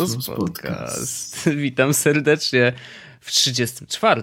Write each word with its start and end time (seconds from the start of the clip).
Jesus 0.00 0.26
Podcast. 0.26 1.48
Witam 1.56 1.94
serdecznie 1.94 2.72
w 3.20 3.30
34. 3.32 4.22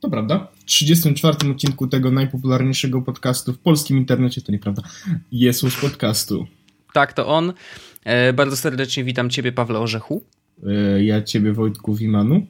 To 0.00 0.10
prawda. 0.10 0.48
W 0.58 0.64
34 0.64 1.50
odcinku 1.50 1.86
tego 1.86 2.10
najpopularniejszego 2.10 3.02
podcastu 3.02 3.52
w 3.52 3.58
polskim 3.58 3.98
internecie, 3.98 4.42
to 4.42 4.52
nieprawda, 4.52 4.82
Jesus 5.32 5.76
Podcastu. 5.76 6.46
Tak, 6.92 7.12
to 7.12 7.26
on. 7.26 7.52
E, 8.04 8.32
bardzo 8.32 8.56
serdecznie 8.56 9.04
witam 9.04 9.30
Ciebie, 9.30 9.52
Pawle 9.52 9.78
Orzechu. 9.78 10.24
E, 10.66 11.04
ja 11.04 11.22
Ciebie, 11.22 11.52
Wojtku 11.52 11.94
Wimanu. 11.94 12.46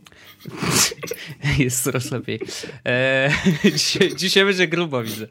Jest 1.59 1.83
coraz 1.83 2.11
lepiej. 2.11 2.41
E, 2.87 3.31
dzisiaj, 3.73 4.17
dzisiaj, 4.17 4.45
będzie 4.45 4.69
grubo, 4.69 5.03
widzę. 5.03 5.27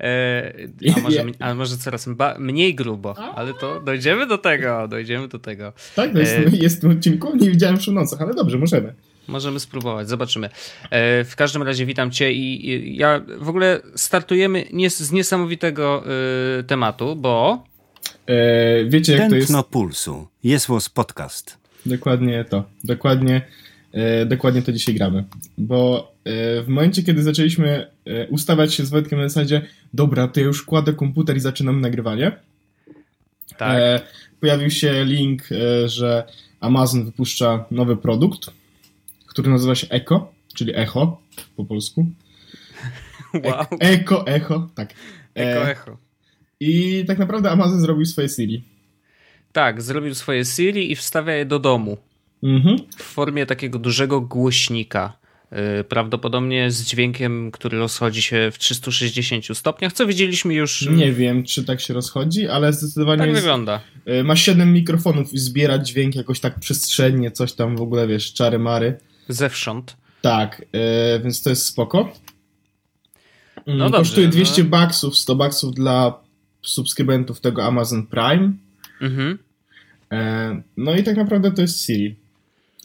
E, 0.00 0.52
a, 0.96 1.00
może, 1.00 1.24
a 1.38 1.54
może 1.54 1.76
coraz 1.76 2.08
mniej 2.38 2.74
grubo, 2.74 3.18
ale 3.18 3.54
to 3.54 3.80
dojdziemy 3.80 4.26
do 4.26 4.38
tego, 4.38 4.88
dojdziemy 4.88 5.28
do 5.28 5.38
tego. 5.38 5.72
Tak, 5.96 6.12
to 6.12 6.18
jest, 6.18 6.32
e, 6.34 6.56
jest 6.56 6.78
w 6.78 6.80
tym 6.80 6.90
odcinku, 6.90 7.36
nie 7.36 7.50
widziałem 7.50 7.78
w 7.78 7.86
nocach, 7.86 8.20
ale 8.20 8.34
dobrze, 8.34 8.58
możemy. 8.58 8.94
Możemy 9.28 9.60
spróbować, 9.60 10.08
zobaczymy. 10.08 10.50
E, 10.90 11.24
w 11.24 11.36
każdym 11.36 11.62
razie 11.62 11.86
witam 11.86 12.10
Cię 12.10 12.32
i, 12.32 12.70
i 12.70 12.96
ja 12.96 13.20
w 13.38 13.48
ogóle 13.48 13.80
startujemy 13.94 14.66
nie, 14.72 14.90
z 14.90 15.12
niesamowitego 15.12 16.04
y, 16.60 16.64
tematu, 16.64 17.16
bo... 17.16 17.64
E, 18.26 18.84
wiecie 18.84 19.12
jak 19.12 19.20
Tętno 19.20 19.36
to 19.38 19.58
jest? 19.58 19.70
pulsu. 19.70 20.28
Jest 20.44 20.68
podcast. 20.94 21.59
Dokładnie 21.86 22.44
to. 22.44 22.64
Dokładnie 22.84 23.42
E, 23.92 24.26
dokładnie 24.26 24.62
to 24.62 24.72
dzisiaj 24.72 24.94
gramy. 24.94 25.24
Bo 25.58 26.12
e, 26.24 26.62
w 26.62 26.68
momencie, 26.68 27.02
kiedy 27.02 27.22
zaczęliśmy 27.22 27.90
e, 28.06 28.26
ustawiać 28.28 28.74
się 28.74 28.86
z 28.86 28.90
Wojtkiem 28.90 29.18
na 29.18 29.28
zasadzie, 29.28 29.62
dobra, 29.94 30.28
to 30.28 30.40
ja 30.40 30.46
już 30.46 30.62
kładę 30.62 30.92
komputer 30.92 31.36
i 31.36 31.40
zaczynam 31.40 31.80
nagrywanie. 31.80 32.32
Tak. 33.56 33.78
Pojawił 34.40 34.70
się 34.70 35.04
link, 35.04 35.42
że 35.86 36.24
Amazon 36.60 37.04
wypuszcza 37.04 37.64
nowy 37.70 37.96
produkt, 37.96 38.50
który 39.26 39.50
nazywa 39.50 39.74
się 39.74 39.88
Echo, 39.88 40.32
czyli 40.54 40.72
Echo 40.76 41.20
po 41.56 41.64
polsku. 41.64 42.06
Wow. 43.44 43.64
Echo, 43.80 44.26
Echo, 44.26 44.68
tak. 44.74 44.94
Echo, 45.34 45.70
Echo. 45.70 45.96
I 46.60 47.04
tak 47.06 47.18
naprawdę 47.18 47.50
Amazon 47.50 47.80
zrobił 47.80 48.06
swoje 48.06 48.28
Siri. 48.28 48.62
Tak, 49.52 49.82
zrobił 49.82 50.14
swoje 50.14 50.44
Siri 50.44 50.92
i 50.92 50.96
wstawia 50.96 51.34
je 51.34 51.46
do 51.46 51.58
domu. 51.58 51.96
Mhm. 52.42 52.76
W 52.96 53.02
formie 53.02 53.46
takiego 53.46 53.78
dużego 53.78 54.20
głośnika. 54.20 55.20
Y, 55.80 55.84
prawdopodobnie 55.84 56.70
z 56.70 56.84
dźwiękiem, 56.84 57.50
który 57.50 57.78
rozchodzi 57.78 58.22
się 58.22 58.50
w 58.52 58.58
360 58.58 59.58
stopniach, 59.58 59.92
co 59.92 60.06
widzieliśmy 60.06 60.54
już. 60.54 60.88
Nie 60.90 61.12
wiem, 61.12 61.44
czy 61.44 61.64
tak 61.64 61.80
się 61.80 61.94
rozchodzi, 61.94 62.48
ale 62.48 62.72
zdecydowanie. 62.72 63.18
Tak 63.18 63.28
jest, 63.28 63.40
wygląda. 63.40 63.80
Y, 64.08 64.24
ma 64.24 64.36
7 64.36 64.72
mikrofonów 64.72 65.32
i 65.32 65.38
zbiera 65.38 65.78
dźwięk 65.78 66.14
jakoś 66.14 66.40
tak 66.40 66.60
przestrzennie, 66.60 67.30
coś 67.30 67.52
tam 67.52 67.76
w 67.76 67.80
ogóle, 67.80 68.06
wiesz, 68.06 68.32
czary 68.32 68.58
mary. 68.58 68.98
Zewsząd. 69.28 69.96
Tak, 70.20 70.66
yy, 70.72 70.80
więc 71.22 71.42
to 71.42 71.50
jest 71.50 71.66
spoko. 71.66 72.12
Mm, 73.66 73.78
no 73.78 73.84
dobrze, 73.84 73.98
Kosztuje 73.98 74.28
200 74.28 74.62
no. 74.62 74.68
baksów, 74.68 75.16
100 75.16 75.34
baksów 75.34 75.74
dla 75.74 76.20
subskrybentów 76.62 77.40
tego 77.40 77.64
Amazon 77.64 78.06
Prime. 78.06 78.52
Mhm. 79.00 79.38
E, 80.12 80.62
no 80.76 80.94
i 80.94 81.02
tak 81.02 81.16
naprawdę 81.16 81.50
to 81.50 81.62
jest 81.62 81.86
Siri. 81.86 82.16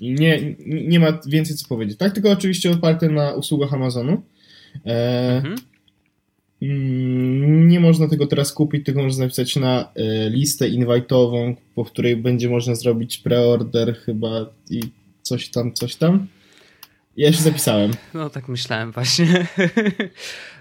Nie, 0.02 0.56
nie 0.66 1.00
ma 1.00 1.20
więcej 1.28 1.56
co 1.56 1.68
powiedzieć. 1.68 1.98
Tak, 1.98 2.14
tylko 2.14 2.32
oczywiście 2.32 2.72
oparte 2.72 3.10
na 3.10 3.34
usługach 3.34 3.74
Amazonu. 3.74 4.22
E, 4.86 5.36
mhm. 5.36 5.56
Mm, 6.62 7.68
nie 7.68 7.80
można 7.80 8.08
tego 8.08 8.28
teraz 8.28 8.54
kupić, 8.54 8.86
tylko 8.86 9.04
można 9.04 9.24
napisać 9.24 9.56
na 9.56 9.92
e, 9.96 10.30
listę 10.30 10.70
invite'ową, 10.70 11.56
po 11.76 11.86
której 11.86 12.18
będzie 12.18 12.50
można 12.50 12.76
zrobić 12.76 13.18
preorder 13.18 13.96
chyba 13.96 14.46
i 14.70 14.82
coś 15.22 15.50
tam, 15.50 15.74
coś 15.74 15.96
tam. 15.96 16.28
Ja 17.18 17.34
się 17.34 17.42
zapisałem. 17.42 17.92
No 18.14 18.30
tak 18.30 18.48
myślałem 18.48 18.92
właśnie. 18.92 19.28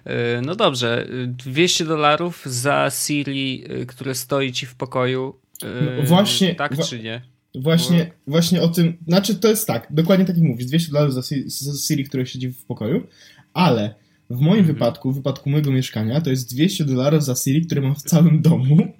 E, 0.04 0.40
no 0.40 0.54
dobrze, 0.54 1.08
200 1.26 1.84
dolarów 1.84 2.42
za 2.46 2.90
Siri, 2.90 3.64
które 3.86 4.14
stoi 4.14 4.52
ci 4.52 4.66
w 4.66 4.74
pokoju. 4.74 5.34
No 5.62 6.02
właśnie. 6.02 6.54
Tak 6.54 6.84
czy 6.86 7.02
nie? 7.02 7.20
Właśnie, 7.54 8.10
Bo... 8.26 8.32
właśnie 8.32 8.62
o 8.62 8.68
tym, 8.68 8.96
znaczy 9.08 9.34
to 9.34 9.48
jest 9.48 9.66
tak, 9.66 9.86
dokładnie 9.90 10.24
tak 10.24 10.36
jak 10.36 10.44
mówisz, 10.44 10.66
200 10.66 10.92
dolarów 10.92 11.14
za, 11.14 11.22
za 11.46 11.78
Siri, 11.86 12.04
która 12.04 12.26
siedzi 12.26 12.48
w 12.48 12.64
pokoju, 12.64 13.06
ale 13.54 13.94
w 14.30 14.40
moim 14.40 14.58
mhm. 14.58 14.66
wypadku, 14.66 15.12
w 15.12 15.14
wypadku 15.14 15.50
mojego 15.50 15.72
mieszkania, 15.72 16.20
to 16.20 16.30
jest 16.30 16.54
200 16.54 16.84
dolarów 16.84 17.24
za 17.24 17.34
Siri, 17.34 17.66
które 17.66 17.80
mam 17.80 17.94
w 17.94 18.02
całym 18.02 18.42
domu. 18.42 18.76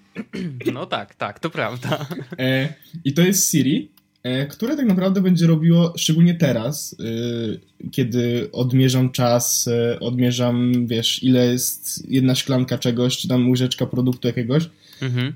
No 0.73 0.87
tak, 0.87 1.15
tak, 1.15 1.41
to 1.41 1.51
prawda. 1.51 2.07
E, 2.39 2.75
I 3.05 3.13
to 3.13 3.23
jest 3.23 3.51
Siri, 3.51 3.91
e, 4.23 4.47
które 4.47 4.77
tak 4.77 4.87
naprawdę 4.87 5.21
będzie 5.21 5.47
robiło, 5.47 5.93
szczególnie 5.97 6.35
teraz, 6.35 6.97
e, 7.01 7.91
kiedy 7.91 8.49
odmierzam 8.53 9.11
czas, 9.11 9.69
e, 9.69 10.01
odmierzam, 10.01 10.87
wiesz, 10.87 11.23
ile 11.23 11.47
jest 11.47 12.11
jedna 12.11 12.35
szklanka 12.35 12.79
czegoś, 12.79 13.17
czy 13.17 13.29
tam 13.29 13.51
łyżeczka 13.51 13.87
produktu 13.87 14.29
jakiegoś, 14.29 14.71
mhm. 15.03 15.33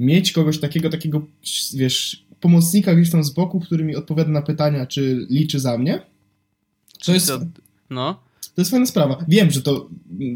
E, 0.00 0.04
mieć 0.04 0.32
kogoś 0.32 0.58
takiego, 0.58 0.90
takiego, 0.90 1.22
wiesz, 1.74 2.24
pomocnika 2.40 2.94
gdzieś 2.94 3.10
tam 3.10 3.24
z 3.24 3.30
boku, 3.30 3.60
który 3.60 3.84
mi 3.84 3.96
odpowiada 3.96 4.30
na 4.30 4.42
pytania, 4.42 4.86
czy 4.86 5.26
liczy 5.30 5.60
za 5.60 5.78
mnie. 5.78 6.00
To 7.04 7.12
jest, 7.12 7.32
no. 7.90 8.20
To 8.54 8.60
jest 8.60 8.70
fajna 8.70 8.86
sprawa. 8.86 9.24
Wiem, 9.28 9.50
że 9.50 9.62
to 9.62 9.88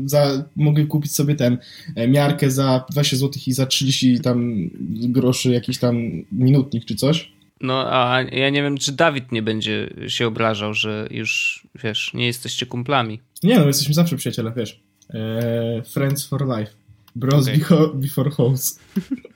za, 0.04 0.44
mogę 0.56 0.86
kupić 0.86 1.14
sobie 1.14 1.34
ten 1.34 1.58
e, 1.96 2.08
miarkę 2.08 2.50
za 2.50 2.84
20 2.90 3.16
zł 3.16 3.42
i 3.46 3.52
za 3.52 3.66
30 3.66 4.20
tam 4.20 4.54
groszy 4.90 5.50
jakiś 5.50 5.78
tam 5.78 5.96
minutnik 6.32 6.84
czy 6.84 6.96
coś. 6.96 7.32
No, 7.60 7.92
a 7.92 8.22
ja 8.22 8.50
nie 8.50 8.62
wiem, 8.62 8.78
czy 8.78 8.92
Dawid 8.92 9.32
nie 9.32 9.42
będzie 9.42 9.90
się 10.08 10.26
obrażał, 10.26 10.74
że 10.74 11.08
już, 11.10 11.62
wiesz, 11.84 12.10
nie 12.14 12.26
jesteście 12.26 12.66
kumplami. 12.66 13.20
Nie, 13.42 13.58
no, 13.58 13.66
jesteśmy 13.66 13.94
zawsze 13.94 14.16
przyjaciele, 14.16 14.52
wiesz. 14.56 14.80
Eee, 15.10 15.82
friends 15.82 16.26
for 16.26 16.58
life. 16.58 16.72
Bros 17.16 17.44
okay. 17.44 17.58
before, 17.58 17.88
before. 17.94 18.30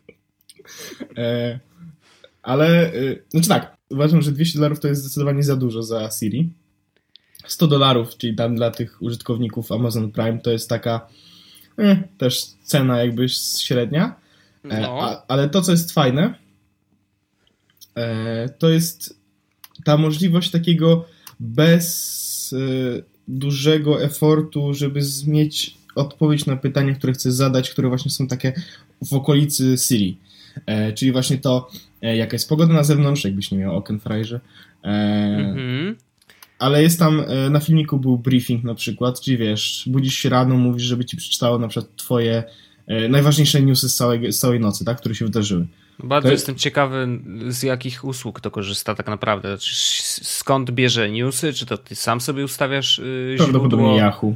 eee, 1.16 1.58
ale, 2.42 2.92
yy, 2.94 3.22
znaczy 3.30 3.48
tak, 3.48 3.76
uważam, 3.90 4.22
że 4.22 4.32
200 4.32 4.58
dolarów 4.58 4.80
to 4.80 4.88
jest 4.88 5.00
zdecydowanie 5.00 5.42
za 5.42 5.56
dużo 5.56 5.82
za 5.82 6.10
Siri. 6.10 6.52
100 7.46 7.66
dolarów, 7.66 8.16
czyli 8.16 8.34
tam 8.34 8.56
dla 8.56 8.70
tych 8.70 9.02
użytkowników 9.02 9.72
Amazon 9.72 10.12
Prime, 10.12 10.38
to 10.38 10.50
jest 10.50 10.68
taka 10.68 11.06
eh, 11.78 11.98
też 12.18 12.44
cena 12.64 12.98
jakby 12.98 13.28
średnia. 13.58 14.16
E, 14.70 14.80
no. 14.80 15.02
a, 15.02 15.24
ale 15.28 15.48
to, 15.48 15.62
co 15.62 15.72
jest 15.72 15.92
fajne, 15.92 16.34
e, 17.94 18.48
to 18.48 18.68
jest 18.68 19.20
ta 19.84 19.96
możliwość 19.96 20.50
takiego 20.50 21.04
bez 21.40 22.54
e, 22.58 23.02
dużego 23.28 24.02
efortu, 24.02 24.74
żeby 24.74 25.00
mieć 25.26 25.76
odpowiedź 25.94 26.46
na 26.46 26.56
pytania, 26.56 26.94
które 26.94 27.12
chcę 27.12 27.32
zadać, 27.32 27.70
które 27.70 27.88
właśnie 27.88 28.10
są 28.10 28.26
takie 28.26 28.52
w 29.04 29.12
okolicy 29.14 29.76
Siri. 29.78 30.18
E, 30.66 30.92
czyli 30.92 31.12
właśnie 31.12 31.38
to, 31.38 31.68
e, 32.02 32.16
jaka 32.16 32.32
jest 32.32 32.48
pogoda 32.48 32.74
na 32.74 32.84
zewnątrz, 32.84 33.24
jakbyś 33.24 33.50
nie 33.50 33.58
miał 33.58 33.76
okien 33.76 34.00
frajże. 34.00 34.40
E, 34.84 34.88
mhm. 35.38 35.96
Ale 36.58 36.82
jest 36.82 36.98
tam, 36.98 37.24
na 37.50 37.60
filmiku 37.60 37.98
był 37.98 38.18
briefing 38.18 38.64
na 38.64 38.74
przykład, 38.74 39.20
czyli 39.20 39.36
wiesz, 39.36 39.84
budzisz 39.86 40.14
się 40.14 40.28
rano, 40.28 40.56
mówisz, 40.56 40.82
żeby 40.82 41.04
ci 41.04 41.16
przeczytało 41.16 41.58
na 41.58 41.68
przykład 41.68 41.96
twoje 41.96 42.44
najważniejsze 43.08 43.62
newsy 43.62 43.88
z 43.88 43.96
całej, 43.96 44.32
z 44.32 44.38
całej 44.38 44.60
nocy, 44.60 44.84
tak, 44.84 44.98
które 44.98 45.14
się 45.14 45.24
wydarzyły. 45.24 45.66
Bardzo 45.98 46.28
jest... 46.28 46.42
jestem 46.42 46.56
ciekawy, 46.56 47.08
z 47.48 47.62
jakich 47.62 48.04
usług 48.04 48.40
to 48.40 48.50
korzysta 48.50 48.94
tak 48.94 49.06
naprawdę. 49.06 49.48
Znaczy, 49.48 49.74
skąd 50.24 50.70
bierze 50.70 51.10
newsy? 51.10 51.52
Czy 51.52 51.66
to 51.66 51.78
ty 51.78 51.94
sam 51.94 52.20
sobie 52.20 52.44
ustawiasz 52.44 52.98
yy, 52.98 53.34
Prawdopodobnie 53.36 53.96
Yahoo. 53.96 54.34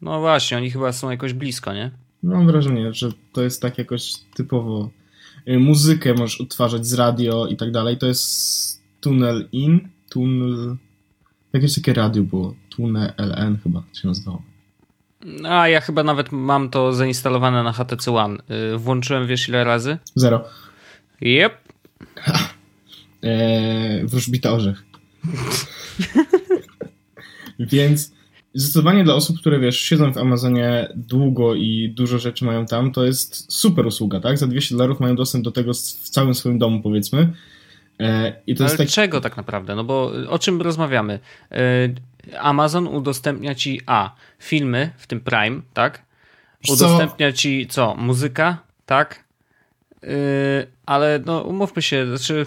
No 0.00 0.20
właśnie, 0.20 0.56
oni 0.56 0.70
chyba 0.70 0.92
są 0.92 1.10
jakoś 1.10 1.32
blisko, 1.32 1.74
nie? 1.74 1.90
Mam 2.22 2.46
wrażenie, 2.46 2.92
że 2.92 3.08
to 3.32 3.42
jest 3.42 3.62
tak 3.62 3.78
jakoś 3.78 4.12
typowo 4.34 4.90
muzykę 5.48 6.14
możesz 6.14 6.40
odtwarzać 6.40 6.86
z 6.86 6.94
radio 6.94 7.46
i 7.46 7.56
tak 7.56 7.70
dalej. 7.70 7.98
To 7.98 8.06
jest 8.06 8.82
Tunnel 9.00 9.48
In, 9.52 9.88
Tunnel... 10.10 10.76
Jakieś 11.52 11.74
takie 11.74 11.94
radio 11.94 12.22
było. 12.22 12.54
Tunnel 12.70 13.12
LN 13.16 13.58
chyba 13.62 13.82
się 13.92 14.08
nazywało. 14.08 14.42
A 15.48 15.68
ja 15.68 15.80
chyba 15.80 16.02
nawet 16.02 16.32
mam 16.32 16.70
to 16.70 16.92
zainstalowane 16.92 17.62
na 17.62 17.72
HTC 17.72 18.12
One. 18.16 18.38
Y, 18.74 18.78
włączyłem 18.78 19.26
wiesz 19.26 19.48
ile 19.48 19.64
razy? 19.64 19.98
Zero. 20.14 20.44
Yep. 21.22 21.52
Eee, 23.22 24.06
wróżbita 24.10 24.52
orzech. 24.52 24.84
Więc 27.58 28.12
zdecydowanie 28.54 29.04
dla 29.04 29.14
osób, 29.14 29.40
które 29.40 29.60
wiesz, 29.60 29.80
siedzą 29.80 30.12
w 30.12 30.18
Amazonie 30.18 30.88
długo 30.96 31.54
i 31.54 31.92
dużo 31.96 32.18
rzeczy 32.18 32.44
mają 32.44 32.66
tam, 32.66 32.92
to 32.92 33.04
jest 33.04 33.52
super 33.52 33.86
usługa, 33.86 34.20
tak? 34.20 34.38
Za 34.38 34.46
200 34.46 34.74
dolarów 34.74 35.00
mają 35.00 35.16
dostęp 35.16 35.44
do 35.44 35.50
tego 35.50 35.74
w 35.74 36.08
całym 36.08 36.34
swoim 36.34 36.58
domu, 36.58 36.82
powiedzmy. 36.82 37.32
E, 38.00 38.32
I 38.46 38.54
to 38.54 38.64
Ale 38.64 38.72
jest 38.72 38.78
tak... 38.78 38.88
czego 38.88 39.20
tak 39.20 39.36
naprawdę? 39.36 39.74
No 39.74 39.84
bo 39.84 40.12
o 40.28 40.38
czym 40.38 40.62
rozmawiamy? 40.62 41.18
E, 41.52 41.58
Amazon 42.38 42.86
udostępnia 42.86 43.54
ci 43.54 43.80
A. 43.86 44.14
Filmy, 44.38 44.90
w 44.96 45.06
tym 45.06 45.20
Prime, 45.20 45.60
tak? 45.74 46.02
Udostępnia 46.68 47.32
ci 47.32 47.66
co? 47.66 47.94
Muzyka, 47.94 48.58
tak? 48.86 49.24
Yy, 50.02 50.10
ale 50.86 51.20
no 51.26 51.42
umówmy 51.42 51.82
się, 51.82 52.06
znaczy 52.06 52.46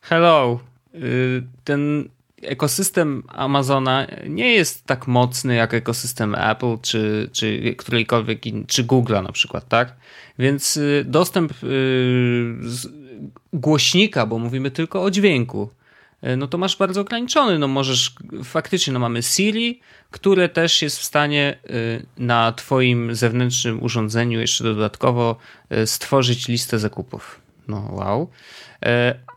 hello, 0.00 0.60
yy, 0.94 1.42
ten 1.64 2.08
ekosystem 2.42 3.22
Amazona 3.28 4.06
nie 4.28 4.52
jest 4.52 4.86
tak 4.86 5.06
mocny 5.06 5.54
jak 5.54 5.74
ekosystem 5.74 6.34
Apple 6.34 6.78
czy, 6.82 7.30
czy 7.32 7.74
którejkolwiek 7.78 8.46
in, 8.46 8.66
czy 8.66 8.84
Google'a 8.84 9.22
na 9.22 9.32
przykład, 9.32 9.68
tak? 9.68 9.96
Więc 10.38 10.76
y, 10.76 11.04
dostęp 11.08 11.52
y, 11.62 12.54
głośnika, 13.52 14.26
bo 14.26 14.38
mówimy 14.38 14.70
tylko 14.70 15.02
o 15.02 15.10
dźwięku, 15.10 15.70
y, 16.24 16.36
no 16.36 16.46
to 16.46 16.58
masz 16.58 16.76
bardzo 16.76 17.00
ograniczony. 17.00 17.58
No 17.58 17.68
możesz 17.68 18.14
faktycznie, 18.44 18.92
no 18.92 18.98
mamy 18.98 19.22
Siri, 19.22 19.80
które 20.10 20.48
też 20.48 20.82
jest 20.82 20.98
w 20.98 21.04
stanie 21.04 21.58
na 22.18 22.52
twoim 22.52 23.14
zewnętrznym 23.14 23.82
urządzeniu 23.82 24.40
jeszcze 24.40 24.64
dodatkowo 24.64 25.36
stworzyć 25.86 26.48
listę 26.48 26.78
zakupów. 26.78 27.40
No 27.68 27.88
wow. 27.92 28.30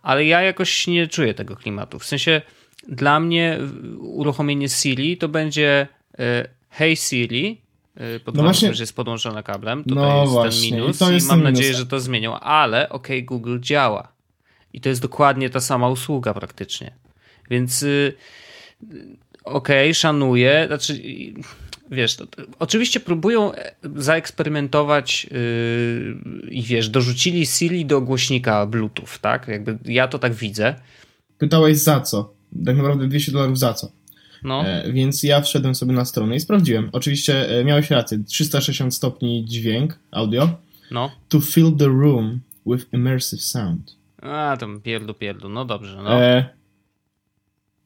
Ale 0.02 0.26
ja 0.26 0.42
jakoś 0.42 0.88
nie 0.88 1.08
czuję 1.08 1.34
tego 1.34 1.56
klimatu. 1.56 2.00
W 2.00 2.06
sensie 2.06 2.42
dla 2.90 3.20
mnie 3.20 3.60
uruchomienie 4.00 4.70
Siri 4.70 5.18
to 5.18 5.30
będzie 5.30 5.88
e, 6.20 6.48
Hey 6.70 6.96
Siri, 6.96 7.62
e, 7.96 8.20
pod 8.20 8.36
no 8.36 8.44
właśnie, 8.44 8.74
że 8.74 8.84
jest 8.84 8.96
podłączona 8.96 9.44
kablem. 9.44 9.84
Tutaj 9.84 10.04
no 10.04 10.22
jest 10.22 10.34
właśnie, 10.34 10.70
ten 10.70 10.80
minus 10.80 11.02
i, 11.02 11.26
i 11.26 11.28
mam 11.28 11.44
nadzieję, 11.44 11.70
minus. 11.70 11.80
że 11.80 11.86
to 11.86 12.00
zmienią, 12.00 12.40
ale 12.40 12.90
OK, 12.90 13.08
Google 13.24 13.60
działa. 13.60 14.08
I 14.74 14.82
to 14.82 14.90
jest 14.90 15.02
dokładnie 15.02 15.50
ta 15.50 15.60
sama 15.60 15.90
usługa 15.90 16.34
praktycznie. 16.34 16.96
Więc 17.50 17.84
y, 17.84 18.14
OK, 19.44 19.68
szanuję. 19.94 20.64
Znaczy, 20.68 21.02
wiesz, 21.92 22.16
to, 22.16 22.28
to, 22.28 22.44
oczywiście 22.60 23.00
próbują 23.00 23.54
e, 23.54 23.76
zaeksperymentować 23.96 25.28
yy, 25.32 26.50
i 26.50 26.64
wiesz, 26.64 26.90
dorzucili 26.90 27.46
Siri 27.46 27.86
do 27.86 28.02
głośnika 28.02 28.66
Bluetooth, 28.66 29.20
tak? 29.22 29.48
Jakby 29.48 29.78
ja 29.86 30.08
to 30.08 30.20
tak 30.20 30.34
widzę. 30.34 30.76
Pytałeś 31.38 31.78
za 31.78 32.02
co? 32.02 32.35
Tak 32.66 32.78
naprawdę 32.78 33.08
200 33.08 33.32
dolarów 33.32 33.60
za 33.60 33.74
co. 33.74 33.92
No. 34.44 34.66
E, 34.66 34.94
więc 34.94 35.24
ja 35.24 35.42
wszedłem 35.42 35.76
sobie 35.76 35.94
na 35.94 36.06
stronę 36.06 36.36
i 36.36 36.40
sprawdziłem. 36.40 36.90
Oczywiście 36.92 37.60
e, 37.60 37.64
miałeś 37.64 37.90
rację, 37.90 38.24
360 38.24 38.96
stopni 38.96 39.46
dźwięk, 39.46 40.00
audio. 40.12 40.50
No. 40.92 41.12
To 41.30 41.42
fill 41.42 41.76
the 41.78 41.86
room 41.86 42.40
with 42.66 42.94
immersive 42.94 43.42
sound. 43.42 43.96
A, 44.22 44.58
tam 44.60 44.82
pierdu, 44.82 45.14
pierdu, 45.14 45.50
no 45.50 45.66
dobrze, 45.66 46.02
no. 46.04 46.22
E, 46.22 46.50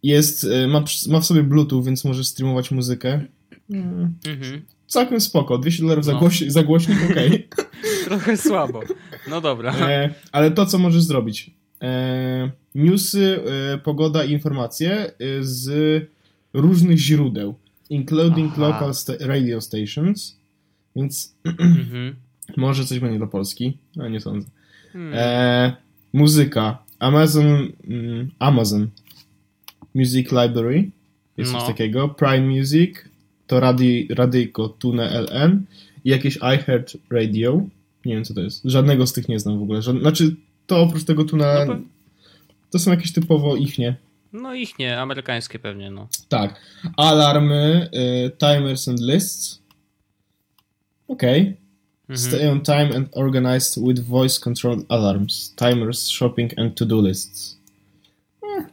jest, 0.03 0.43
e, 0.43 0.67
ma, 0.67 0.83
ma 1.09 1.19
w 1.19 1.25
sobie 1.25 1.43
Bluetooth, 1.43 1.83
więc 1.83 2.05
możesz 2.05 2.27
streamować 2.27 2.71
muzykę. 2.71 3.25
Mm. 3.69 4.13
Mhm. 4.27 4.61
Całkiem 4.87 5.21
spoko, 5.21 5.57
200 5.57 5.83
dolarów 5.83 6.05
no. 6.05 6.13
za, 6.13 6.19
głoś, 6.19 6.43
za 6.47 6.63
głośnik, 6.63 6.97
okej. 7.11 7.27
Okay. 7.27 7.65
Trochę 8.05 8.37
słabo, 8.37 8.81
no 9.29 9.41
dobra. 9.41 9.75
E, 9.75 10.13
ale 10.31 10.51
to, 10.51 10.65
co 10.65 10.77
możesz 10.77 11.03
zrobić. 11.03 11.51
E, 11.81 12.51
newsy, 12.75 13.39
e, 13.73 13.77
pogoda 13.77 14.23
i 14.23 14.31
informacje 14.31 14.91
e, 14.91 15.11
z 15.41 15.69
różnych 16.53 16.97
źródeł, 16.97 17.55
including 17.89 18.51
Aha. 18.53 18.67
local 18.67 18.93
sta 18.93 19.13
radio 19.19 19.61
stations, 19.61 20.37
więc 20.95 21.35
mhm. 21.43 22.15
może 22.57 22.85
coś 22.85 22.99
będzie 22.99 23.19
do 23.19 23.27
Polski, 23.27 23.77
a 23.99 24.07
nie 24.07 24.21
sądzę. 24.21 24.47
Hmm. 24.93 25.13
E, 25.15 25.75
muzyka, 26.13 26.83
Amazon, 26.99 27.71
mm, 27.87 28.31
Amazon 28.39 28.87
Music 29.95 30.27
Library, 30.31 30.89
jest 31.37 31.53
no. 31.53 31.59
coś 31.59 31.67
takiego, 31.67 32.09
Prime 32.09 32.47
Music, 32.47 32.95
to 33.47 33.59
radi, 33.59 34.07
radyjko 34.09 34.69
Tune 34.69 35.09
LN 35.09 35.63
i 36.05 36.09
jakieś 36.09 36.35
iHeart 36.35 36.97
Radio, 37.09 37.61
nie 38.05 38.15
wiem 38.15 38.23
co 38.23 38.33
to 38.33 38.41
jest, 38.41 38.61
żadnego 38.65 39.07
z 39.07 39.13
tych 39.13 39.29
nie 39.29 39.39
znam 39.39 39.59
w 39.59 39.63
ogóle, 39.63 39.81
Żad... 39.81 39.99
znaczy 39.99 40.35
to 40.67 40.81
oprócz 40.81 41.03
tego 41.03 41.23
Tuna 41.23 41.65
no, 41.65 41.79
to 42.71 42.79
są 42.79 42.91
jakieś 42.91 43.13
typowo 43.13 43.55
ich 43.55 43.77
nie. 43.77 43.95
No 44.33 44.53
ich 44.53 44.79
nie, 44.79 44.99
amerykańskie 44.99 45.59
pewnie, 45.59 45.91
no. 45.91 46.07
Tak. 46.29 46.61
Alarmy, 46.97 47.89
y, 47.93 48.31
timers 48.37 48.87
and 48.87 48.99
lists. 48.99 49.61
Okej. 51.07 51.41
Okay. 51.41 51.69
Mhm. 52.09 52.17
Stay 52.17 52.51
on 52.51 52.61
time 52.61 52.95
and 52.95 53.09
organized 53.11 53.87
with 53.87 53.99
voice-controlled 53.99 54.85
alarms, 54.89 55.53
timers, 55.55 56.09
shopping 56.09 56.59
and 56.59 56.75
to-do 56.75 57.01
lists. 57.01 57.59
Eh, 58.43 58.65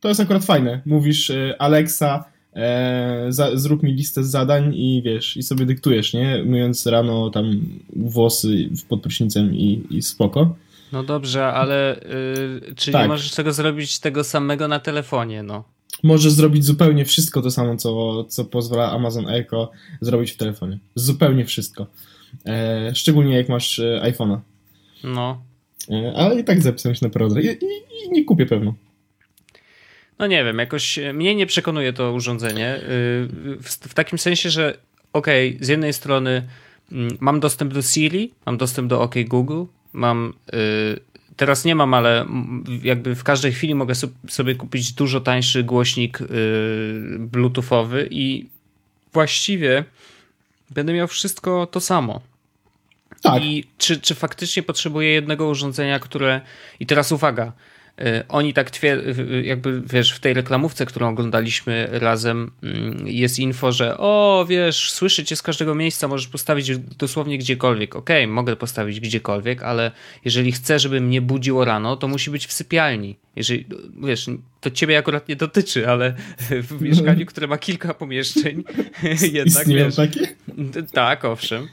to 0.00 0.08
jest 0.08 0.20
akurat 0.20 0.44
fajne. 0.44 0.80
Mówisz 0.86 1.30
y, 1.30 1.54
Alexa, 1.58 2.24
e, 2.52 3.26
za, 3.28 3.56
zrób 3.56 3.82
mi 3.82 3.92
listę 3.92 4.24
zadań 4.24 4.74
i 4.74 5.02
wiesz, 5.04 5.36
i 5.36 5.42
sobie 5.42 5.66
dyktujesz, 5.66 6.14
nie? 6.14 6.44
Myjąc 6.44 6.86
rano 6.86 7.30
tam 7.30 7.60
włosy 7.96 8.68
pod 8.88 9.02
prysznicem 9.02 9.54
i, 9.54 9.86
i 9.90 10.02
spoko. 10.02 10.56
No 10.92 11.02
dobrze, 11.02 11.46
ale 11.46 12.00
yy, 12.64 12.74
czy 12.74 12.92
tak. 12.92 13.02
nie 13.02 13.08
możesz 13.08 13.34
tego 13.34 13.52
zrobić 13.52 13.98
tego 13.98 14.24
samego 14.24 14.68
na 14.68 14.80
telefonie, 14.80 15.42
no? 15.42 15.64
Możesz 16.02 16.32
zrobić 16.32 16.64
zupełnie 16.64 17.04
wszystko 17.04 17.42
to 17.42 17.50
samo, 17.50 17.76
co, 17.76 18.24
co 18.24 18.44
pozwala 18.44 18.92
Amazon 18.92 19.28
Echo 19.28 19.70
zrobić 20.00 20.30
w 20.30 20.36
telefonie. 20.36 20.78
Zupełnie 20.94 21.44
wszystko. 21.44 21.86
E, 22.46 22.94
szczególnie 22.94 23.36
jak 23.36 23.48
masz 23.48 23.78
e, 23.78 24.00
iPhone'a. 24.04 24.38
No. 25.04 25.42
E, 25.90 26.12
ale 26.16 26.40
i 26.40 26.44
tak 26.44 26.62
zapisałem 26.62 26.96
się 26.96 27.06
na 27.06 27.10
preorder 27.10 27.44
I, 27.44 27.46
i, 27.46 28.06
i, 28.06 28.10
nie 28.10 28.24
kupię 28.24 28.46
pewno. 28.46 28.74
No 30.18 30.26
nie 30.26 30.44
wiem, 30.44 30.58
jakoś 30.58 30.98
mnie 31.14 31.34
nie 31.34 31.46
przekonuje 31.46 31.92
to 31.92 32.12
urządzenie. 32.12 32.76
Y, 32.76 32.80
w, 33.62 33.68
w 33.68 33.94
takim 33.94 34.18
sensie, 34.18 34.50
że 34.50 34.78
okej, 35.12 35.54
okay, 35.54 35.64
z 35.64 35.68
jednej 35.68 35.92
strony 35.92 36.42
mm, 36.92 37.16
mam 37.20 37.40
dostęp 37.40 37.74
do 37.74 37.82
Siri, 37.82 38.32
mam 38.46 38.58
dostęp 38.58 38.88
do 38.88 39.02
OK 39.02 39.14
Google, 39.28 39.64
mam. 39.92 40.32
Y, 40.54 41.00
teraz 41.36 41.64
nie 41.64 41.74
mam, 41.74 41.94
ale 41.94 42.26
jakby 42.82 43.14
w 43.14 43.24
każdej 43.24 43.52
chwili 43.52 43.74
mogę 43.74 43.94
sobie 44.28 44.54
kupić 44.54 44.92
dużo 44.92 45.20
tańszy 45.20 45.64
głośnik 45.64 46.20
y, 46.20 46.26
Bluetoothowy 47.18 48.08
i 48.10 48.46
właściwie 49.12 49.84
będę 50.70 50.92
miał 50.92 51.08
wszystko 51.08 51.66
to 51.66 51.80
samo. 51.80 52.20
Tak. 53.22 53.42
I 53.42 53.64
czy, 53.78 54.00
czy 54.00 54.14
faktycznie 54.14 54.62
potrzebuję 54.62 55.10
jednego 55.10 55.48
urządzenia, 55.48 55.98
które. 55.98 56.40
I 56.80 56.86
teraz 56.86 57.12
uwaga, 57.12 57.52
oni 58.28 58.54
tak 58.54 58.70
twierdzą, 58.70 59.22
jakby 59.42 59.82
wiesz, 59.92 60.12
w 60.12 60.20
tej 60.20 60.34
reklamówce, 60.34 60.86
którą 60.86 61.08
oglądaliśmy 61.08 61.88
razem, 61.92 62.50
mm, 62.62 63.06
jest 63.06 63.38
info, 63.38 63.72
że 63.72 63.98
o, 63.98 64.46
wiesz, 64.48 64.92
słyszy 64.92 65.24
cię 65.24 65.36
z 65.36 65.42
każdego 65.42 65.74
miejsca, 65.74 66.08
możesz 66.08 66.28
postawić 66.28 66.78
dosłownie 66.78 67.38
gdziekolwiek. 67.38 67.96
Okej, 67.96 68.24
okay, 68.24 68.34
mogę 68.34 68.56
postawić 68.56 69.00
gdziekolwiek, 69.00 69.62
ale 69.62 69.90
jeżeli 70.24 70.52
chcę, 70.52 70.78
żeby 70.78 71.00
mnie 71.00 71.20
budziło 71.20 71.64
rano, 71.64 71.96
to 71.96 72.08
musi 72.08 72.30
być 72.30 72.46
w 72.46 72.52
sypialni. 72.52 73.16
Jeżeli, 73.36 73.66
wiesz, 74.02 74.26
to 74.60 74.70
ciebie 74.70 74.98
akurat 74.98 75.28
nie 75.28 75.36
dotyczy, 75.36 75.88
ale 75.88 76.14
w 76.50 76.82
mieszkaniu, 76.82 77.26
które 77.26 77.46
ma 77.46 77.58
kilka 77.58 77.94
pomieszczeń, 77.94 78.64
jednak 79.32 79.68
wiesz, 79.68 79.96
takie? 79.96 80.28
Tak, 80.92 81.24
owszem. 81.24 81.68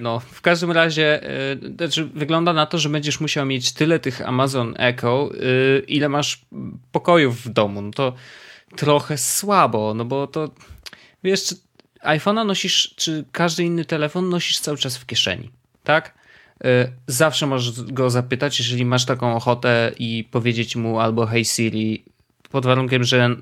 No, 0.00 0.20
w 0.20 0.40
każdym 0.40 0.70
razie 0.70 1.20
yy, 1.62 1.74
znaczy, 1.76 2.04
wygląda 2.14 2.52
na 2.52 2.66
to, 2.66 2.78
że 2.78 2.88
będziesz 2.88 3.20
musiał 3.20 3.46
mieć 3.46 3.72
tyle 3.72 3.98
tych 3.98 4.28
Amazon 4.28 4.74
Echo, 4.78 5.30
yy, 5.34 5.40
ile 5.78 6.08
masz 6.08 6.44
pokojów 6.92 7.42
w 7.42 7.48
domu. 7.48 7.82
No 7.82 7.90
to 7.90 8.14
trochę 8.76 9.18
słabo, 9.18 9.94
no 9.94 10.04
bo 10.04 10.26
to 10.26 10.50
wiesz, 11.24 11.44
czy 11.44 11.56
iPhone'a 12.02 12.46
nosisz, 12.46 12.94
czy 12.96 13.24
każdy 13.32 13.64
inny 13.64 13.84
telefon 13.84 14.28
nosisz 14.28 14.58
cały 14.58 14.78
czas 14.78 14.96
w 14.96 15.06
kieszeni, 15.06 15.50
tak? 15.84 16.14
Y, 16.64 16.92
zawsze 17.06 17.46
możesz 17.46 17.82
go 17.82 18.10
zapytać, 18.10 18.58
jeżeli 18.58 18.84
masz 18.84 19.04
taką 19.04 19.36
ochotę 19.36 19.92
i 19.98 20.24
powiedzieć 20.30 20.76
mu 20.76 21.00
albo 21.00 21.26
hey 21.26 21.44
Siri, 21.44 22.04
pod 22.50 22.66
warunkiem, 22.66 23.04
że 23.04 23.36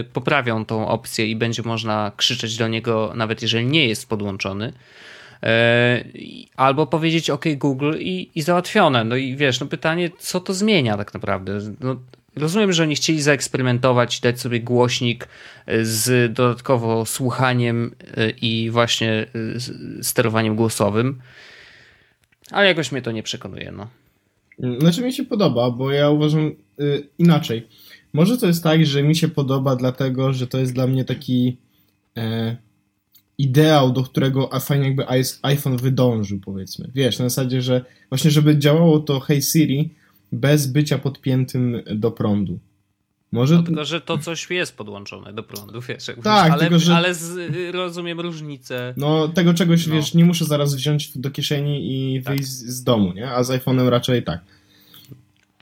y, 0.00 0.04
poprawią 0.04 0.64
tą 0.64 0.88
opcję 0.88 1.26
i 1.26 1.36
będzie 1.36 1.62
można 1.62 2.12
krzyczeć 2.16 2.56
do 2.56 2.68
niego, 2.68 3.12
nawet 3.14 3.42
jeżeli 3.42 3.66
nie 3.66 3.88
jest 3.88 4.08
podłączony. 4.08 4.72
Y, 5.36 5.48
albo 6.56 6.86
powiedzieć 6.86 7.30
OK 7.30 7.44
Google 7.56 7.94
i, 7.98 8.30
i 8.34 8.42
załatwione. 8.42 9.04
No 9.04 9.16
i 9.16 9.36
wiesz, 9.36 9.60
no 9.60 9.66
pytanie, 9.66 10.10
co 10.18 10.40
to 10.40 10.54
zmienia 10.54 10.96
tak 10.96 11.14
naprawdę? 11.14 11.58
No, 11.80 11.96
rozumiem, 12.36 12.72
że 12.72 12.82
oni 12.82 12.96
chcieli 12.96 13.22
zaeksperymentować 13.22 14.20
dać 14.20 14.40
sobie 14.40 14.60
głośnik 14.60 15.28
z 15.82 16.32
dodatkowo 16.32 17.06
słuchaniem 17.06 17.94
i 18.42 18.70
właśnie 18.70 19.26
sterowaniem 20.02 20.56
głosowym. 20.56 21.20
Ale 22.50 22.66
jakoś 22.66 22.92
mnie 22.92 23.02
to 23.02 23.12
nie 23.12 23.22
przekonuje, 23.22 23.72
no. 23.72 23.88
Znaczy 24.78 25.02
mi 25.02 25.12
się 25.12 25.24
podoba, 25.24 25.70
bo 25.70 25.90
ja 25.90 26.10
uważam 26.10 26.52
inaczej. 27.18 27.66
Może 28.12 28.38
to 28.38 28.46
jest 28.46 28.62
tak, 28.62 28.86
że 28.86 29.02
mi 29.02 29.16
się 29.16 29.28
podoba 29.28 29.76
dlatego, 29.76 30.32
że 30.32 30.46
to 30.46 30.58
jest 30.58 30.74
dla 30.74 30.86
mnie 30.86 31.04
taki 31.04 31.56
e, 32.16 32.56
ideał, 33.38 33.92
do 33.92 34.02
którego 34.02 34.50
fajnie 34.60 34.86
jakby 34.86 35.06
iPhone 35.42 35.76
wydążył, 35.76 36.40
powiedzmy. 36.40 36.90
Wiesz, 36.94 37.18
na 37.18 37.28
zasadzie, 37.28 37.62
że 37.62 37.84
właśnie 38.08 38.30
żeby 38.30 38.58
działało 38.58 39.00
to 39.00 39.20
Hey 39.20 39.42
Siri 39.42 39.94
bez 40.32 40.66
bycia 40.66 40.98
podpiętym 40.98 41.82
do 41.94 42.10
prądu. 42.10 42.58
Może... 43.32 43.54
No, 43.54 43.62
tylko, 43.62 43.84
że 43.84 44.00
to 44.00 44.18
coś 44.18 44.50
jest 44.50 44.76
podłączone 44.76 45.32
do 45.32 45.42
prądu, 45.42 45.80
wiesz. 45.80 46.10
Tak, 46.22 46.52
ale, 46.52 46.60
tylko, 46.60 46.78
że... 46.78 46.96
ale 46.96 47.14
z, 47.14 47.74
rozumiem 47.74 48.20
różnicę. 48.20 48.94
No, 48.96 49.28
tego 49.28 49.54
czegoś, 49.54 49.86
no. 49.86 49.94
wiesz, 49.94 50.14
nie 50.14 50.24
muszę 50.24 50.44
zaraz 50.44 50.74
wziąć 50.74 51.18
do 51.18 51.30
kieszeni 51.30 51.80
i 51.92 52.22
tak. 52.22 52.34
wyjść 52.34 52.50
z 52.50 52.84
domu, 52.84 53.12
nie? 53.12 53.30
A 53.30 53.44
z 53.44 53.50
iPhone'em 53.50 53.88
raczej 53.88 54.22
tak. 54.22 54.40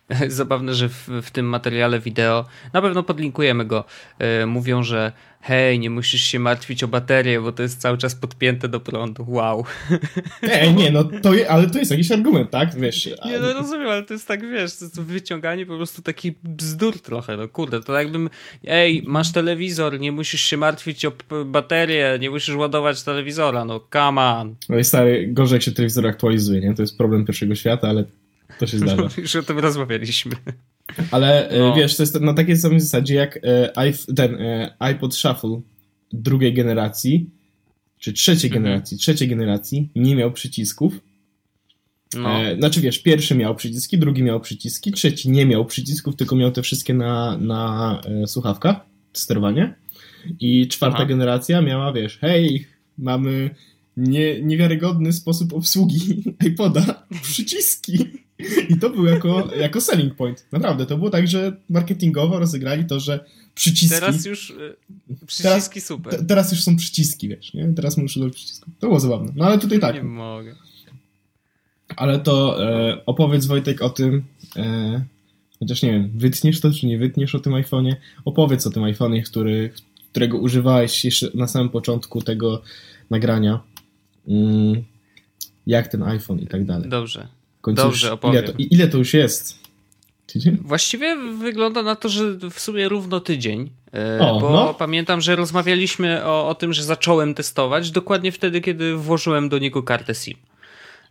Zabawne, 0.28 0.74
że 0.74 0.88
w, 0.88 1.08
w, 1.22 1.30
tym 1.30 1.46
materiale 1.46 2.00
wideo, 2.00 2.44
na 2.72 2.82
pewno 2.82 3.02
podlinkujemy 3.02 3.64
go, 3.64 3.84
yy, 4.18 4.46
mówią, 4.46 4.82
że 4.82 5.12
hej, 5.44 5.78
nie 5.78 5.90
musisz 5.90 6.20
się 6.20 6.38
martwić 6.38 6.82
o 6.82 6.88
baterię, 6.88 7.40
bo 7.40 7.52
to 7.52 7.62
jest 7.62 7.80
cały 7.80 7.98
czas 7.98 8.14
podpięte 8.14 8.68
do 8.68 8.80
prądu. 8.80 9.24
Wow. 9.28 9.64
Nie, 10.42 10.72
nie, 10.72 10.90
no 10.90 11.04
to, 11.04 11.34
je, 11.34 11.50
ale 11.50 11.70
to 11.70 11.78
jest 11.78 11.90
jakiś 11.90 12.12
argument, 12.12 12.50
tak? 12.50 12.74
Wiesz. 12.74 13.06
Nie, 13.24 13.38
no 13.38 13.52
rozumiem, 13.52 13.88
ale 13.88 14.02
to 14.02 14.14
jest 14.14 14.28
tak, 14.28 14.50
wiesz, 14.50 14.76
to 14.76 14.84
jest 14.84 15.00
wyciąganie 15.00 15.66
po 15.66 15.76
prostu 15.76 16.02
taki 16.02 16.34
bzdur 16.44 17.00
trochę, 17.00 17.36
no 17.36 17.48
kurde, 17.48 17.80
to 17.80 17.98
jakbym, 17.98 18.30
ej, 18.66 19.02
masz 19.06 19.32
telewizor, 19.32 20.00
nie 20.00 20.12
musisz 20.12 20.40
się 20.40 20.56
martwić 20.56 21.04
o 21.04 21.12
baterię, 21.44 22.18
nie 22.20 22.30
musisz 22.30 22.54
ładować 22.54 23.02
telewizora, 23.02 23.64
no 23.64 23.80
come 23.92 24.22
on. 24.22 24.54
No 24.68 24.78
i 24.78 24.84
stary, 24.84 25.28
gorzej 25.32 25.56
jak 25.56 25.62
się 25.62 25.72
telewizor 25.72 26.06
aktualizuje, 26.06 26.60
nie? 26.60 26.74
To 26.74 26.82
jest 26.82 26.98
problem 26.98 27.24
pierwszego 27.24 27.54
świata, 27.54 27.88
ale 27.88 28.04
to 28.58 28.66
się 28.66 28.78
zdarza. 28.78 29.08
Już 29.18 29.36
o 29.36 29.42
tym 29.42 29.58
rozmawialiśmy. 29.58 30.32
Ale 31.10 31.48
e, 31.48 31.58
no. 31.58 31.74
wiesz, 31.74 31.96
to 31.96 32.02
jest 32.02 32.20
na 32.20 32.34
takiej 32.34 32.56
samej 32.56 32.80
zasadzie 32.80 33.14
jak 33.14 33.38
e, 33.42 33.92
ten 34.16 34.34
e, 34.34 34.74
iPod 34.78 35.14
Shuffle 35.14 35.60
drugiej 36.12 36.54
generacji, 36.54 37.30
czy 37.98 38.12
trzeciej 38.12 38.48
mhm. 38.48 38.62
generacji, 38.62 38.98
trzeciej 38.98 39.28
generacji 39.28 39.88
nie 39.96 40.16
miał 40.16 40.32
przycisków. 40.32 41.00
No. 42.18 42.40
znaczy 42.58 42.80
wiesz, 42.80 42.98
pierwszy 42.98 43.34
miał 43.34 43.54
przyciski, 43.54 43.98
drugi 43.98 44.22
miał 44.22 44.40
przyciski, 44.40 44.92
trzeci 44.92 45.30
nie 45.30 45.46
miał 45.46 45.66
przycisków, 45.66 46.16
tylko 46.16 46.36
miał 46.36 46.52
te 46.52 46.62
wszystkie 46.62 46.94
na, 46.94 47.38
na 47.38 48.00
słuchawkach, 48.26 48.76
sterowanie. 49.12 49.74
I 50.40 50.68
czwarta 50.68 50.96
Aha. 50.98 51.06
generacja 51.06 51.62
miała, 51.62 51.92
wiesz, 51.92 52.18
hej, 52.18 52.66
mamy 52.98 53.50
nie, 53.96 54.42
niewiarygodny 54.42 55.12
sposób 55.12 55.52
obsługi 55.52 56.22
iPoda, 56.46 57.06
przyciski. 57.22 57.98
I 58.68 58.78
to 58.78 58.90
był 58.90 59.04
jako, 59.04 59.50
jako 59.56 59.80
selling 59.80 60.14
point. 60.14 60.46
Naprawdę, 60.52 60.86
to 60.86 60.98
było 60.98 61.10
tak, 61.10 61.28
że 61.28 61.56
marketingowo 61.70 62.38
rozegrali 62.38 62.84
to, 62.84 63.00
że 63.00 63.24
przyciski... 63.54 63.94
Teraz 63.94 64.24
już 64.24 64.50
y, 64.50 64.76
przyciski 65.26 65.42
teraz, 65.42 65.86
super. 65.86 66.16
Te, 66.16 66.24
teraz 66.24 66.52
już 66.52 66.62
są 66.62 66.76
przyciski, 66.76 67.28
wiesz, 67.28 67.54
nie? 67.54 67.72
Teraz 67.76 67.96
muszę 67.96 68.20
do 68.20 68.30
przycisku. 68.30 68.70
To 68.80 68.86
było 68.86 69.00
zabawne. 69.00 69.32
No 69.36 69.44
ale 69.44 69.58
tutaj 69.58 69.80
tak. 69.80 69.94
Nie 69.94 70.02
mogę. 70.02 70.56
Ale 71.96 72.20
to 72.20 72.64
e, 72.64 73.06
opowiedz 73.06 73.46
Wojtek 73.46 73.82
o 73.82 73.90
tym, 73.90 74.24
e, 74.56 75.04
chociaż 75.58 75.82
nie 75.82 75.92
wiem, 75.92 76.10
wytniesz 76.14 76.60
to, 76.60 76.72
czy 76.72 76.86
nie 76.86 76.98
wytniesz 76.98 77.34
o 77.34 77.38
tym 77.38 77.52
iPhone'ie? 77.52 77.94
Opowiedz 78.24 78.66
o 78.66 78.70
tym 78.70 78.82
iPhone'ie, 78.82 79.22
który, 79.22 79.70
którego 80.10 80.38
używałeś 80.38 81.04
jeszcze 81.04 81.30
na 81.34 81.48
samym 81.48 81.68
początku 81.68 82.22
tego 82.22 82.62
nagrania. 83.10 83.60
Mm, 84.28 84.84
jak 85.66 85.88
ten 85.88 86.02
iPhone 86.02 86.38
i 86.38 86.46
tak 86.46 86.64
dalej. 86.64 86.88
Dobrze. 86.88 87.28
Dobrze, 87.72 88.12
opowiem. 88.12 88.44
Ile 88.44 88.52
to, 88.52 88.58
ile 88.58 88.88
to 88.88 88.98
już 88.98 89.14
jest? 89.14 89.58
Tydzień? 90.26 90.58
Właściwie 90.60 91.16
wygląda 91.16 91.82
na 91.82 91.96
to, 91.96 92.08
że 92.08 92.34
w 92.50 92.60
sumie 92.60 92.88
równo 92.88 93.20
tydzień, 93.20 93.70
e, 93.94 94.20
o, 94.20 94.40
bo 94.40 94.50
no. 94.50 94.74
pamiętam, 94.74 95.20
że 95.20 95.36
rozmawialiśmy 95.36 96.24
o, 96.24 96.48
o 96.48 96.54
tym, 96.54 96.72
że 96.72 96.82
zacząłem 96.82 97.34
testować 97.34 97.90
dokładnie 97.90 98.32
wtedy, 98.32 98.60
kiedy 98.60 98.96
włożyłem 98.96 99.48
do 99.48 99.58
niego 99.58 99.82
kartę 99.82 100.14
SIM. 100.14 100.36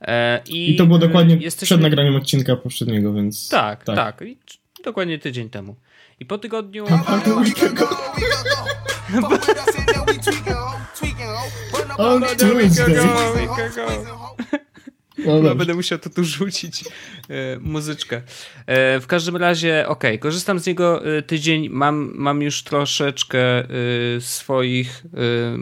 E, 0.01 0.41
I, 0.47 0.71
I 0.71 0.75
to 0.75 0.85
było 0.85 0.99
dokładnie 0.99 1.35
jesteśmy... 1.35 1.65
przed 1.65 1.81
nagraniem 1.81 2.15
odcinka 2.15 2.55
poprzedniego, 2.55 3.13
więc... 3.13 3.49
Tak, 3.49 3.83
tak. 3.83 3.95
tak. 3.95 4.21
I 4.21 4.37
dokładnie 4.83 5.19
tydzień 5.19 5.49
temu. 5.49 5.75
I 6.19 6.25
po 6.25 6.37
tygodniu... 6.37 6.85
On 11.97 12.23
Tuesday. 12.37 13.07
No, 15.25 15.55
będę 15.55 15.73
musiał 15.73 15.99
to 15.99 16.09
tu 16.09 16.23
rzucić 16.23 16.83
e, 17.29 17.59
muzyczkę. 17.59 18.21
E, 18.65 18.99
w 18.99 19.07
każdym 19.07 19.35
razie, 19.35 19.85
ok, 19.87 20.03
korzystam 20.19 20.59
z 20.59 20.65
niego 20.65 21.17
e, 21.17 21.21
tydzień. 21.21 21.69
Mam, 21.69 22.11
mam 22.15 22.41
już 22.41 22.63
troszeczkę 22.63 23.39
e, 23.39 23.65
swoich 24.19 25.03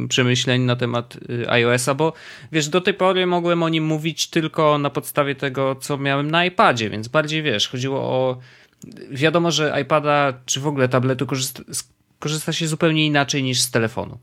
e, 0.03 0.07
przemyśleń 0.07 0.61
na 0.61 0.75
temat 0.75 1.17
iOS-a, 1.47 1.93
bo 1.93 2.13
wiesz, 2.51 2.69
do 2.69 2.81
tej 2.81 2.93
pory 2.93 3.25
mogłem 3.25 3.63
o 3.63 3.69
nim 3.69 3.85
mówić 3.85 4.27
tylko 4.27 4.77
na 4.77 4.89
podstawie 4.89 5.35
tego, 5.35 5.75
co 5.75 5.97
miałem 5.97 6.31
na 6.31 6.45
iPadzie, 6.45 6.89
więc 6.89 7.07
bardziej 7.07 7.43
wiesz, 7.43 7.67
chodziło 7.67 7.99
o. 7.99 8.37
Wiadomo, 9.11 9.51
że 9.51 9.77
iPada 9.81 10.33
czy 10.45 10.59
w 10.59 10.67
ogóle 10.67 10.89
tabletu 10.89 11.27
korzysta, 11.27 11.63
korzysta 12.19 12.53
się 12.53 12.67
zupełnie 12.67 13.05
inaczej 13.05 13.43
niż 13.43 13.61
z 13.61 13.71
telefonu. 13.71 14.17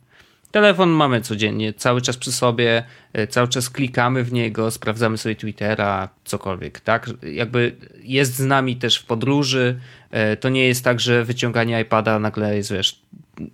Telefon 0.50 0.90
mamy 0.90 1.21
codziennie, 1.21 1.73
cały 1.73 2.00
czas 2.00 2.17
przy 2.17 2.33
sobie, 2.33 2.85
e, 3.12 3.26
cały 3.26 3.49
czas 3.49 3.71
klikamy 3.71 4.25
w 4.25 4.33
niego, 4.33 4.71
sprawdzamy 4.71 5.19
sobie 5.19 5.37
Twittera, 5.37 6.09
cokolwiek, 6.25 6.81
tak? 6.81 7.11
Jakby 7.33 7.76
jest 8.02 8.37
z 8.37 8.45
nami 8.45 8.76
też 8.76 8.99
w 8.99 9.05
podróży. 9.05 9.81
E, 10.11 10.37
to 10.37 10.49
nie 10.49 10.67
jest 10.67 10.85
tak, 10.85 11.00
że 11.00 11.25
wyciąganie 11.25 11.81
iPada 11.81 12.19
nagle 12.19 12.57
jest, 12.57 12.73
wiesz, 12.73 13.02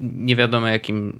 nie 0.00 0.36
wiadomo 0.36 0.66
jakim 0.66 1.18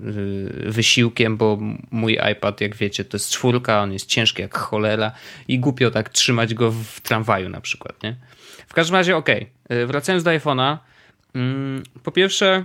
e, 0.66 0.70
wysiłkiem, 0.70 1.36
bo 1.36 1.58
mój 1.90 2.18
iPad, 2.32 2.60
jak 2.60 2.76
wiecie, 2.76 3.04
to 3.04 3.16
jest 3.16 3.30
czwórka, 3.30 3.82
on 3.82 3.92
jest 3.92 4.06
ciężki 4.06 4.42
jak 4.42 4.58
cholera 4.58 5.12
i 5.48 5.58
głupio 5.58 5.90
tak 5.90 6.08
trzymać 6.08 6.54
go 6.54 6.70
w 6.70 7.00
tramwaju 7.00 7.48
na 7.48 7.60
przykład, 7.60 8.02
nie? 8.02 8.16
W 8.66 8.74
każdym 8.74 8.96
razie, 8.96 9.16
okej, 9.16 9.50
okay. 9.64 9.86
wracając 9.86 10.24
do 10.24 10.30
iPhone'a, 10.30 10.78
mm, 11.34 11.82
po 12.02 12.12
pierwsze, 12.12 12.64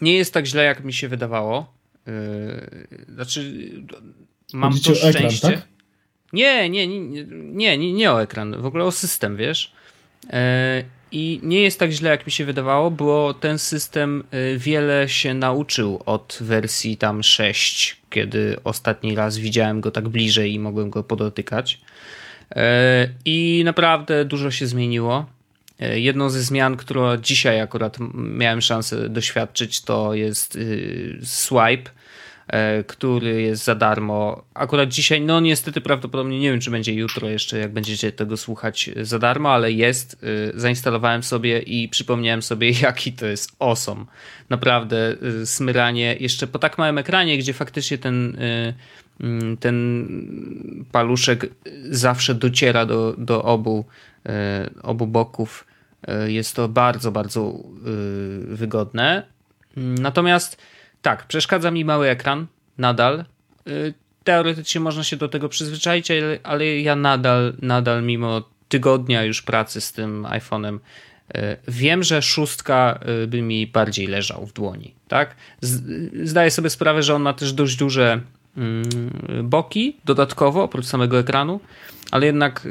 nie 0.00 0.16
jest 0.16 0.34
tak 0.34 0.46
źle, 0.46 0.64
jak 0.64 0.84
mi 0.84 0.92
się 0.92 1.08
wydawało 1.08 1.79
Yy, 2.06 3.14
znaczy, 3.14 3.70
mam 4.52 4.72
Chodzicie 4.72 4.90
to 4.90 4.96
szczęście. 4.96 5.48
Ekran, 5.48 5.60
tak? 5.60 5.68
Nie, 6.32 6.70
nie, 6.70 6.86
nie, 6.86 7.00
nie, 7.00 7.78
nie, 7.78 7.92
nie 7.92 8.12
o 8.12 8.22
ekran, 8.22 8.60
w 8.60 8.66
ogóle 8.66 8.84
o 8.84 8.92
system, 8.92 9.36
wiesz. 9.36 9.72
Yy, 10.24 10.30
I 11.12 11.40
nie 11.42 11.62
jest 11.62 11.78
tak 11.78 11.90
źle, 11.90 12.10
jak 12.10 12.26
mi 12.26 12.32
się 12.32 12.44
wydawało, 12.44 12.90
bo 12.90 13.34
ten 13.34 13.58
system 13.58 14.24
yy, 14.32 14.58
wiele 14.58 15.08
się 15.08 15.34
nauczył 15.34 16.02
od 16.06 16.38
wersji 16.40 16.96
tam 16.96 17.22
6, 17.22 17.96
kiedy 18.10 18.56
ostatni 18.64 19.14
raz 19.14 19.38
widziałem 19.38 19.80
go 19.80 19.90
tak 19.90 20.08
bliżej 20.08 20.52
i 20.54 20.58
mogłem 20.58 20.90
go 20.90 21.04
podotykać. 21.04 21.80
I 23.24 23.62
naprawdę 23.64 24.24
dużo 24.24 24.50
się 24.50 24.66
zmieniło. 24.66 25.26
Jedną 25.80 26.30
ze 26.30 26.42
zmian, 26.42 26.76
którą 26.76 27.16
dzisiaj 27.16 27.60
akurat 27.60 27.96
miałem 28.14 28.60
szansę 28.60 29.08
doświadczyć, 29.08 29.82
to 29.82 30.14
jest 30.14 30.58
swipe 31.22 31.90
E, 32.50 32.84
który 32.84 33.42
jest 33.42 33.64
za 33.64 33.74
darmo. 33.74 34.44
Akurat 34.54 34.88
dzisiaj, 34.88 35.20
no 35.20 35.40
niestety 35.40 35.80
prawdopodobnie 35.80 36.40
nie 36.40 36.50
wiem, 36.50 36.60
czy 36.60 36.70
będzie 36.70 36.94
jutro 36.94 37.28
jeszcze, 37.28 37.58
jak 37.58 37.72
będziecie 37.72 38.12
tego 38.12 38.36
słuchać 38.36 38.90
za 39.02 39.18
darmo, 39.18 39.52
ale 39.52 39.72
jest. 39.72 40.24
E, 40.54 40.60
zainstalowałem 40.60 41.22
sobie 41.22 41.58
i 41.58 41.88
przypomniałem 41.88 42.42
sobie, 42.42 42.70
jaki 42.82 43.12
to 43.12 43.26
jest 43.26 43.56
awesome. 43.58 44.04
Naprawdę 44.48 45.16
e, 45.42 45.46
smyranie 45.46 46.16
jeszcze 46.20 46.46
po 46.46 46.58
tak 46.58 46.78
małym 46.78 46.98
ekranie, 46.98 47.38
gdzie 47.38 47.52
faktycznie 47.52 47.98
ten 47.98 48.36
mm, 49.20 49.56
ten 49.56 50.06
paluszek 50.92 51.46
zawsze 51.90 52.34
dociera 52.34 52.86
do, 52.86 53.14
do 53.18 53.42
obu, 53.42 53.84
obu 54.82 55.06
boków. 55.06 55.66
Jest 56.26 56.56
to 56.56 56.68
bardzo, 56.68 57.12
bardzo 57.12 57.54
wygodne. 58.48 59.22
Natomiast 59.76 60.56
tak, 61.02 61.26
przeszkadza 61.26 61.70
mi 61.70 61.84
mały 61.84 62.08
ekran, 62.08 62.46
nadal. 62.78 63.24
Y, 63.68 63.94
teoretycznie 64.24 64.80
można 64.80 65.04
się 65.04 65.16
do 65.16 65.28
tego 65.28 65.48
przyzwyczaić, 65.48 66.08
ale 66.42 66.80
ja 66.80 66.96
nadal, 66.96 67.54
nadal 67.62 68.02
mimo 68.02 68.42
tygodnia 68.68 69.24
już 69.24 69.42
pracy 69.42 69.80
z 69.80 69.92
tym 69.92 70.22
iPhone'em 70.22 70.78
y, 71.36 71.56
wiem, 71.68 72.02
że 72.02 72.22
szóstka 72.22 73.00
y, 73.22 73.26
by 73.26 73.42
mi 73.42 73.66
bardziej 73.66 74.06
leżał 74.06 74.46
w 74.46 74.52
dłoni, 74.52 74.94
tak? 75.08 75.36
Zdaję 76.22 76.50
sobie 76.50 76.70
sprawę, 76.70 77.02
że 77.02 77.14
on 77.14 77.22
ma 77.22 77.32
też 77.32 77.52
dość 77.52 77.76
duże 77.76 78.20
mm, 78.56 78.84
boki 79.44 79.96
dodatkowo, 80.04 80.62
oprócz 80.62 80.86
samego 80.86 81.18
ekranu, 81.18 81.60
ale 82.10 82.26
jednak 82.26 82.68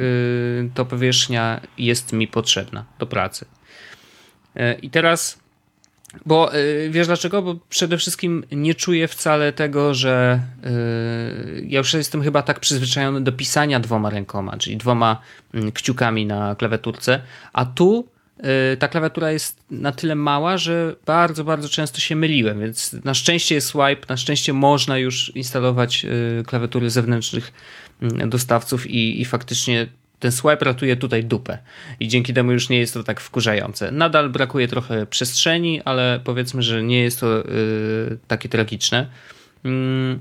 to 0.73 0.85
powierzchnia 0.85 1.61
jest 1.77 2.13
mi 2.13 2.27
potrzebna 2.27 2.85
do 2.99 3.07
pracy. 3.07 3.45
I 4.81 4.89
teraz 4.89 5.39
bo 6.25 6.51
yy, 6.53 6.89
wiesz 6.89 7.07
dlaczego? 7.07 7.41
Bo 7.41 7.55
przede 7.69 7.97
wszystkim 7.97 8.43
nie 8.51 8.75
czuję 8.75 9.07
wcale 9.07 9.53
tego, 9.53 9.93
że 9.93 10.39
ja 11.63 11.77
już 11.77 11.93
jestem 11.93 12.23
chyba 12.23 12.41
tak 12.41 12.59
przyzwyczajony 12.59 13.21
do 13.21 13.31
pisania 13.31 13.79
dwoma 13.79 14.09
rękoma, 14.09 14.57
czyli 14.57 14.77
dwoma 14.77 15.21
yy, 15.53 15.71
kciukami 15.71 16.25
na 16.25 16.55
klawiaturce, 16.55 17.21
a 17.53 17.65
tu 17.65 18.07
y, 18.07 18.18
ta 18.79 18.87
klawiatura 18.87 19.31
jest 19.31 19.63
na 19.71 19.91
tyle 19.91 20.15
mała, 20.15 20.57
że 20.57 20.95
bardzo, 21.05 21.43
bardzo 21.43 21.69
często 21.69 21.99
się 21.99 22.15
myliłem, 22.15 22.59
więc 22.59 22.93
na 23.03 23.13
szczęście 23.13 23.55
jest 23.55 23.67
swipe, 23.67 24.05
na 24.09 24.17
szczęście 24.17 24.53
można 24.53 24.97
już 24.97 25.35
instalować 25.35 26.05
y, 26.05 26.43
klawiatury 26.43 26.89
zewnętrznych 26.89 27.53
mm, 28.01 28.29
dostawców 28.29 28.87
i, 28.87 29.21
i 29.21 29.25
faktycznie 29.25 29.87
ten 30.19 30.31
swipe 30.31 30.65
ratuje 30.65 30.95
tutaj 30.95 31.23
dupę 31.23 31.57
i 31.99 32.07
dzięki 32.07 32.33
temu 32.33 32.51
już 32.51 32.69
nie 32.69 32.79
jest 32.79 32.93
to 32.93 33.03
tak 33.03 33.19
wkurzające. 33.19 33.91
Nadal 33.91 34.29
brakuje 34.29 34.67
trochę 34.67 35.05
przestrzeni, 35.05 35.81
ale 35.81 36.19
powiedzmy, 36.23 36.63
że 36.63 36.83
nie 36.83 37.01
jest 37.01 37.19
to 37.19 37.37
yy, 37.37 38.17
takie 38.27 38.49
tragiczne. 38.49 39.07
Yy, 39.63 40.19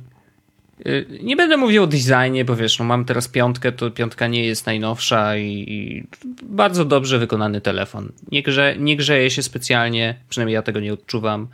nie 1.22 1.36
będę 1.36 1.56
mówił 1.56 1.82
o 1.82 1.86
designie, 1.86 2.44
bo 2.44 2.56
wiesz, 2.56 2.78
no 2.78 2.84
mam 2.84 3.04
teraz 3.04 3.28
piątkę, 3.28 3.72
to 3.72 3.90
piątka 3.90 4.26
nie 4.26 4.44
jest 4.44 4.66
najnowsza 4.66 5.36
i, 5.36 5.64
i 5.68 6.06
bardzo 6.42 6.84
dobrze 6.84 7.18
wykonany 7.18 7.60
telefon. 7.60 8.12
Nie, 8.32 8.42
grze, 8.42 8.76
nie 8.78 8.96
grzeje 8.96 9.30
się 9.30 9.42
specjalnie, 9.42 10.14
przynajmniej 10.28 10.54
ja 10.54 10.62
tego 10.62 10.80
nie 10.80 10.92
odczuwam. 10.92 11.48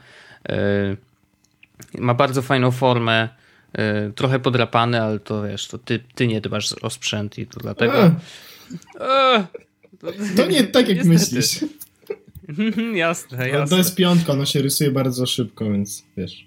Yy, 0.49 0.97
ma 1.99 2.15
bardzo 2.15 2.43
fajną 2.43 2.71
formę, 2.71 3.29
yy, 3.79 3.83
trochę 4.15 4.39
podrapany, 4.39 5.03
ale 5.03 5.19
to 5.21 5.43
wiesz, 5.43 5.69
to 5.69 5.79
ty, 5.79 6.01
ty 6.15 6.27
nie 6.27 6.41
dbasz 6.41 6.73
o 6.73 6.91
sprzęt 6.91 7.39
i 7.39 7.47
to 7.47 7.61
dlatego... 7.61 8.11
A, 9.01 9.47
to, 10.01 10.13
to, 10.37 10.47
nie 10.47 10.65
tak 10.65 10.89
jak 10.89 11.05
niestety. 11.07 11.37
myślisz. 11.37 11.65
jasne, 12.95 13.39
No, 13.39 13.45
jasne. 13.45 13.67
to 13.69 13.77
jest 13.77 13.97
piątka, 13.97 14.33
ona 14.33 14.47
się 14.47 14.63
rysuje 14.63 14.91
bardzo 14.91 15.27
szybko, 15.27 15.65
więc 15.65 16.05
wiesz. 16.17 16.47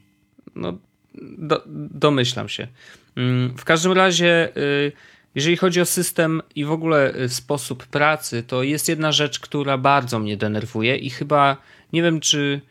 No, 0.56 0.78
do, 1.22 1.64
domyślam 1.92 2.50
się. 2.50 2.68
Mm, 3.16 3.58
W 3.58 3.66
każdym 3.66 3.92
razie, 3.92 4.50
y, 4.58 4.92
jeżeli 5.36 5.58
chodzi 5.58 5.82
o 5.82 5.86
system 5.86 6.42
i 6.56 6.66
w 6.66 6.72
ogóle 6.72 7.16
y, 7.16 7.30
sposób 7.30 7.86
pracy, 7.86 8.44
to 8.44 8.64
jest 8.64 8.90
jedna 8.90 9.12
rzecz, 9.12 9.40
która 9.40 9.78
bardzo 9.78 10.20
mnie 10.20 10.38
denerwuje 10.38 10.96
i 10.96 11.10
chyba 11.10 11.58
nie 11.94 12.04
wiem, 12.04 12.20
czy 12.20 12.62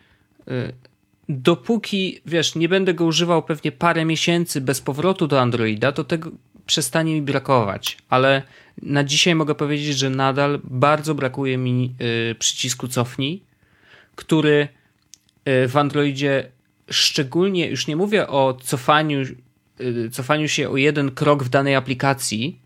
y, 0.49 0.73
dopóki, 1.29 2.21
wiesz, 2.27 2.55
nie 2.55 2.69
będę 2.69 2.95
go 2.95 3.05
używał 3.05 3.43
pewnie 3.43 3.73
parę 3.73 4.05
miesięcy 4.05 4.61
bez 4.61 4.81
powrotu 4.81 5.27
do 5.27 5.41
Androida, 5.41 5.93
to 5.93 6.05
tego 6.05 6.31
przestanie 6.67 7.15
mi 7.15 7.23
brakować. 7.23 7.99
Ale 8.09 8.43
na 8.83 9.05
dzisiaj 9.05 9.35
mogę 9.35 9.55
powiedzieć, 9.55 9.99
że 9.99 10.11
nadal 10.11 10.61
bardzo 10.65 11.15
brakuje 11.15 11.59
mi 11.59 11.95
przycisku 12.39 12.89
cofnij, 12.89 13.43
który 14.17 14.69
w 15.45 15.73
Androidzie 15.75 16.51
szczególnie, 16.91 17.69
już 17.69 17.87
nie 17.87 17.97
mówię 17.97 18.29
o 18.29 18.59
cofaniu, 18.63 19.25
y, 19.81 20.11
cofaniu 20.11 20.49
się 20.49 20.71
o 20.71 20.77
jeden 20.77 21.11
krok 21.11 21.45
w 21.45 21.49
danej 21.49 21.75
aplikacji, 21.75 22.61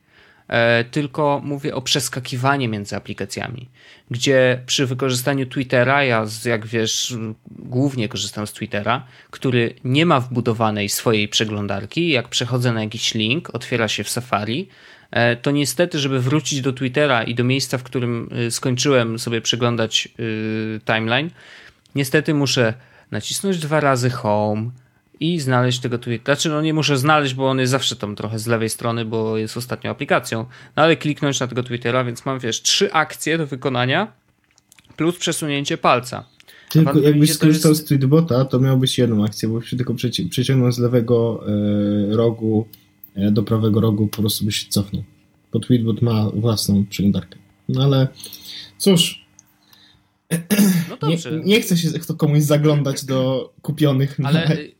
e, 0.49 0.85
tylko 0.85 1.41
mówię 1.45 1.75
o 1.75 1.83
przeskakiwanie 1.83 2.69
między 2.69 2.97
aplikacjami, 2.97 3.69
gdzie 4.11 4.63
przy 4.67 4.87
wykorzystaniu 4.87 5.47
Twittera, 5.47 6.05
ja 6.05 6.27
jak 6.45 6.67
wiesz, 6.67 7.15
głównie 7.51 8.09
korzystam 8.09 8.47
z 8.47 8.53
Twittera, 8.53 9.07
który 9.31 9.75
nie 9.85 10.07
ma 10.07 10.21
wbudowanej 10.21 10.89
swojej 10.89 11.29
przeglądarki, 11.29 12.09
jak 12.09 12.29
przechodzę 12.29 12.73
na 12.73 12.83
jakiś 12.85 13.15
link, 13.15 13.55
otwiera 13.55 13.89
się 13.89 14.05
w 14.05 14.09
Safari, 14.09 14.69
e, 15.11 15.37
to 15.37 15.51
niestety, 15.51 15.99
żeby 15.99 16.21
wrócić 16.21 16.61
do 16.61 16.73
Twittera 16.73 17.23
i 17.23 17.35
do 17.35 17.45
miejsca, 17.45 17.79
w 17.79 17.83
którym 17.83 18.29
y, 18.47 18.51
skończyłem 18.51 19.19
sobie 19.19 19.41
przeglądać 19.41 20.09
y, 20.21 20.81
timeline, 20.85 21.31
niestety 21.95 22.35
muszę 22.35 22.75
nacisnąć 23.11 23.59
dwa 23.59 23.81
razy 23.81 24.11
home 24.11 24.71
i 25.21 25.41
znaleźć 25.41 25.81
tego 25.81 25.99
Twittera. 25.99 26.35
Znaczy, 26.37 26.49
no 26.49 26.63
nie 26.63 26.75
muszę 26.75 26.99
znaleźć, 26.99 27.35
bo 27.35 27.51
on 27.51 27.59
jest 27.59 27.71
zawsze 27.71 27.97
tam 27.97 28.17
trochę 28.17 28.39
z 28.39 28.47
lewej 28.47 28.69
strony, 28.71 29.05
bo 29.05 29.37
jest 29.39 29.57
ostatnią 29.57 29.91
aplikacją, 29.91 30.47
no 30.77 30.83
ale 30.83 30.97
kliknąć 30.97 31.41
na 31.41 31.47
tego 31.47 31.63
Twittera, 31.63 32.05
więc 32.05 32.27
mam, 32.27 32.39
wiesz, 32.39 32.63
trzy 32.63 32.93
akcje 32.93 33.39
do 33.39 33.47
wykonania 33.47 34.13
plus 34.97 35.17
przesunięcie 35.19 35.79
palca. 35.79 36.25
Tylko 36.71 36.99
jakbyś 36.99 37.33
skorzystał 37.33 37.71
jest- 37.73 37.83
z 37.83 37.85
Tweetbota, 37.89 38.45
to 38.45 38.59
miałbyś 38.61 38.99
jedną 38.99 39.25
akcję, 39.25 39.49
bo 39.49 39.63
się 39.63 39.77
tylko 39.77 39.95
przeci- 39.95 40.29
przeciągnął 40.29 40.73
z 40.73 40.79
lewego 40.79 41.45
e, 42.13 42.17
rogu 42.17 42.69
e, 43.15 43.31
do 43.31 43.43
prawego 43.43 43.81
rogu, 43.81 44.07
po 44.09 44.17
prostu 44.23 44.45
byś 44.45 44.57
się 44.57 44.69
cofnął. 44.69 45.03
Bo 45.53 45.61
Tweetbot 45.61 46.03
ma 46.03 46.31
własną 46.35 46.85
przeglądarkę. 46.87 47.39
No 47.69 47.83
ale 47.85 48.09
cóż, 48.79 49.25
No 51.03 51.09
nie, 51.09 51.15
dobrze, 51.15 51.41
nie 51.45 51.61
chce 51.61 51.77
się 51.77 51.89
kto 51.99 52.15
komuś 52.15 52.43
zaglądać 52.43 53.05
do 53.05 53.53
kupionych. 53.63 54.17
ale 54.25 54.53
y, 54.59 54.73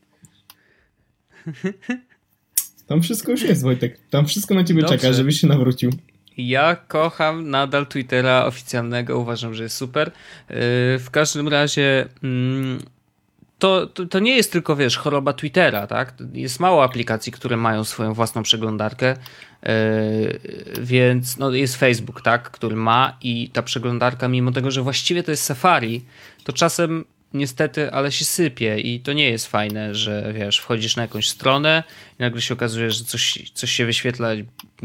Tam 2.87 3.01
wszystko 3.01 3.31
już 3.31 3.41
jest, 3.41 3.61
Wojtek. 3.63 3.99
Tam 4.09 4.25
wszystko 4.25 4.55
na 4.55 4.63
ciebie 4.63 4.81
Dobrze. 4.81 4.97
czeka, 4.97 5.13
żebyś 5.13 5.41
się 5.41 5.47
nawrócił. 5.47 5.91
Ja 6.37 6.75
kocham 6.75 7.49
nadal 7.49 7.87
Twittera 7.87 8.45
oficjalnego, 8.45 9.19
uważam, 9.19 9.53
że 9.53 9.63
jest 9.63 9.77
super. 9.77 10.07
Yy, 10.49 10.55
W 10.99 11.07
każdym 11.11 11.47
razie 11.47 12.07
mm, 12.23 12.79
to, 13.61 13.87
to, 13.87 14.05
to 14.05 14.19
nie 14.19 14.35
jest 14.35 14.51
tylko, 14.51 14.75
wiesz, 14.75 14.97
choroba 14.97 15.33
Twittera, 15.33 15.87
tak? 15.87 16.13
Jest 16.33 16.59
mało 16.59 16.83
aplikacji, 16.83 17.31
które 17.31 17.57
mają 17.57 17.83
swoją 17.83 18.13
własną 18.13 18.43
przeglądarkę, 18.43 19.15
yy, 19.63 19.69
więc 20.81 21.37
no, 21.37 21.51
jest 21.51 21.75
Facebook, 21.75 22.21
tak, 22.21 22.51
który 22.51 22.75
ma 22.75 23.17
i 23.21 23.49
ta 23.49 23.61
przeglądarka, 23.61 24.27
mimo 24.27 24.51
tego, 24.51 24.71
że 24.71 24.81
właściwie 24.81 25.23
to 25.23 25.31
jest 25.31 25.43
Safari, 25.43 26.05
to 26.43 26.53
czasem 26.53 27.05
niestety, 27.33 27.91
ale 27.91 28.11
się 28.11 28.25
sypie 28.25 28.79
i 28.79 28.99
to 28.99 29.13
nie 29.13 29.29
jest 29.29 29.47
fajne, 29.47 29.95
że 29.95 30.33
wiesz, 30.35 30.57
wchodzisz 30.57 30.95
na 30.95 31.01
jakąś 31.01 31.29
stronę 31.29 31.83
i 32.19 32.21
nagle 32.21 32.41
się 32.41 32.53
okazuje, 32.53 32.91
że 32.91 33.03
coś, 33.03 33.51
coś 33.53 33.71
się 33.71 33.85
wyświetla 33.85 34.29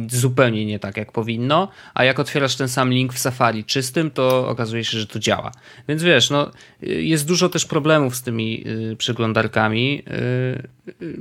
zupełnie 0.09 0.67
nie 0.67 0.79
tak, 0.79 0.97
jak 0.97 1.13
powinno, 1.13 1.69
a 1.95 2.05
jak 2.05 2.19
otwierasz 2.19 2.57
ten 2.57 2.69
sam 2.69 2.91
link 2.91 3.13
w 3.13 3.19
Safari 3.19 3.65
czystym, 3.65 4.11
to 4.11 4.49
okazuje 4.49 4.85
się, 4.85 4.99
że 4.99 5.07
to 5.07 5.19
działa. 5.19 5.53
Więc 5.89 6.03
wiesz, 6.03 6.31
no, 6.31 6.51
jest 6.83 7.27
dużo 7.27 7.49
też 7.49 7.65
problemów 7.65 8.17
z 8.17 8.23
tymi 8.23 8.65
y, 8.67 8.97
przeglądarkami. 8.97 10.03
Y, 10.09 11.03
y, 11.03 11.19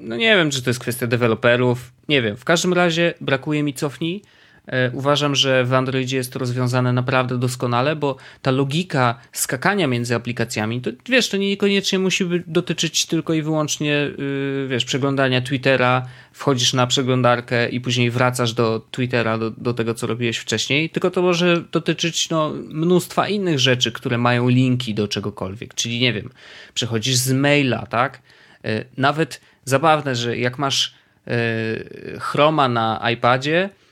no 0.00 0.16
nie 0.16 0.36
wiem, 0.36 0.50
czy 0.50 0.62
to 0.62 0.70
jest 0.70 0.80
kwestia 0.80 1.06
deweloperów, 1.06 1.92
nie 2.08 2.22
wiem. 2.22 2.36
W 2.36 2.44
każdym 2.44 2.72
razie 2.72 3.14
brakuje 3.20 3.62
mi 3.62 3.74
cofnij. 3.74 4.22
E, 4.68 4.90
Uważam, 4.90 5.34
że 5.34 5.64
w 5.64 5.74
Androidzie 5.74 6.16
jest 6.16 6.32
to 6.32 6.38
rozwiązane 6.38 6.92
naprawdę 6.92 7.38
doskonale, 7.38 7.96
bo 7.96 8.16
ta 8.42 8.50
logika 8.50 9.18
skakania 9.32 9.86
między 9.86 10.14
aplikacjami, 10.14 10.80
to 10.80 10.90
wiesz, 11.06 11.28
to 11.28 11.36
niekoniecznie 11.36 11.98
musi 11.98 12.24
dotyczyć 12.46 13.06
tylko 13.06 13.34
i 13.34 13.42
wyłącznie, 13.42 13.90
yy, 14.18 14.66
wiesz, 14.68 14.84
przeglądania 14.84 15.40
Twittera, 15.40 16.06
wchodzisz 16.32 16.72
na 16.72 16.86
przeglądarkę 16.86 17.68
i 17.68 17.80
później 17.80 18.10
wracasz 18.10 18.52
do 18.52 18.86
Twittera, 18.90 19.38
do, 19.38 19.50
do 19.50 19.74
tego, 19.74 19.94
co 19.94 20.06
robiłeś 20.06 20.38
wcześniej, 20.38 20.90
tylko 20.90 21.10
to 21.10 21.22
może 21.22 21.64
dotyczyć 21.72 22.30
no, 22.30 22.52
mnóstwa 22.68 23.28
innych 23.28 23.58
rzeczy, 23.58 23.92
które 23.92 24.18
mają 24.18 24.48
linki 24.48 24.94
do 24.94 25.08
czegokolwiek, 25.08 25.74
czyli 25.74 26.00
nie 26.00 26.12
wiem, 26.12 26.30
przechodzisz 26.74 27.16
z 27.16 27.32
maila, 27.32 27.86
tak? 27.86 28.22
Yy, 28.64 28.84
Nawet 28.96 29.40
zabawne, 29.64 30.16
że 30.16 30.38
jak 30.38 30.58
masz 30.58 30.94
yy, 31.26 32.20
Chroma 32.20 32.68
na 32.68 33.10
iPadzie, 33.10 33.64
e, 33.64 33.87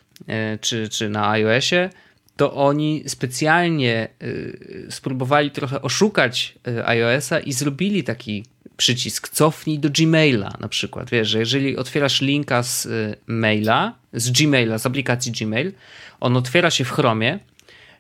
czy, 0.61 0.89
czy 0.89 1.09
na 1.09 1.31
iOSie, 1.31 1.91
to 2.37 2.55
oni 2.55 3.03
specjalnie 3.07 4.09
y, 4.23 4.87
spróbowali 4.91 5.51
trochę 5.51 5.83
oszukać 5.83 6.55
y, 6.69 6.87
iOSa 6.87 7.41
i 7.41 7.53
zrobili 7.53 8.05
taki 8.05 8.45
przycisk 8.77 9.29
cofnij 9.29 9.79
do 9.79 9.91
Gmaila 9.91 10.57
na 10.61 10.69
przykład. 10.69 11.11
Wiesz, 11.11 11.29
że 11.29 11.39
jeżeli 11.39 11.77
otwierasz 11.77 12.21
linka 12.21 12.63
z 12.63 12.89
maila, 13.27 13.95
z 14.13 14.31
Gmaila, 14.31 14.79
z 14.79 14.87
aplikacji 14.87 15.33
Gmail, 15.33 15.73
on 16.21 16.37
otwiera 16.37 16.71
się 16.71 16.85
w 16.85 16.91
Chromie, 16.91 17.39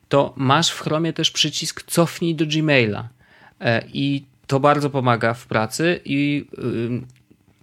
to 0.08 0.34
masz 0.36 0.70
w 0.70 0.80
Chromie 0.80 1.12
też 1.12 1.30
przycisk 1.30 1.82
cofnij 1.82 2.34
do 2.34 2.46
Gmaila. 2.46 3.08
E, 3.60 3.82
I 3.92 4.24
to 4.46 4.60
bardzo 4.60 4.90
pomaga 4.90 5.34
w 5.34 5.46
pracy 5.46 6.00
i 6.04 6.46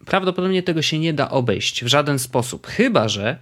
y, 0.02 0.06
prawdopodobnie 0.06 0.64
tego 0.64 0.82
się 0.82 1.00
nie 1.00 1.14
da 1.14 1.30
obejść 1.30 1.84
w 1.84 1.88
żaden 1.88 2.20
sposób, 2.20 2.68
chyba 2.68 3.10
że 3.10 3.38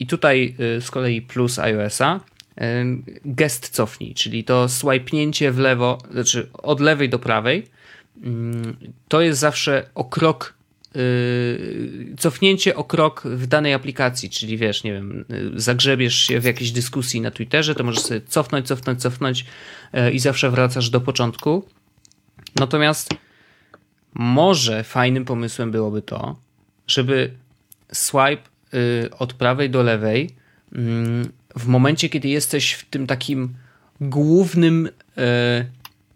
i 0.00 0.06
tutaj 0.06 0.54
yy, 0.58 0.80
z 0.80 0.90
kolei 0.90 1.22
plus 1.22 1.58
iOSa 1.58 2.20
yy, 2.56 2.64
gest 3.24 3.68
cofnij, 3.68 4.14
czyli 4.14 4.44
to 4.44 4.68
swajpnięcie 4.68 5.52
w 5.52 5.58
lewo, 5.58 5.98
znaczy 6.10 6.48
od 6.52 6.80
lewej 6.80 7.08
do 7.08 7.18
prawej, 7.18 7.66
to 9.08 9.20
jest 9.20 9.40
zawsze 9.40 9.90
o 9.94 10.04
krok 10.04 10.54
cofnięcie 12.18 12.76
o 12.76 12.84
krok 12.84 13.22
w 13.24 13.46
danej 13.46 13.74
aplikacji, 13.74 14.30
czyli 14.30 14.56
wiesz, 14.56 14.84
nie 14.84 14.92
wiem, 14.92 15.24
zagrzebiesz 15.54 16.14
się 16.14 16.40
w 16.40 16.44
jakiejś 16.44 16.70
dyskusji 16.70 17.20
na 17.20 17.30
Twitterze, 17.30 17.74
to 17.74 17.84
możesz 17.84 18.02
sobie 18.02 18.20
cofnąć, 18.20 18.66
cofnąć, 18.66 19.00
cofnąć 19.02 19.44
i 20.12 20.18
zawsze 20.18 20.50
wracasz 20.50 20.90
do 20.90 21.00
początku. 21.00 21.64
Natomiast 22.56 23.14
może 24.14 24.84
fajnym 24.84 25.24
pomysłem 25.24 25.70
byłoby 25.70 26.02
to, 26.02 26.36
żeby 26.86 27.30
swipe 27.92 28.32
y, 28.32 28.49
od 29.18 29.32
prawej 29.32 29.70
do 29.70 29.82
lewej 29.82 30.30
mm, 30.74 31.28
w 31.56 31.66
momencie, 31.66 32.08
kiedy 32.08 32.28
jesteś 32.28 32.72
w 32.72 32.84
tym 32.84 33.06
takim 33.06 33.54
głównym 34.00 34.88
e, 35.18 35.64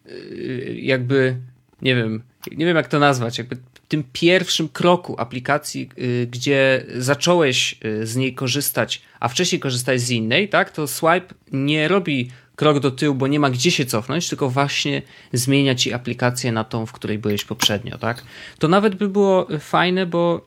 y, 0.06 0.78
jakby, 0.82 1.36
nie 1.82 1.96
wiem, 1.96 2.22
nie 2.56 2.66
wiem 2.66 2.76
jak 2.76 2.88
to 2.88 2.98
nazwać, 2.98 3.38
jakby 3.38 3.56
tym 3.88 4.04
pierwszym 4.12 4.68
kroku 4.68 5.14
aplikacji, 5.18 5.88
y, 5.98 6.28
gdzie 6.30 6.84
zacząłeś 6.96 7.78
y, 7.84 8.06
z 8.06 8.16
niej 8.16 8.34
korzystać, 8.34 9.02
a 9.20 9.28
wcześniej 9.28 9.60
korzystałeś 9.60 10.00
z 10.00 10.10
innej, 10.10 10.48
tak, 10.48 10.70
to 10.70 10.86
swipe 10.86 11.34
nie 11.52 11.88
robi 11.88 12.30
krok 12.56 12.80
do 12.80 12.90
tyłu, 12.90 13.14
bo 13.14 13.26
nie 13.26 13.40
ma 13.40 13.50
gdzie 13.50 13.70
się 13.70 13.86
cofnąć, 13.86 14.28
tylko 14.28 14.50
właśnie 14.50 15.02
zmienia 15.32 15.74
ci 15.74 15.92
aplikację 15.92 16.52
na 16.52 16.64
tą, 16.64 16.86
w 16.86 16.92
której 16.92 17.18
byłeś 17.18 17.44
poprzednio, 17.44 17.98
tak? 17.98 18.24
To 18.58 18.68
nawet 18.68 18.94
by 18.94 19.08
było 19.08 19.48
fajne, 19.60 20.06
bo 20.06 20.46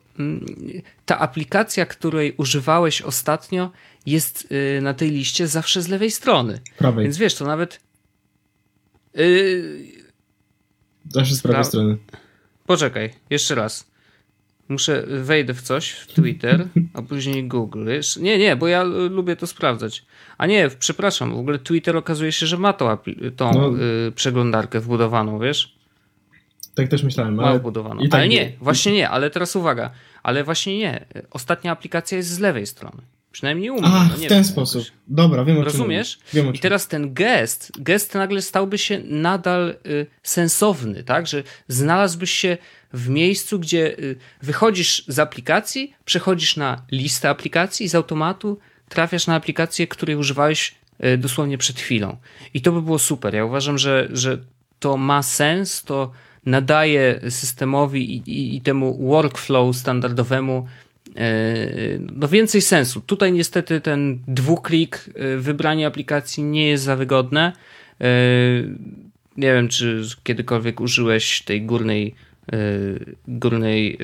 ta 1.05 1.19
aplikacja, 1.19 1.85
której 1.85 2.33
używałeś 2.37 3.01
ostatnio, 3.01 3.71
jest 4.05 4.47
y, 4.77 4.81
na 4.81 4.93
tej 4.93 5.11
liście 5.11 5.47
zawsze 5.47 5.81
z 5.81 5.87
lewej 5.87 6.11
strony. 6.11 6.59
Prawej. 6.77 7.03
Więc 7.03 7.17
wiesz, 7.17 7.35
to 7.35 7.45
nawet. 7.45 7.79
Yy, 9.13 9.85
Zawsze 11.09 11.35
z 11.35 11.41
prawej 11.41 11.61
Pra- 11.63 11.67
strony. 11.67 11.97
Poczekaj, 12.65 13.13
jeszcze 13.29 13.55
raz. 13.55 13.91
Muszę, 14.69 15.03
wejdę 15.07 15.53
w 15.53 15.61
coś, 15.61 15.89
w 15.91 16.07
Twitter, 16.13 16.67
a 16.93 17.01
później 17.01 17.47
Google. 17.47 17.89
Nie, 18.19 18.37
nie, 18.37 18.55
bo 18.55 18.67
ja 18.67 18.83
y, 18.83 18.85
lubię 19.09 19.35
to 19.35 19.47
sprawdzać. 19.47 20.05
A 20.37 20.45
nie, 20.45 20.69
przepraszam, 20.79 21.35
w 21.35 21.39
ogóle 21.39 21.59
Twitter 21.59 21.97
okazuje 21.97 22.31
się, 22.31 22.45
że 22.47 22.57
ma 22.57 22.73
tą, 22.73 22.97
tą 23.35 23.51
No. 23.53 23.71
y, 24.07 24.11
przeglądarkę 24.11 24.79
wbudowaną, 24.79 25.39
wiesz? 25.39 25.76
Tak 26.77 26.87
też 26.87 27.03
myślałem, 27.03 27.39
ale 27.39 27.59
wbudowaną. 27.59 28.01
i 28.01 28.09
tak 28.09 28.19
ale 28.19 28.27
nie. 28.29 28.35
nie, 28.45 28.51
właśnie 28.61 28.91
nie, 28.93 29.09
ale 29.09 29.29
teraz 29.29 29.55
uwaga. 29.55 29.91
Ale 30.23 30.43
właśnie 30.43 30.77
nie. 30.77 31.05
Ostatnia 31.31 31.71
aplikacja 31.71 32.17
jest 32.17 32.29
z 32.29 32.39
lewej 32.39 32.67
strony. 32.67 33.01
Przynajmniej 33.31 33.69
u 33.69 33.73
mnie. 33.73 33.85
A, 33.87 34.03
no 34.03 34.09
w 34.15 34.19
ten 34.19 34.29
wiem, 34.29 34.43
sposób. 34.43 34.81
jakoś. 34.81 34.97
Dobra, 35.07 35.45
wiem 35.45 35.55
o 35.57 35.59
czym 35.59 35.65
Rozumiesz? 35.65 36.17
mówisz. 36.17 36.33
Wiem 36.33 36.47
o 36.47 36.49
I 36.49 36.53
czym. 36.53 36.61
teraz 36.61 36.87
ten 36.87 37.13
gest, 37.13 37.71
gest 37.79 38.13
nagle 38.15 38.41
stałby 38.41 38.77
się 38.77 39.01
nadal 39.05 39.75
y, 39.87 40.05
sensowny, 40.23 41.03
tak? 41.03 41.27
Że 41.27 41.43
znalazłbyś 41.67 42.31
się 42.31 42.57
w 42.93 43.09
miejscu, 43.09 43.59
gdzie 43.59 43.97
y, 43.99 44.15
wychodzisz 44.41 45.03
z 45.07 45.19
aplikacji, 45.19 45.93
przechodzisz 46.05 46.57
na 46.57 46.81
listę 46.91 47.29
aplikacji 47.29 47.85
i 47.85 47.89
z 47.89 47.95
automatu 47.95 48.59
trafiasz 48.89 49.27
na 49.27 49.35
aplikację, 49.35 49.87
której 49.87 50.15
używałeś 50.15 50.75
y, 51.05 51.17
dosłownie 51.17 51.57
przed 51.57 51.79
chwilą. 51.79 52.17
I 52.53 52.61
to 52.61 52.71
by 52.71 52.81
było 52.81 52.99
super. 52.99 53.35
Ja 53.35 53.45
uważam, 53.45 53.77
że, 53.77 54.07
że 54.11 54.37
to 54.79 54.97
ma 54.97 55.23
sens, 55.23 55.83
to 55.83 56.11
nadaje 56.47 57.19
systemowi 57.29 58.15
i, 58.15 58.17
i, 58.31 58.55
i 58.55 58.61
temu 58.61 58.97
workflow 59.07 59.75
standardowemu 59.75 60.65
e, 61.15 61.19
no 62.15 62.27
więcej 62.27 62.61
sensu. 62.61 63.01
Tutaj 63.01 63.31
niestety 63.31 63.81
ten 63.81 64.19
dwuklik, 64.27 65.09
e, 65.15 65.37
wybranie 65.37 65.87
aplikacji 65.87 66.43
nie 66.43 66.67
jest 66.67 66.83
za 66.83 66.95
wygodne. 66.95 67.53
E, 68.01 68.05
Nie 69.37 69.53
wiem, 69.53 69.67
czy 69.67 70.01
kiedykolwiek 70.23 70.81
użyłeś 70.81 71.41
tej 71.41 71.61
górnej 71.61 72.15
górnej 73.27 73.97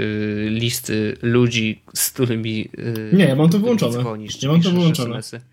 listy 0.50 1.18
ludzi, 1.22 1.82
z 1.96 2.12
którymi 2.12 2.70
Nie, 3.14 3.26
ja 3.26 3.36
mam 3.36 3.50
to 3.50 3.60
wyłączone. 3.60 4.00
dzwonisz, 4.00 4.44
Ja 4.44 4.52
mam 4.52 4.62
to 4.62 4.72
wyłączone. 4.72 5.18
SMS-y. 5.18 5.53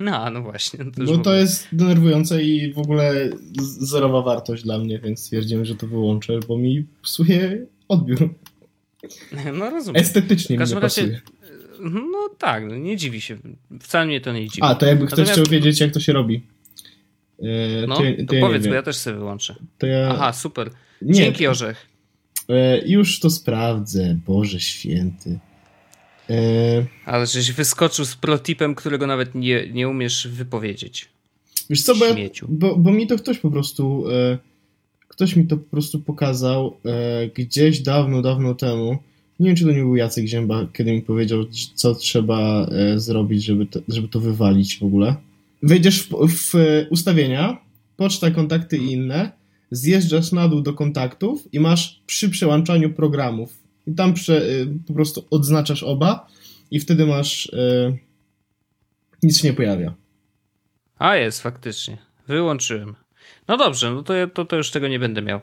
No, 0.00 0.30
no 0.30 0.42
właśnie. 0.42 0.84
No 0.84 0.90
to 0.90 1.02
w 1.02 1.06
to 1.06 1.14
ogóle- 1.14 1.40
jest 1.40 1.68
denerwujące 1.72 2.42
i 2.42 2.72
w 2.72 2.78
ogóle 2.78 3.30
zerowa 3.80 4.22
wartość 4.22 4.62
dla 4.62 4.78
mnie, 4.78 4.98
więc 4.98 5.20
stwierdziłem, 5.20 5.64
że 5.64 5.74
to 5.74 5.86
wyłączę, 5.86 6.40
bo 6.48 6.58
mi 6.58 6.86
psuje 7.02 7.66
odbiór. 7.88 8.34
No 9.58 9.70
rozumiem. 9.70 10.02
Estetycznie 10.02 10.56
W 10.56 10.58
każdym 10.58 10.78
razie- 10.78 11.02
pasuje. 11.02 11.20
No 12.12 12.28
tak, 12.38 12.64
no 12.68 12.76
nie 12.76 12.96
dziwi 12.96 13.20
się. 13.20 13.36
Wcale 13.80 14.06
mnie 14.06 14.20
to 14.20 14.32
nie 14.32 14.48
dziwi. 14.48 14.58
A, 14.62 14.74
to 14.74 14.86
jakby 14.86 15.06
ktoś 15.06 15.18
Natomiast- 15.18 15.40
chciał 15.40 15.52
wiedzieć, 15.52 15.80
jak 15.80 15.90
to 15.92 16.00
się 16.00 16.12
robi. 16.12 16.42
E, 17.42 17.86
No, 17.86 17.94
to, 17.96 18.00
to, 18.02 18.08
ja- 18.08 18.26
to 18.26 18.34
ja 18.34 18.40
powiedz, 18.40 18.66
bo 18.66 18.74
ja 18.74 18.82
też 18.82 18.96
sobie 18.96 19.16
wyłączę. 19.16 19.54
To 19.78 19.86
ja... 19.86 20.08
Aha, 20.12 20.32
super. 20.32 20.70
nie, 21.02 21.14
Dzięki 21.14 21.46
Orzech. 21.46 21.86
E, 22.48 22.88
już 22.88 23.20
to 23.20 23.30
sprawdzę, 23.30 24.18
Boże 24.26 24.60
święty. 24.60 25.38
E, 26.30 26.86
Ale 27.04 27.26
żeś 27.26 27.52
wyskoczył 27.52 28.04
z 28.04 28.16
protipem, 28.16 28.74
którego 28.74 29.06
nawet 29.06 29.34
nie, 29.34 29.68
nie 29.72 29.88
umiesz 29.88 30.28
wypowiedzieć. 30.28 31.08
wiesz 31.70 31.82
co, 31.82 31.94
bo, 31.94 32.06
ja, 32.06 32.14
bo, 32.48 32.76
bo 32.76 32.92
mi 32.92 33.06
to 33.06 33.16
ktoś 33.16 33.38
po 33.38 33.50
prostu... 33.50 34.04
E, 34.10 34.38
ktoś 35.08 35.36
mi 35.36 35.46
to 35.46 35.56
po 35.56 35.70
prostu 35.70 36.00
pokazał 36.00 36.76
e, 36.84 37.28
gdzieś 37.28 37.80
dawno, 37.80 38.22
dawno 38.22 38.54
temu. 38.54 38.98
Nie 39.40 39.46
wiem, 39.46 39.56
czy 39.56 39.64
to 39.64 39.70
nie 39.70 39.80
był 39.80 39.96
Jacek 39.96 40.26
Zięba, 40.26 40.66
kiedy 40.72 40.92
mi 40.92 41.02
powiedział, 41.02 41.44
co 41.74 41.94
trzeba 41.94 42.66
e, 42.66 43.00
zrobić, 43.00 43.44
żeby 43.44 43.66
to, 43.66 43.80
żeby 43.88 44.08
to 44.08 44.20
wywalić 44.20 44.78
w 44.78 44.82
ogóle. 44.82 45.14
Wejdziesz 45.62 46.02
w, 46.02 46.28
w 46.28 46.54
ustawienia, 46.90 47.58
poczta, 47.96 48.30
kontakty 48.30 48.76
i 48.78 48.92
inne, 48.92 49.30
zjeżdżasz 49.70 50.32
na 50.32 50.48
dół 50.48 50.60
do 50.60 50.72
kontaktów 50.72 51.48
i 51.52 51.60
masz 51.60 52.00
przy 52.06 52.30
przełączaniu 52.30 52.90
programów. 52.90 53.57
I 53.88 53.94
tam 53.94 54.14
prze, 54.14 54.42
y, 54.42 54.66
po 54.86 54.94
prostu 54.94 55.26
odznaczasz 55.30 55.82
oba 55.82 56.26
i 56.70 56.80
wtedy 56.80 57.06
masz... 57.06 57.46
y, 57.46 57.98
nic 59.22 59.40
się 59.40 59.48
nie 59.48 59.54
pojawia. 59.54 59.94
A 60.98 61.16
jest, 61.16 61.42
faktycznie. 61.42 61.98
Wyłączyłem. 62.28 62.94
No 63.48 63.56
dobrze, 63.56 63.90
no 63.90 64.02
to, 64.02 64.14
ja- 64.14 64.26
to, 64.26 64.44
to 64.44 64.56
już 64.56 64.70
tego 64.70 64.88
nie 64.88 64.98
będę 64.98 65.22
miał. 65.22 65.40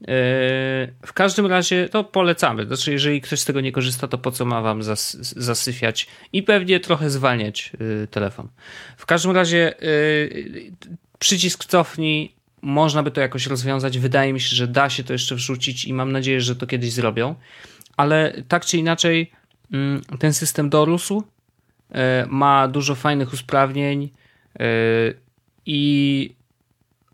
Eee, 0.00 0.88
w 1.06 1.12
każdym 1.12 1.46
razie 1.46 1.88
to 1.88 2.04
polecamy. 2.04 2.66
Znaczy, 2.66 2.92
jeżeli 2.92 3.20
ktoś 3.20 3.40
z 3.40 3.44
tego 3.44 3.60
nie 3.60 3.72
korzysta, 3.72 4.08
to 4.08 4.18
po 4.18 4.30
co 4.30 4.44
ma 4.44 4.60
wam 4.62 4.82
zas, 4.82 5.16
zasyfiać 5.36 6.06
i 6.32 6.42
pewnie 6.42 6.80
trochę 6.80 7.10
zwalniać 7.10 7.72
y, 8.04 8.06
telefon. 8.10 8.48
W 8.96 9.06
każdym 9.06 9.32
razie 9.32 9.82
y, 9.82 10.72
przycisk 11.18 11.64
cofnij, 11.64 12.34
można 12.62 13.02
by 13.02 13.10
to 13.10 13.20
jakoś 13.20 13.46
rozwiązać. 13.46 13.98
Wydaje 13.98 14.32
mi 14.32 14.40
się, 14.40 14.56
że 14.56 14.66
da 14.68 14.90
się 14.90 15.04
to 15.04 15.12
jeszcze 15.12 15.34
wrzucić 15.34 15.84
i 15.84 15.92
mam 15.92 16.12
nadzieję, 16.12 16.40
że 16.40 16.56
to 16.56 16.66
kiedyś 16.66 16.92
zrobią. 16.92 17.34
Ale 17.98 18.42
tak 18.48 18.64
czy 18.64 18.78
inaczej, 18.78 19.30
mm, 19.72 20.02
ten 20.18 20.34
system 20.34 20.70
dorósł, 20.70 21.22
e, 21.90 22.26
ma 22.30 22.68
dużo 22.68 22.94
fajnych 22.94 23.32
usprawnień 23.32 24.10
e, 24.60 24.64
i 25.66 26.34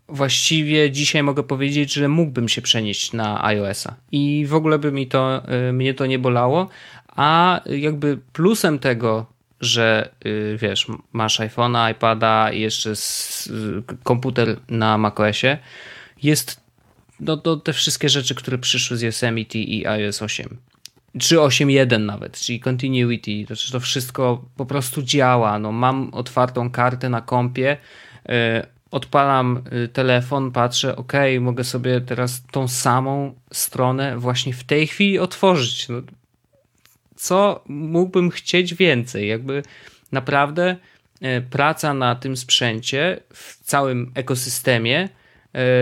właściwie 0.07 0.91
dzisiaj 0.91 1.23
mogę 1.23 1.43
powiedzieć, 1.43 1.93
że 1.93 2.07
mógłbym 2.07 2.49
się 2.49 2.61
przenieść 2.61 3.13
na 3.13 3.45
iOS-a. 3.45 3.95
I 4.11 4.45
w 4.47 4.53
ogóle 4.53 4.79
by 4.79 4.91
mi 4.91 5.07
to, 5.07 5.47
e, 5.47 5.73
mnie 5.73 5.93
to 5.93 6.05
nie 6.05 6.19
bolało, 6.19 6.69
a 7.07 7.61
jakby 7.65 8.17
plusem 8.33 8.79
tego, 8.79 9.25
że 9.61 10.09
wiesz, 10.57 10.87
masz 11.13 11.39
iPhone'a, 11.39 11.91
iPada 11.91 12.51
i 12.51 12.61
jeszcze 12.61 12.93
komputer 14.03 14.57
na 14.69 14.97
macOSie, 14.97 15.57
jest 16.23 16.61
no, 17.19 17.37
to 17.37 17.57
te 17.57 17.73
wszystkie 17.73 18.09
rzeczy, 18.09 18.35
które 18.35 18.57
przyszły 18.57 18.97
z 18.97 19.01
Yosemite 19.01 19.57
i 19.59 19.87
iOS 19.87 20.21
8 20.21 20.57
czy 21.19 21.35
8.1 21.35 21.99
nawet, 21.99 22.39
czyli 22.39 22.59
continuity, 22.59 23.45
to, 23.47 23.53
to 23.71 23.79
wszystko 23.79 24.45
po 24.57 24.65
prostu 24.65 25.01
działa. 25.01 25.59
No, 25.59 25.71
mam 25.71 26.09
otwartą 26.13 26.71
kartę 26.71 27.09
na 27.09 27.21
kompie, 27.21 27.77
e, 28.29 28.67
odpalam 28.91 29.63
e, 29.71 29.87
telefon, 29.87 30.51
patrzę, 30.51 30.95
ok, 30.95 31.13
mogę 31.39 31.63
sobie 31.63 32.01
teraz 32.01 32.43
tą 32.51 32.67
samą 32.67 33.35
stronę 33.51 34.17
właśnie 34.17 34.53
w 34.53 34.63
tej 34.63 34.87
chwili 34.87 35.19
otworzyć. 35.19 35.89
No, 35.89 36.01
co 37.15 37.63
mógłbym 37.67 38.29
chcieć 38.29 38.73
więcej? 38.73 39.27
Jakby 39.27 39.63
naprawdę 40.11 40.75
e, 41.21 41.41
praca 41.41 41.93
na 41.93 42.15
tym 42.15 42.37
sprzęcie 42.37 43.19
w 43.33 43.63
całym 43.63 44.11
ekosystemie 44.15 45.09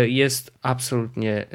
jest 0.08 0.52
absolutnie 0.62 1.46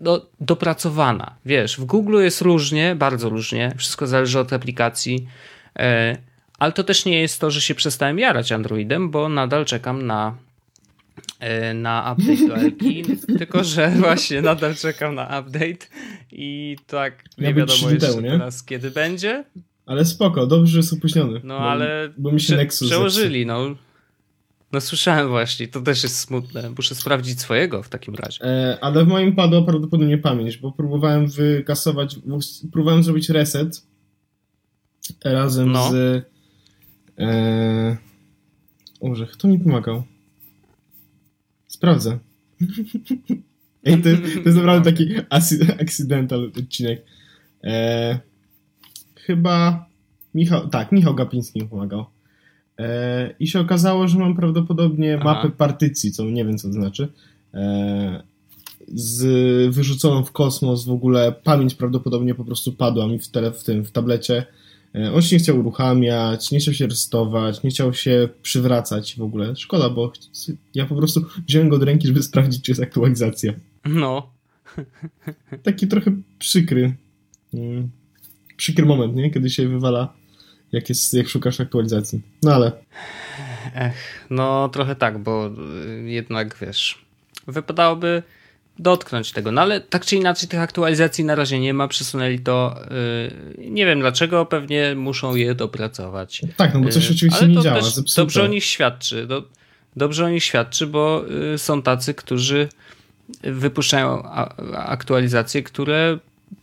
no, 0.00 0.20
dopracowana. 0.40 1.34
Wiesz, 1.46 1.76
w 1.80 1.84
Google 1.84 2.16
jest 2.22 2.40
różnie, 2.40 2.94
bardzo 2.94 3.28
różnie, 3.28 3.72
wszystko 3.76 4.06
zależy 4.06 4.38
od 4.38 4.52
aplikacji, 4.52 5.26
e, 5.78 6.16
ale 6.58 6.72
to 6.72 6.84
też 6.84 7.04
nie 7.04 7.20
jest 7.20 7.40
to, 7.40 7.50
że 7.50 7.60
się 7.60 7.74
przestałem 7.74 8.18
jarać 8.18 8.52
Androidem, 8.52 9.10
bo 9.10 9.28
nadal 9.28 9.64
czekam 9.64 10.06
na 10.06 10.36
e, 11.40 11.74
na 11.74 12.14
update 12.18 12.48
do 12.48 12.56
Elki, 12.56 13.02
tylko 13.38 13.64
że 13.64 13.90
właśnie 13.90 14.42
nadal 14.42 14.74
czekam 14.74 15.14
na 15.14 15.40
update 15.40 15.86
i 16.32 16.76
tak 16.86 17.24
nie 17.38 17.54
być 17.54 17.56
wiadomo 17.56 17.90
jeszcze 17.90 18.06
temu, 18.08 18.20
nie? 18.20 18.30
teraz 18.30 18.62
kiedy 18.64 18.90
będzie, 18.90 19.44
Ale 19.86 20.04
spoko, 20.04 20.46
dobrze, 20.46 20.72
że 20.72 20.78
jest 20.78 20.92
opóźniony. 20.92 21.40
no 21.44 21.58
bo, 21.58 21.70
ale 21.70 22.08
Bo 22.18 22.32
mi 22.32 22.40
się 22.40 22.46
prze- 22.46 22.56
Nexus 22.56 22.88
przełożyli, 22.88 23.46
no. 23.46 23.76
No 24.72 24.80
słyszałem 24.80 25.28
właśnie, 25.28 25.68
to 25.68 25.80
też 25.80 26.02
jest 26.02 26.18
smutne. 26.18 26.70
Muszę 26.76 26.94
sprawdzić 26.94 27.40
swojego 27.40 27.82
w 27.82 27.88
takim 27.88 28.14
razie. 28.14 28.44
E, 28.44 28.78
ale 28.80 29.04
w 29.04 29.08
moim 29.08 29.34
padła 29.34 29.62
prawdopodobnie 29.62 30.18
pamięć, 30.18 30.56
bo 30.56 30.72
próbowałem 30.72 31.26
wykasować, 31.26 32.16
próbowałem 32.72 33.02
zrobić 33.02 33.28
reset 33.28 33.86
razem 35.24 35.72
No. 35.72 35.90
z. 35.90 36.24
E, 37.18 37.96
Boże, 39.00 39.26
kto 39.26 39.48
mi 39.48 39.58
pomagał? 39.58 40.02
Sprawdzę. 41.68 42.18
Ej, 43.84 44.02
to, 44.02 44.08
to 44.42 44.42
jest 44.44 44.56
naprawdę 44.56 44.92
taki 44.92 45.14
acci- 45.16 45.82
accidental 45.82 46.52
odcinek. 46.58 47.04
E, 47.64 48.18
chyba 49.14 49.86
Michał, 50.34 50.68
tak, 50.68 50.92
Michał 50.92 51.14
Gapiński 51.14 51.62
mi 51.62 51.68
pomagał. 51.68 52.06
E, 52.78 53.34
I 53.40 53.48
się 53.48 53.60
okazało, 53.60 54.08
że 54.08 54.18
mam 54.18 54.36
prawdopodobnie 54.36 55.18
Aha. 55.20 55.24
mapę 55.24 55.50
partycji, 55.50 56.12
co 56.12 56.24
nie 56.24 56.44
wiem 56.44 56.58
co 56.58 56.68
to 56.68 56.74
znaczy. 56.74 57.08
E, 57.54 58.22
z 58.88 59.74
wyrzuconą 59.74 60.24
w 60.24 60.32
kosmos 60.32 60.84
w 60.84 60.90
ogóle 60.90 61.32
pamięć 61.44 61.74
prawdopodobnie 61.74 62.34
po 62.34 62.44
prostu 62.44 62.72
padła 62.72 63.06
mi 63.06 63.18
w, 63.18 63.28
tele, 63.28 63.52
w 63.52 63.64
tym 63.64 63.84
w 63.84 63.90
tablecie. 63.90 64.46
E, 64.94 65.12
On 65.12 65.22
się 65.22 65.36
nie 65.36 65.40
chciał 65.40 65.58
uruchamiać, 65.58 66.50
nie 66.50 66.58
chciał 66.58 66.74
się 66.74 66.86
restować, 66.86 67.62
nie 67.62 67.70
chciał 67.70 67.94
się 67.94 68.28
przywracać 68.42 69.16
w 69.18 69.22
ogóle. 69.22 69.56
Szkoda, 69.56 69.90
bo 69.90 70.12
ja 70.74 70.86
po 70.86 70.96
prostu 70.96 71.24
wziąłem 71.48 71.68
go 71.68 71.78
do 71.78 71.84
ręki, 71.84 72.06
żeby 72.08 72.22
sprawdzić, 72.22 72.62
czy 72.62 72.70
jest 72.70 72.82
aktualizacja. 72.82 73.52
No, 73.84 74.36
Taki 75.62 75.88
trochę 75.88 76.16
przykry. 76.38 76.96
Mm. 77.54 77.90
przykry 78.56 78.86
moment, 78.86 79.16
nie? 79.16 79.30
Kiedy 79.30 79.50
się 79.50 79.68
wywala, 79.68 80.12
jak, 80.72 80.88
jest, 80.88 81.14
jak 81.14 81.28
szukasz 81.28 81.60
aktualizacji. 81.60 82.22
No 82.42 82.54
ale... 82.54 82.72
Ech, 83.74 84.26
no 84.30 84.68
trochę 84.68 84.96
tak, 84.96 85.18
bo 85.18 85.50
y, 85.86 86.10
jednak, 86.10 86.56
wiesz, 86.60 87.04
wypadałoby 87.46 88.22
dotknąć 88.78 89.32
tego. 89.32 89.52
No 89.52 89.60
ale 89.60 89.80
tak 89.80 90.04
czy 90.04 90.16
inaczej 90.16 90.48
tych 90.48 90.60
aktualizacji 90.60 91.24
na 91.24 91.34
razie 91.34 91.60
nie 91.60 91.74
ma, 91.74 91.88
przesunęli 91.88 92.38
to. 92.38 92.80
Yy, 93.58 93.70
nie 93.70 93.86
wiem 93.86 94.00
dlaczego, 94.00 94.46
pewnie 94.46 94.94
muszą 94.96 95.34
je 95.34 95.54
dopracować. 95.54 96.42
Tak, 96.56 96.74
no 96.74 96.80
bo 96.80 96.88
coś 96.88 97.04
yy, 97.04 97.14
oczywiście 97.14 97.48
nie 97.48 97.62
działa. 97.62 97.80
dobrze 98.16 98.42
o 98.42 98.46
nich 98.46 98.64
świadczy. 98.64 99.26
Do, 99.26 99.44
dobrze 99.96 100.24
o 100.24 100.28
nich 100.28 100.44
świadczy, 100.44 100.86
bo 100.86 101.24
yy, 101.50 101.58
są 101.58 101.82
tacy, 101.82 102.14
którzy 102.14 102.68
wypuszczają 103.42 104.22
a, 104.24 104.56
aktualizacje, 104.72 105.62
które 105.62 106.18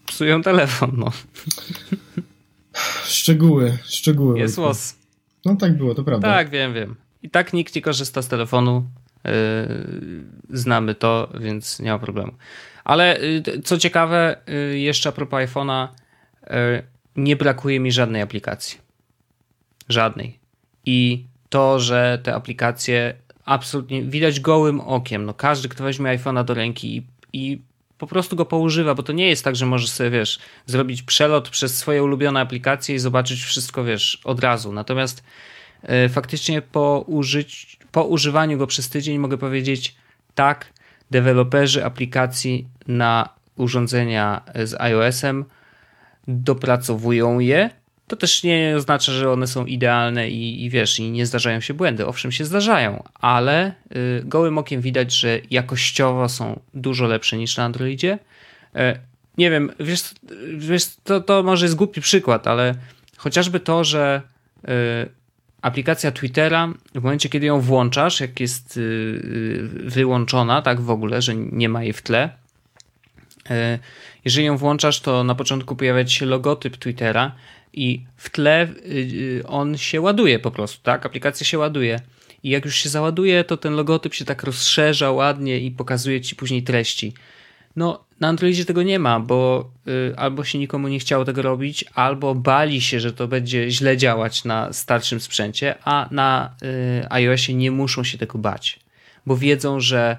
psują 0.06 0.42
telefon. 0.42 0.92
No. 0.98 1.12
Szczegóły, 3.06 3.78
szczegóły. 3.84 4.40
Jest 4.40 4.58
łos. 4.58 4.96
No 5.46 5.56
tak 5.56 5.78
było, 5.78 5.96
to 5.96 6.04
prawda. 6.04 6.28
Tak, 6.28 6.50
wiem, 6.50 6.74
wiem. 6.74 6.96
I 7.24 7.30
tak 7.30 7.54
nikt 7.54 7.76
nie 7.76 7.82
korzysta 7.82 8.22
z 8.22 8.28
telefonu. 8.28 8.86
Yy, 9.24 9.32
znamy 10.50 10.96
to, 10.96 11.30
więc 11.40 11.80
nie 11.80 11.92
ma 11.92 12.00
problemu. 12.00 12.34
Ale 12.84 13.20
yy, 13.20 13.62
co 13.62 13.78
ciekawe, 13.78 14.38
yy, 14.48 14.80
jeszcze 14.80 15.10
a 15.10 15.12
propos 15.12 15.40
iPhone'a, 15.40 15.88
nie 17.16 17.36
brakuje 17.36 17.80
mi 17.80 17.92
żadnej 17.92 18.22
aplikacji. 18.22 18.78
Żadnej. 19.90 20.40
I 20.86 21.26
to, 21.50 21.80
że 21.80 22.20
te 22.24 22.36
aplikacje 22.36 23.14
absolutnie 23.46 24.04
widać 24.04 24.40
gołym 24.40 24.82
okiem. 24.82 25.26
No 25.26 25.34
każdy, 25.34 25.70
kto 25.70 25.84
weźmie 25.84 26.18
iPhone'a 26.18 26.44
do 26.44 26.54
ręki 26.54 26.98
i, 26.98 27.04
i 27.34 27.62
po 27.98 28.08
prostu 28.08 28.36
go 28.36 28.46
poużywa, 28.46 28.96
bo 28.96 29.04
to 29.04 29.14
nie 29.14 29.30
jest 29.30 29.44
tak, 29.44 29.56
że 29.56 29.66
możesz 29.66 29.90
sobie, 29.90 30.10
wiesz, 30.10 30.40
zrobić 30.66 31.02
przelot 31.04 31.50
przez 31.50 31.78
swoje 31.78 32.04
ulubione 32.04 32.40
aplikacje 32.40 32.96
i 32.96 33.00
zobaczyć 33.00 33.42
wszystko, 33.44 33.84
wiesz, 33.84 34.22
od 34.24 34.40
razu. 34.40 34.72
Natomiast 34.72 35.24
y, 36.06 36.10
faktycznie 36.10 36.62
po, 36.62 37.04
użyć, 37.08 37.80
po 37.92 38.04
używaniu 38.04 38.58
go 38.58 38.68
przez 38.68 38.90
tydzień 38.90 39.18
mogę 39.18 39.38
powiedzieć 39.38 39.96
tak, 40.36 40.74
deweloperzy 41.12 41.86
aplikacji 41.86 42.68
na 42.88 43.30
urządzenia 43.56 44.42
z 44.64 44.74
iOS-em 44.82 45.46
dopracowują 46.28 47.40
je 47.40 47.70
to 48.08 48.16
też 48.16 48.44
nie 48.44 48.74
oznacza, 48.78 49.12
że 49.12 49.32
one 49.32 49.48
są 49.48 49.66
idealne 49.66 50.30
i, 50.30 50.66
i 50.66 50.70
wiesz, 50.70 51.00
i 51.00 51.12
nie 51.12 51.26
zdarzają 51.26 51.62
się 51.62 51.74
błędy. 51.74 52.06
Owszem, 52.06 52.32
się 52.32 52.46
zdarzają, 52.46 53.04
ale 53.14 53.74
y, 53.96 54.22
gołym 54.26 54.58
okiem 54.58 54.82
widać, 54.82 55.14
że 55.14 55.40
jakościowo 55.50 56.30
są 56.30 56.60
dużo 56.74 57.08
lepsze 57.08 57.38
niż 57.38 57.58
na 57.58 57.64
Androidzie. 57.64 58.20
Y, 58.76 58.80
nie 59.38 59.52
wiem, 59.52 59.72
wiesz, 59.80 60.04
wiesz 60.58 60.84
to, 61.04 61.22
to 61.22 61.44
może 61.44 61.66
jest 61.66 61.76
głupi 61.76 62.02
przykład, 62.02 62.48
ale 62.48 62.76
chociażby 63.18 63.60
to, 63.60 63.84
że 63.84 64.22
y, 64.64 64.70
aplikacja 65.62 66.12
Twittera, 66.12 66.74
w 66.96 67.04
momencie 67.04 67.30
kiedy 67.30 67.46
ją 67.46 67.62
włączasz, 67.62 68.20
jak 68.20 68.40
jest 68.40 68.78
y, 68.78 68.82
y, 68.82 69.90
wyłączona, 69.90 70.62
tak 70.62 70.82
w 70.82 70.90
ogóle, 70.90 71.22
że 71.22 71.36
nie 71.36 71.70
ma 71.70 71.84
jej 71.84 71.94
w 71.94 72.02
tle, 72.02 72.30
y, 73.52 73.80
jeżeli 74.26 74.48
ją 74.48 74.58
włączasz, 74.58 75.00
to 75.00 75.24
na 75.24 75.36
początku 75.36 75.76
pojawia 75.76 76.08
się 76.08 76.26
logotyp 76.26 76.78
Twittera 76.78 77.36
i 77.74 78.06
w 78.18 78.30
tle 78.30 78.68
y, 78.86 79.44
on 79.48 79.78
się 79.78 80.02
ładuje 80.02 80.40
po 80.40 80.52
prostu, 80.52 80.84
tak? 80.84 81.06
Aplikacja 81.06 81.46
się 81.46 81.58
ładuje. 81.58 82.00
I 82.44 82.50
jak 82.50 82.66
już 82.66 82.76
się 82.76 82.90
załaduje, 82.90 83.44
to 83.44 83.58
ten 83.58 83.74
logotyp 83.74 84.14
się 84.14 84.26
tak 84.26 84.44
rozszerza 84.44 85.12
ładnie 85.12 85.60
i 85.60 85.72
pokazuje 85.72 86.22
ci 86.22 86.36
później 86.36 86.64
treści. 86.64 87.14
No, 87.76 88.06
na 88.20 88.28
Androidzie 88.28 88.66
tego 88.66 88.84
nie 88.84 89.00
ma, 89.00 89.20
bo 89.20 89.72
y, 89.88 90.14
albo 90.18 90.44
się 90.44 90.60
nikomu 90.60 90.88
nie 90.88 91.00
chciało 91.00 91.26
tego 91.26 91.42
robić, 91.42 91.86
albo 91.94 92.36
bali 92.36 92.82
się, 92.82 93.00
że 93.00 93.14
to 93.14 93.28
będzie 93.28 93.72
źle 93.72 93.98
działać 93.98 94.46
na 94.46 94.74
starszym 94.74 95.20
sprzęcie, 95.20 95.76
a 95.84 96.08
na 96.12 96.56
y, 97.04 97.06
iOSie 97.10 97.54
nie 97.54 97.72
muszą 97.72 98.04
się 98.04 98.18
tego 98.18 98.38
bać, 98.38 98.80
bo 99.26 99.38
wiedzą, 99.38 99.80
że 99.80 100.18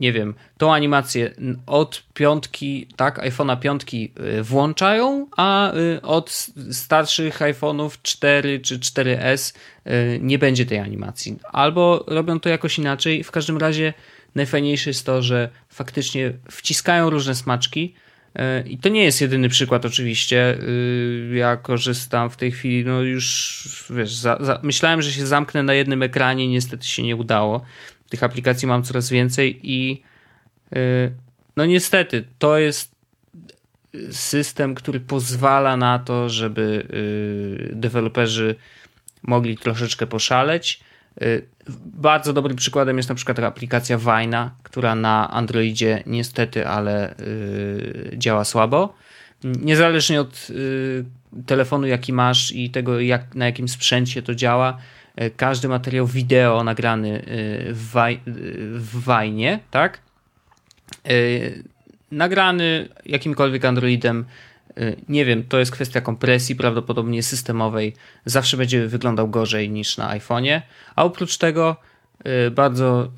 nie 0.00 0.12
wiem, 0.12 0.34
tą 0.58 0.74
animację 0.74 1.30
od 1.66 2.02
piątki, 2.14 2.88
tak, 2.96 3.18
iPhone'a 3.18 3.58
piątki 3.58 4.12
e, 4.16 4.42
włączają, 4.42 5.26
a 5.36 5.72
e, 5.72 6.02
od 6.02 6.46
starszych 6.70 7.40
iPhone'ów 7.40 7.90
4 8.02 8.60
czy 8.60 8.78
4S 8.78 9.56
nie 10.20 10.38
będzie 10.38 10.66
tej 10.66 10.78
animacji. 10.78 11.38
Albo 11.52 12.04
robią 12.06 12.40
to 12.40 12.48
jakoś 12.48 12.78
inaczej. 12.78 13.24
W 13.24 13.30
każdym 13.30 13.58
razie 13.58 13.94
najfajniejsze 14.34 14.90
jest 14.90 15.06
to, 15.06 15.22
że 15.22 15.48
faktycznie 15.68 16.32
wciskają 16.50 17.10
różne 17.10 17.34
smaczki. 17.34 17.94
I 18.66 18.78
to 18.78 18.88
nie 18.88 19.04
jest 19.04 19.20
jedyny 19.20 19.48
przykład, 19.48 19.84
oczywiście. 19.84 20.58
Ja 21.32 21.56
korzystam 21.56 22.30
w 22.30 22.36
tej 22.36 22.52
chwili, 22.52 22.84
no 22.84 23.02
już 23.02 23.86
wiesz, 23.90 24.14
za, 24.14 24.38
za, 24.40 24.60
myślałem, 24.62 25.02
że 25.02 25.12
się 25.12 25.26
zamknę 25.26 25.62
na 25.62 25.74
jednym 25.74 26.02
ekranie, 26.02 26.48
niestety 26.48 26.86
się 26.86 27.02
nie 27.02 27.16
udało. 27.16 27.64
Tych 28.08 28.22
aplikacji 28.22 28.68
mam 28.68 28.82
coraz 28.82 29.10
więcej 29.10 29.60
i 29.62 30.02
y, 30.76 31.12
no 31.56 31.66
niestety 31.66 32.24
to 32.38 32.58
jest 32.58 32.96
system, 34.10 34.74
który 34.74 35.00
pozwala 35.00 35.76
na 35.76 35.98
to, 35.98 36.28
żeby 36.28 36.86
y, 37.70 37.76
deweloperzy 37.76 38.54
mogli 39.22 39.58
troszeczkę 39.58 40.06
poszaleć. 40.06 40.80
Y, 41.22 41.46
bardzo 41.86 42.32
dobrym 42.32 42.56
przykładem 42.56 42.96
jest 42.96 43.08
na 43.08 43.14
przykład 43.14 43.38
aplikacja 43.38 43.98
Vina, 43.98 44.54
która 44.62 44.94
na 44.94 45.30
Androidzie 45.30 46.02
niestety, 46.06 46.66
ale 46.66 47.14
działa 48.16 48.44
słabo. 48.44 48.94
Niezależnie 49.44 50.20
od 50.20 50.48
telefonu, 51.46 51.86
jaki 51.86 52.12
masz 52.12 52.52
i 52.52 52.70
tego, 52.70 53.00
jak, 53.00 53.34
na 53.34 53.46
jakim 53.46 53.68
sprzęcie 53.68 54.22
to 54.22 54.34
działa, 54.34 54.78
każdy 55.36 55.68
materiał 55.68 56.06
wideo 56.06 56.64
nagrany 56.64 57.18
e, 57.18 57.22
w, 57.72 57.90
waj, 57.90 58.20
w 58.72 59.04
Wajnie, 59.04 59.60
tak? 59.70 60.00
E, 61.04 61.10
nagrany 62.10 62.88
jakimkolwiek 63.06 63.64
Androidem, 63.64 64.24
nie 65.08 65.24
wiem, 65.24 65.44
to 65.44 65.58
jest 65.58 65.72
kwestia 65.72 66.00
kompresji, 66.00 66.56
prawdopodobnie 66.56 67.22
systemowej, 67.22 67.94
zawsze 68.24 68.56
będzie 68.56 68.86
wyglądał 68.86 69.28
gorzej 69.28 69.70
niż 69.70 69.96
na 69.96 70.18
iPhone'ie, 70.18 70.60
a 70.96 71.04
oprócz 71.04 71.38
tego 71.38 71.76
bardzo 72.50 73.12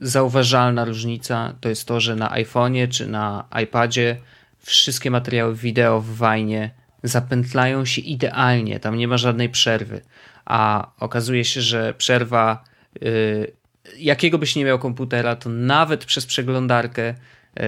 zauważalna 0.00 0.84
różnica 0.84 1.54
to 1.60 1.68
jest 1.68 1.88
to, 1.88 2.00
że 2.00 2.16
na 2.16 2.28
iPhone'ie 2.28 2.88
czy 2.88 3.06
na 3.06 3.44
iPadzie 3.62 4.16
wszystkie 4.60 5.10
materiały 5.10 5.54
wideo 5.54 6.00
w 6.00 6.16
Wajnie 6.16 6.70
zapętlają 7.02 7.84
się 7.84 8.00
idealnie, 8.00 8.80
tam 8.80 8.98
nie 8.98 9.08
ma 9.08 9.16
żadnej 9.16 9.48
przerwy 9.48 10.00
a 10.50 10.92
okazuje 11.00 11.44
się, 11.44 11.60
że 11.60 11.94
przerwa 11.94 12.64
y, 13.02 13.52
jakiego 13.98 14.38
byś 14.38 14.56
nie 14.56 14.64
miał 14.64 14.78
komputera, 14.78 15.36
to 15.36 15.50
nawet 15.50 16.04
przez 16.04 16.26
przeglądarkę 16.26 17.14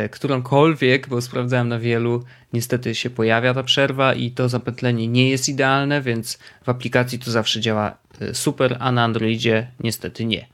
y, 0.04 0.08
którąkolwiek, 0.08 1.08
bo 1.08 1.22
sprawdzałem 1.22 1.68
na 1.68 1.78
wielu, 1.78 2.24
niestety 2.52 2.94
się 2.94 3.10
pojawia 3.10 3.54
ta 3.54 3.62
przerwa 3.62 4.14
i 4.14 4.30
to 4.30 4.48
zapętlenie 4.48 5.08
nie 5.08 5.30
jest 5.30 5.48
idealne, 5.48 6.02
więc 6.02 6.38
w 6.64 6.68
aplikacji 6.68 7.18
to 7.18 7.30
zawsze 7.30 7.60
działa 7.60 7.98
y, 8.22 8.34
super, 8.34 8.76
a 8.80 8.92
na 8.92 9.04
Androidzie 9.04 9.66
niestety 9.80 10.24
nie. 10.24 10.46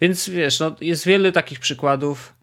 Więc 0.00 0.28
wiesz, 0.28 0.60
no, 0.60 0.76
jest 0.80 1.06
wiele 1.06 1.32
takich 1.32 1.60
przykładów. 1.60 2.36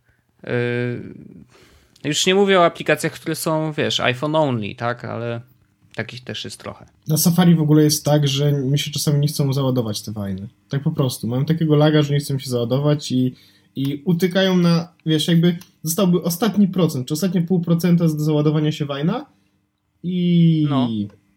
Już 2.03 2.25
nie 2.25 2.35
mówię 2.35 2.59
o 2.59 2.65
aplikacjach, 2.65 3.13
które 3.13 3.35
są, 3.35 3.71
wiesz, 3.71 3.99
iPhone 3.99 4.35
only, 4.35 4.75
tak, 4.75 5.05
ale 5.05 5.41
Takich 5.95 6.23
też 6.23 6.45
jest 6.45 6.59
trochę. 6.59 6.85
Na 7.07 7.17
Safari 7.17 7.55
w 7.55 7.61
ogóle 7.61 7.83
jest 7.83 8.05
tak, 8.05 8.27
że 8.27 8.51
mi 8.51 8.79
się 8.79 8.91
czasami 8.91 9.19
nie 9.19 9.27
chcą 9.27 9.53
załadować 9.53 10.01
te 10.01 10.13
fajny. 10.13 10.47
Tak 10.69 10.83
po 10.83 10.91
prostu. 10.91 11.27
Mam 11.27 11.45
takiego 11.45 11.75
laga, 11.75 12.03
że 12.03 12.13
nie 12.13 12.19
chcą 12.19 12.39
się 12.39 12.49
załadować 12.49 13.11
i, 13.11 13.35
i 13.75 14.01
utykają 14.05 14.57
na, 14.57 14.93
wiesz, 15.05 15.27
jakby 15.27 15.57
zostałby 15.83 16.23
ostatni 16.23 16.67
procent, 16.67 17.07
czy 17.07 17.13
ostatnie 17.13 17.41
pół 17.41 17.61
procenta 17.61 18.03
do 18.03 18.09
załadowania 18.09 18.71
się 18.71 18.85
wajna 18.85 19.25
i... 20.03 20.65
No. 20.69 20.89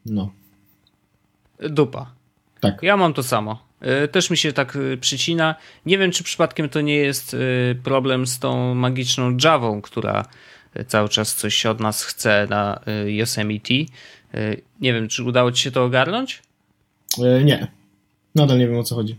no. 0.06 0.32
Dupa. 1.70 2.10
Tak. 2.60 2.82
Ja 2.82 2.96
mam 2.96 3.14
to 3.14 3.22
samo. 3.22 3.66
Y, 4.04 4.08
też 4.08 4.30
mi 4.30 4.36
się 4.36 4.52
tak 4.52 4.76
y, 4.76 4.98
przycina. 5.00 5.54
Nie 5.86 5.98
wiem, 5.98 6.10
czy 6.10 6.24
przypadkiem 6.24 6.68
to 6.68 6.80
nie 6.80 6.96
jest 6.96 7.34
y, 7.34 7.38
problem 7.82 8.26
z 8.26 8.38
tą 8.38 8.74
magiczną 8.74 9.36
Javą, 9.44 9.82
która 9.82 10.24
cały 10.86 11.08
czas 11.08 11.34
coś 11.34 11.66
od 11.66 11.80
nas 11.80 12.02
chce 12.02 12.46
na 12.50 12.80
Yosemite 13.06 13.74
E, 13.74 13.86
nie 14.80 14.92
wiem, 14.92 15.08
czy 15.08 15.24
udało 15.24 15.52
ci 15.52 15.62
się 15.62 15.70
to 15.70 15.84
ogarnąć? 15.84 16.42
E, 17.24 17.44
nie. 17.44 17.66
Nadal 18.34 18.58
nie 18.58 18.68
wiem 18.68 18.78
o 18.78 18.82
co 18.82 18.94
chodzi. 18.94 19.16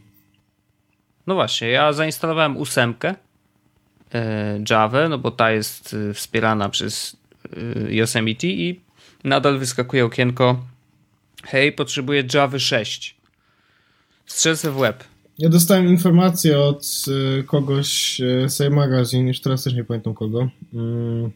No 1.28 1.36
właśnie, 1.36 1.68
ja 1.68 1.94
zainstalowałem 1.94 2.58
ósemkę 2.58 3.16
e, 4.14 4.60
Java, 4.70 5.10
no 5.10 5.18
bo 5.18 5.32
ta 5.32 5.52
jest 5.52 5.96
wspierana 6.14 6.70
przez 6.70 7.18
Yosemite 7.90 8.48
i 8.48 8.82
nadal 9.24 9.60
wyskakuje 9.60 10.06
okienko 10.06 10.66
hej, 11.44 11.72
potrzebuję 11.72 12.24
Java 12.34 12.60
6. 12.60 13.18
Strzelce 14.26 14.72
w 14.72 14.76
web. 14.76 15.04
Ja 15.38 15.50
dostałem 15.50 15.88
informację 15.88 16.60
od 16.60 17.06
kogoś 17.46 18.22
z 18.46 18.74
Magazine, 18.74 19.28
już 19.28 19.42
teraz 19.42 19.64
też 19.64 19.74
nie 19.74 19.84
pamiętam 19.84 20.14
kogo, 20.14 20.50
mm, 20.74 21.32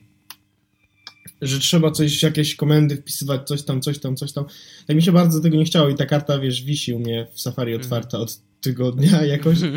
że 1.41 1.59
trzeba 1.59 1.91
coś, 1.91 2.23
jakieś 2.23 2.55
komendy 2.55 2.95
wpisywać, 2.97 3.47
coś 3.47 3.63
tam, 3.63 3.81
coś 3.81 3.99
tam, 3.99 4.15
coś 4.15 4.31
tam. 4.31 4.45
Tak 4.87 4.95
mi 4.95 5.03
się 5.03 5.11
bardzo 5.11 5.41
tego 5.41 5.57
nie 5.57 5.65
chciało 5.65 5.89
i 5.89 5.95
ta 5.95 6.05
karta, 6.05 6.39
wiesz, 6.39 6.63
wisi 6.63 6.93
u 6.93 6.99
mnie 6.99 7.27
w 7.33 7.41
Safari 7.41 7.71
Mhm. 7.73 7.85
otwarta 7.85 8.17
od 8.19 8.39
tygodnia 8.61 9.25
jakoś. 9.35 9.57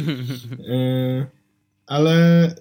E, 0.68 1.26
ale 1.86 2.46
e, 2.46 2.54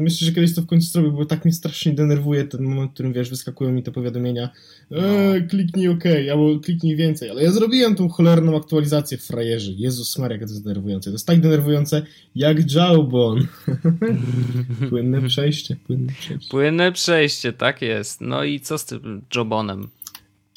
myślę, 0.00 0.26
że 0.26 0.32
kiedyś 0.32 0.54
to 0.54 0.62
w 0.62 0.66
końcu 0.66 0.92
zrobię, 0.92 1.10
bo 1.10 1.26
tak 1.26 1.44
mnie 1.44 1.54
strasznie 1.54 1.92
denerwuje 1.92 2.44
ten 2.44 2.62
moment, 2.62 2.90
w 2.90 2.94
którym, 2.94 3.12
wiesz, 3.12 3.30
wyskakują 3.30 3.72
mi 3.72 3.82
te 3.82 3.92
powiadomienia 3.92 4.48
e, 4.90 5.40
kliknij 5.40 5.88
OK, 5.88 6.04
albo 6.32 6.60
kliknij 6.60 6.96
więcej, 6.96 7.30
ale 7.30 7.42
ja 7.42 7.52
zrobiłem 7.52 7.94
tą 7.94 8.08
cholerną 8.08 8.56
aktualizację 8.56 9.18
w 9.18 9.24
frajerzy. 9.24 9.74
Jezus 9.76 10.18
Maria, 10.18 10.38
jak 10.38 10.48
to 10.48 10.52
jest 10.52 10.64
denerwujące. 10.64 11.10
To 11.10 11.14
jest 11.14 11.26
tak 11.26 11.40
denerwujące 11.40 12.02
jak 12.34 12.72
Jawbon. 12.72 13.46
płynne 14.90 15.22
przejście, 15.28 15.76
płynne 15.86 16.12
przejście. 16.12 16.50
Płynne 16.50 16.92
przejście, 16.92 17.52
tak 17.52 17.82
jest. 17.82 18.20
No 18.20 18.44
i 18.44 18.60
co 18.60 18.78
z 18.78 18.84
tym 18.84 19.22
Jobonem? 19.34 19.88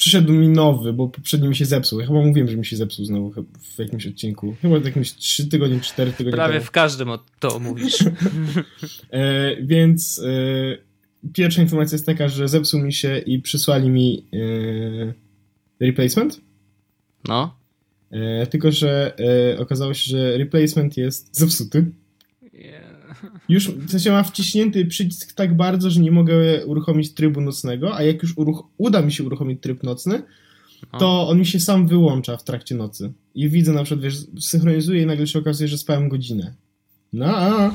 Przyszedł 0.02 0.34
mi 0.34 0.48
nowy, 0.50 0.94
bo 0.94 1.08
poprzedni 1.08 1.48
mi 1.48 1.56
się 1.56 1.66
zepsuł. 1.66 2.00
Ja 2.00 2.08
chyba 2.08 2.22
mówiłem, 2.22 2.50
że 2.50 2.58
mi 2.58 2.66
się 2.66 2.76
zepsuł 2.78 3.06
znowu 3.06 3.34
w 3.60 3.80
jakimś 3.80 4.08
odcinku. 4.08 4.56
Chyba 4.62 4.80
w 4.80 4.86
jakimś 4.86 5.14
3 5.14 5.48
tygodnie, 5.48 5.80
4 5.80 6.12
tygodnie 6.12 6.32
Prawie 6.38 6.54
temu. 6.54 6.66
w 6.66 6.72
każdym 6.72 7.10
o- 7.10 7.26
to 7.40 7.60
mówisz. 7.60 7.98
E, 9.12 9.56
więc 9.64 10.22
e, 10.26 11.32
pierwsza 11.34 11.62
informacja 11.62 11.96
jest 11.96 12.06
taka, 12.06 12.28
że 12.30 12.48
zepsuł 12.48 12.80
mi 12.80 12.94
się 12.94 13.18
i 13.18 13.40
przysłali 13.40 13.90
mi 13.90 14.26
e, 15.80 15.86
replacement. 15.86 16.42
No. 17.28 17.56
E, 18.12 18.48
tylko, 18.48 18.72
że 18.72 19.14
e, 19.54 19.60
okazało 19.60 19.94
się, 19.94 20.10
że 20.12 20.38
replacement 20.38 20.98
jest 20.98 21.38
zepsuty. 21.38 21.92
Już 23.50 23.72
w 23.72 23.92
sensie 23.92 24.12
ma 24.12 24.24
wciśnięty 24.24 24.86
przycisk 24.86 25.34
tak 25.34 25.56
bardzo, 25.58 25.90
że 25.90 26.02
nie 26.02 26.12
mogę 26.12 26.66
uruchomić 26.66 27.14
trybu 27.14 27.42
nocnego, 27.42 27.96
a 27.96 28.04
jak 28.04 28.24
już 28.24 28.36
uda 28.78 29.02
mi 29.02 29.12
się 29.12 29.24
uruchomić 29.24 29.62
tryb 29.62 29.84
nocny, 29.84 30.22
No. 30.94 31.00
to 31.00 31.28
on 31.30 31.40
mi 31.40 31.46
się 31.46 31.60
sam 31.60 31.88
wyłącza 31.88 32.38
w 32.38 32.44
trakcie 32.44 32.76
nocy. 32.76 33.14
I 33.36 33.50
widzę 33.50 33.74
na 33.74 33.84
przykład, 33.84 34.04
wiesz, 34.04 34.18
synchronizuję 34.40 35.02
i 35.02 35.06
nagle 35.06 35.28
się 35.28 35.40
okazuje, 35.40 35.68
że 35.68 35.78
spałem 35.78 36.10
godzinę. 36.10 36.54
No, 37.14 37.28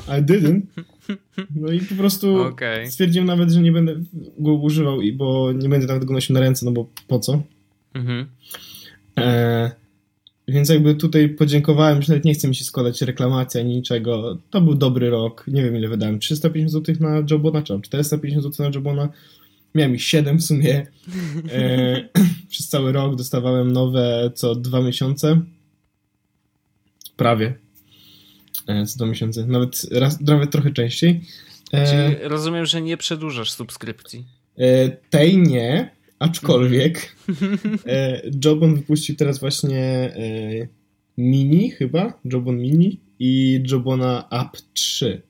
I 0.08 0.22
didn't. 0.22 0.60
No 1.54 1.72
i 1.72 1.80
po 1.80 1.94
prostu 1.94 2.36
Okej. 2.42 2.90
stwierdziłem 2.90 3.26
nawet, 3.26 3.50
że 3.50 3.62
nie 3.62 3.72
będę 3.72 3.94
go 4.38 4.54
używał, 4.54 4.98
bo 5.14 5.52
nie 5.52 5.68
będę 5.68 5.86
nawet 5.86 6.04
go 6.04 6.14
nosił 6.14 6.34
na 6.34 6.40
ręce, 6.40 6.66
no 6.66 6.72
bo 6.72 6.90
po 7.08 7.18
co? 7.18 7.42
Mhm. 7.94 8.26
E, 9.18 9.70
więc 10.48 10.68
jakby 10.68 10.94
tutaj 10.94 11.28
podziękowałem, 11.28 12.02
że 12.02 12.12
nawet 12.12 12.24
nie 12.24 12.34
chce 12.34 12.48
mi 12.48 12.54
się 12.54 12.64
składać 12.64 13.02
reklamacji 13.02 13.60
ani 13.60 13.76
niczego. 13.76 14.38
To 14.50 14.60
był 14.60 14.74
dobry 14.74 15.10
rok. 15.10 15.44
Nie 15.48 15.62
wiem 15.62 15.76
ile 15.76 15.88
wydałem. 15.88 16.18
350 16.18 16.72
zł 16.72 16.94
na 17.00 17.22
Jobona, 17.30 17.62
czy 17.62 17.72
tam 17.72 17.82
450 17.82 18.44
zł 18.44 18.66
na 18.66 18.74
Jobona. 18.74 19.08
Miałem 19.74 19.94
ich 19.94 20.02
7 20.02 20.38
w 20.38 20.42
sumie. 20.42 20.86
E, 21.52 22.08
przez 22.50 22.68
cały 22.68 22.92
rok 22.92 23.16
dostawałem 23.16 23.72
nowe 23.72 24.30
co 24.34 24.54
dwa 24.54 24.82
miesiące. 24.82 25.40
Prawie. 27.16 27.54
E, 28.66 28.86
co 28.86 28.96
dwa 28.96 29.06
miesiące. 29.06 29.46
Nawet, 29.46 29.86
raz, 29.90 30.20
nawet 30.20 30.50
trochę 30.50 30.72
częściej. 30.72 31.20
E, 31.72 31.86
Czyli 31.86 32.28
rozumiem, 32.28 32.66
że 32.66 32.82
nie 32.82 32.96
przedłużasz 32.96 33.52
subskrypcji. 33.52 34.26
E, 34.58 34.88
tej 34.88 35.38
nie, 35.38 35.95
aczkolwiek 36.18 37.16
e, 37.86 38.22
Jobon 38.44 38.74
wypuścił 38.74 39.16
teraz 39.16 39.38
właśnie 39.38 39.82
e, 39.82 40.68
mini 41.18 41.70
chyba, 41.70 42.20
Jobon 42.24 42.58
mini 42.58 43.00
i 43.18 43.62
Jobona 43.70 44.28
App 44.30 44.56
3. 44.72 45.22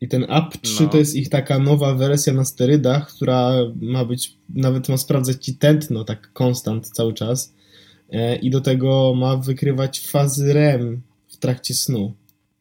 I 0.00 0.08
ten 0.08 0.26
App 0.28 0.56
3 0.62 0.82
No. 0.82 0.88
to 0.88 0.98
jest 0.98 1.16
ich 1.16 1.28
taka 1.28 1.58
nowa 1.58 1.94
wersja 1.94 2.32
na 2.32 2.44
sterydach, 2.44 3.08
która 3.08 3.52
ma 3.80 4.04
być, 4.04 4.36
nawet 4.48 4.88
ma 4.88 4.96
sprawdzać 4.96 5.44
ci 5.44 5.54
tętno 5.54 6.04
tak 6.04 6.32
konstant 6.32 6.88
cały 6.88 7.14
czas 7.14 7.54
e, 8.10 8.36
i 8.36 8.50
do 8.50 8.60
tego 8.60 9.14
ma 9.16 9.36
wykrywać 9.36 10.00
fazy 10.00 10.52
REM 10.52 11.02
w 11.28 11.36
trakcie 11.36 11.74
snu. 11.74 12.14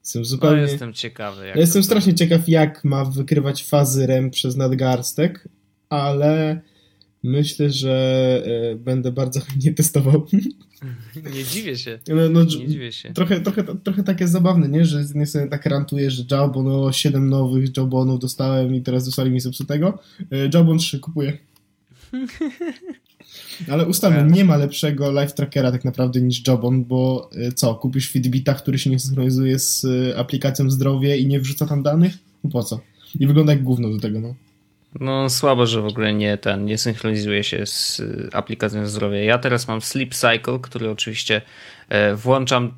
Jestem 0.04 0.22
No 0.22 0.26
zupełnie... 0.26 0.62
jestem 0.62 0.94
ciekawy. 0.94 1.48
Ja 1.48 1.56
jestem 1.56 1.84
strasznie 1.84 2.16
ciekaw, 2.16 2.50
jak 2.50 2.84
ma 2.84 3.06
wykrywać 3.06 3.64
fazy 3.64 4.08
REM 4.08 4.32
przez 4.32 4.56
nadgarstek, 4.56 5.50
ale 5.90 6.62
myślę, 7.26 7.70
że 7.70 8.44
e, 8.72 8.76
będę 8.76 9.12
bardzo 9.12 9.40
chętnie 9.46 9.74
testował. 9.74 10.28
Nie 11.36 11.44
dziwię 11.44 11.78
się. 11.78 12.00
No, 12.08 12.30
no, 12.30 12.44
Nie 12.44 12.48
dziwię 12.68 12.92
się. 12.92 13.14
trochę, 13.14 13.42
trochę, 13.42 13.64
trochę 13.64 14.04
takie 14.04 14.28
zabawne, 14.28 14.68
nie? 14.70 14.86
Że 14.86 15.04
z 15.04 15.08
jednej 15.08 15.28
strony 15.28 15.50
tak 15.50 15.66
rantuję, 15.66 16.12
że 16.12 16.24
Jawbon, 16.32 16.68
o 16.68 16.92
7 16.92 17.30
nowych 17.30 17.78
Jawbonów 17.78 18.20
dostałem 18.20 18.76
i 18.76 18.82
teraz 18.82 19.06
dostali 19.06 19.32
mi 19.32 19.40
zepsutego. 19.40 20.00
E, 20.32 20.50
Jawbon 20.54 20.78
3 20.78 21.00
kupuję. 21.00 21.38
Ale 23.72 23.86
Tak. 24.02 24.32
nie 24.32 24.46
ma 24.46 24.58
lepszego 24.58 25.12
live 25.12 25.34
trackera 25.34 25.72
tak 25.72 25.86
naprawdę 25.86 26.22
niż 26.22 26.48
Jobon, 26.48 26.86
bo 26.86 27.30
e, 27.36 27.52
co, 27.52 27.76
kupisz 27.76 28.10
Fitbita, 28.12 28.54
który 28.54 28.80
się 28.80 28.90
nie 28.90 29.00
synchronizuje 29.00 29.60
z 29.60 29.86
aplikacją 30.18 30.70
zdrowie 30.70 31.18
i 31.18 31.28
nie 31.28 31.40
wrzuca 31.40 31.66
tam 31.66 31.84
danych? 31.84 32.18
No 32.44 32.50
po 32.50 32.64
co? 32.64 32.80
I 33.20 33.28
wygląda 33.28 33.54
jak 33.54 33.64
gówno 33.64 33.90
do 33.90 34.00
tego, 34.00 34.20
no. 34.22 34.36
No 35.00 35.30
słabo, 35.30 35.66
że 35.66 35.82
w 35.82 35.86
ogóle 35.86 36.14
nie 36.14 36.38
ten, 36.38 36.66
nie 36.66 36.78
synchronizuje 36.78 37.44
się 37.44 37.66
z 37.66 38.00
y, 38.00 38.30
aplikacją 38.34 38.88
zdrowia. 38.88 39.20
Ja 39.20 39.38
teraz 39.38 39.68
mam 39.68 39.82
Sleep 39.82 40.16
Cycle, 40.16 40.60
który 40.62 40.90
oczywiście 40.90 41.42
e, 41.90 42.16
włączam 42.16 42.72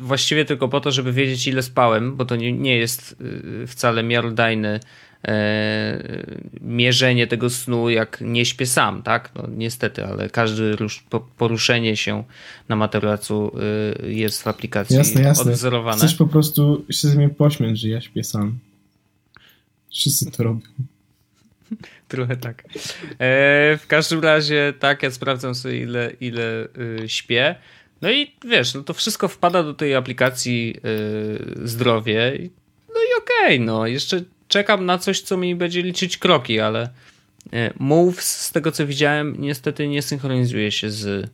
właściwie 0.00 0.44
tylko 0.44 0.68
po 0.68 0.80
to, 0.80 0.90
żeby 0.90 1.12
wiedzieć 1.12 1.46
ile 1.46 1.62
spałem, 1.62 2.16
bo 2.16 2.24
to 2.24 2.36
nie, 2.36 2.52
nie 2.52 2.76
jest 2.76 3.16
y, 3.62 3.66
wcale 3.66 4.02
miarodajne 4.02 4.80
e, 5.28 6.24
mierzenie 6.60 7.26
tego 7.26 7.50
snu, 7.50 7.90
jak 7.90 8.18
nie 8.20 8.44
śpię 8.44 8.66
sam, 8.66 9.02
tak? 9.02 9.30
No, 9.34 9.48
niestety, 9.56 10.06
ale 10.06 10.28
po, 11.10 11.20
poruszenie 11.20 11.96
się 11.96 12.24
na 12.68 12.76
materacu 12.76 13.52
y, 14.04 14.12
jest 14.12 14.42
w 14.42 14.48
aplikacji 14.48 14.96
Jasne, 14.96 15.22
jasne. 15.22 15.52
odwzorowane. 15.52 15.98
Chcesz 15.98 16.14
po 16.14 16.26
prostu 16.26 16.84
się 16.90 17.08
ze 17.08 17.16
mnie 17.16 17.28
pośmiać, 17.28 17.78
że 17.78 17.88
ja 17.88 18.00
śpię 18.00 18.24
sam. 18.24 18.58
Wszyscy 19.90 20.30
to 20.30 20.42
robią. 20.42 20.60
Trochę 22.08 22.36
tak. 22.36 22.64
E, 23.18 23.78
w 23.78 23.84
każdym 23.86 24.20
razie, 24.20 24.72
tak, 24.78 25.02
ja 25.02 25.10
sprawdzam 25.10 25.54
sobie, 25.54 25.78
ile, 25.78 26.12
ile 26.20 26.68
y, 27.02 27.08
śpię. 27.08 27.54
No 28.02 28.10
i 28.10 28.32
wiesz, 28.48 28.74
no 28.74 28.82
to 28.82 28.94
wszystko 28.94 29.28
wpada 29.28 29.62
do 29.62 29.74
tej 29.74 29.94
aplikacji 29.94 30.76
y, 31.64 31.68
zdrowie. 31.68 32.32
No 32.88 33.00
i 33.00 33.22
okej, 33.22 33.60
no 33.60 33.86
jeszcze 33.86 34.22
czekam 34.48 34.86
na 34.86 34.98
coś, 34.98 35.20
co 35.20 35.36
mi 35.36 35.54
będzie 35.54 35.82
liczyć 35.82 36.18
kroki, 36.18 36.60
ale 36.60 36.88
y, 37.46 37.48
Moves, 37.78 38.40
z 38.40 38.52
tego 38.52 38.72
co 38.72 38.86
widziałem, 38.86 39.36
niestety 39.38 39.88
nie 39.88 40.02
synchronizuje 40.02 40.72
się 40.72 40.90
z, 40.90 41.04
y, 41.06 41.28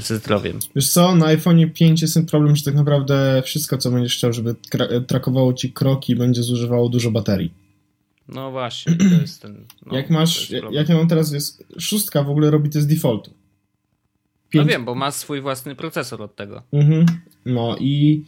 ze 0.00 0.16
zdrowiem. 0.16 0.58
Wiesz 0.76 0.88
co, 0.88 1.14
na 1.14 1.26
iPhone 1.26 1.70
5 1.70 2.02
jest 2.02 2.14
ten 2.14 2.26
problem, 2.26 2.56
że 2.56 2.64
tak 2.64 2.74
naprawdę 2.74 3.42
wszystko, 3.44 3.78
co 3.78 3.90
będziesz 3.90 4.16
chciał, 4.16 4.32
żeby 4.32 4.54
tra- 4.72 5.04
trakowało 5.04 5.52
ci 5.52 5.72
kroki, 5.72 6.16
będzie 6.16 6.42
zużywało 6.42 6.88
dużo 6.88 7.10
baterii. 7.10 7.65
No 8.28 8.50
właśnie, 8.50 8.96
to 8.96 9.04
jest 9.04 9.42
ten. 9.42 9.64
No, 9.86 9.96
jak 9.96 10.10
masz, 10.10 10.50
jak 10.50 10.88
ja 10.88 10.96
mam 10.96 11.08
teraz, 11.08 11.32
jest 11.32 11.64
szóstka 11.78 12.22
w 12.22 12.30
ogóle 12.30 12.50
robi 12.50 12.70
to 12.70 12.80
z 12.80 12.86
defaultu. 12.86 13.30
No 13.30 14.50
Pięć- 14.50 14.68
wiem, 14.68 14.84
bo 14.84 14.94
ma 14.94 15.10
swój 15.10 15.40
własny 15.40 15.74
procesor 15.74 16.22
od 16.22 16.36
tego. 16.36 16.62
Mhm. 16.72 17.06
No 17.44 17.76
i 17.80 18.24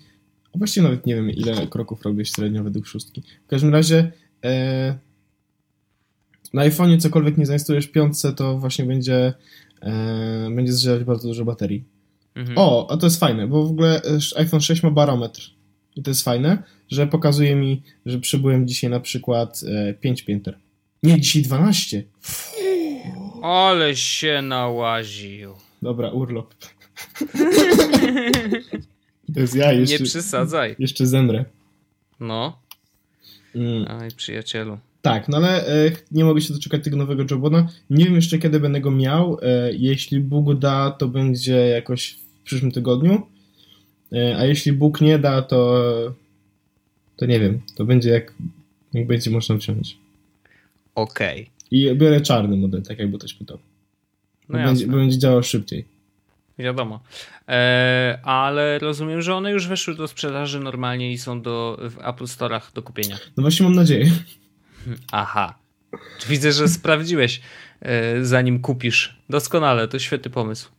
właściwie 0.54 0.84
nawet 0.84 1.06
nie 1.06 1.14
wiem, 1.14 1.30
ile 1.30 1.66
kroków 1.66 2.02
robisz 2.02 2.32
średnio 2.32 2.64
według 2.64 2.87
szóstki. 2.87 3.22
W 3.46 3.48
każdym 3.48 3.72
razie 3.72 4.12
e, 4.44 4.98
na 6.54 6.62
iPhone'ie 6.68 6.98
cokolwiek 6.98 7.38
nie 7.38 7.46
zainstalujesz 7.46 7.87
piątce, 7.87 8.32
to 8.32 8.58
właśnie 8.58 8.84
będzie 8.84 9.34
e, 9.82 10.50
będzie 10.56 10.72
zżerać 10.72 11.04
bardzo 11.04 11.28
dużo 11.28 11.44
baterii. 11.44 11.84
Mhm. 12.34 12.58
O, 12.58 12.90
a 12.90 12.96
to 12.96 13.06
jest 13.06 13.20
fajne, 13.20 13.46
bo 13.46 13.66
w 13.66 13.70
ogóle 13.70 14.02
e, 14.02 14.18
iPhone 14.37 14.61
6 14.61 14.82
ma 14.82 14.90
barometr. 14.90 15.58
I 15.98 16.02
to 16.02 16.11
jest 16.11 16.24
fajne, 16.24 16.62
że 16.88 17.06
pokazuje 17.06 17.56
mi, 17.56 17.82
że 18.06 18.18
przybyłem 18.20 18.68
dzisiaj 18.68 18.90
na 18.90 19.00
przykład 19.00 19.61
e, 19.68 19.94
5 19.94 20.22
pięter. 20.22 20.58
Nie, 21.02 21.20
dzisiaj 21.20 21.42
12. 21.42 22.04
Ale 23.42 23.96
się 23.96 24.42
nałaził. 24.42 25.54
Dobra, 25.82 26.11
urlop. 26.11 26.54
to 29.34 29.40
jest 29.40 29.54
ja, 29.54 29.72
jeszcze, 29.72 29.98
Nie 29.98 30.04
przesadzaj. 30.04 30.76
jeszcze 30.78 31.06
zemrę. 31.06 31.44
No. 32.20 32.58
Mm. 33.54 34.00
Aj, 34.00 34.10
przyjacielu. 34.16 34.79
Tak, 35.02 35.29
no 35.29 35.37
ale 35.37 35.66
e, 35.66 35.90
nie 36.10 36.25
mogę 36.25 36.40
się 36.40 36.54
doczekać 36.54 36.85
tego 36.85 36.96
nowego 36.96 37.25
Jobona. 37.31 37.68
Nie 37.90 38.04
wiem 38.04 38.14
jeszcze 38.14 38.38
kiedy 38.38 38.60
będę 38.60 38.81
go 38.81 38.90
miał. 38.90 39.38
E, 39.42 39.73
jeśli 39.73 40.20
Bóg 40.20 40.58
da, 40.58 40.90
to 40.90 41.08
będzie 41.08 41.56
jakoś 41.56 42.18
w 42.40 42.42
przyszłym 42.42 42.73
tygodniu. 42.73 43.27
E, 44.13 44.37
a 44.38 44.44
jeśli 44.44 44.73
Bóg 44.73 45.00
nie 45.00 45.19
da, 45.19 45.42
to 45.42 45.85
to 47.19 47.27
nie 47.27 47.40
wiem. 47.40 47.61
To 47.77 47.85
będzie 47.85 48.11
jak, 48.11 48.35
jak 48.94 49.06
będzie 49.06 49.31
można 49.31 49.54
wziąć. 49.54 49.96
Okej. 50.94 51.50
I 51.71 51.94
biorę 51.94 52.21
czarny 52.21 52.56
model, 52.56 52.83
tak 52.83 52.98
jakby 52.98 53.19
ktoś 53.19 53.35
pytał. 53.35 53.59
No 54.48 54.59
będzie, 54.59 54.87
będzie 54.87 55.19
działał 55.19 55.42
szybciej. 55.42 55.85
Wiadomo. 56.59 57.00
E, 57.48 58.19
ale 58.23 58.79
rozumiem, 58.79 59.23
że 59.23 59.35
one 59.35 59.50
już 59.50 59.69
weszły 59.69 59.94
do 59.94 60.09
sprzedaży 60.09 60.61
normalnie 60.61 61.13
i 61.13 61.19
są 61.19 61.42
do, 61.42 61.79
w 61.81 61.98
Apple 61.98 62.25
Store'ach 62.25 62.73
do 62.75 62.83
kupienia. 62.83 63.19
No 63.37 63.40
właśnie 63.42 63.65
mam 63.65 63.75
nadzieję. 63.75 64.11
Aha. 65.13 65.54
Widzę, 66.29 66.52
że 66.52 66.69
sprawdziłeś, 66.69 67.40
e, 67.81 68.25
zanim 68.25 68.61
kupisz. 68.61 69.19
Doskonale, 69.31 69.88
to 69.88 69.98
świetny 69.98 70.31
pomysł. 70.31 70.71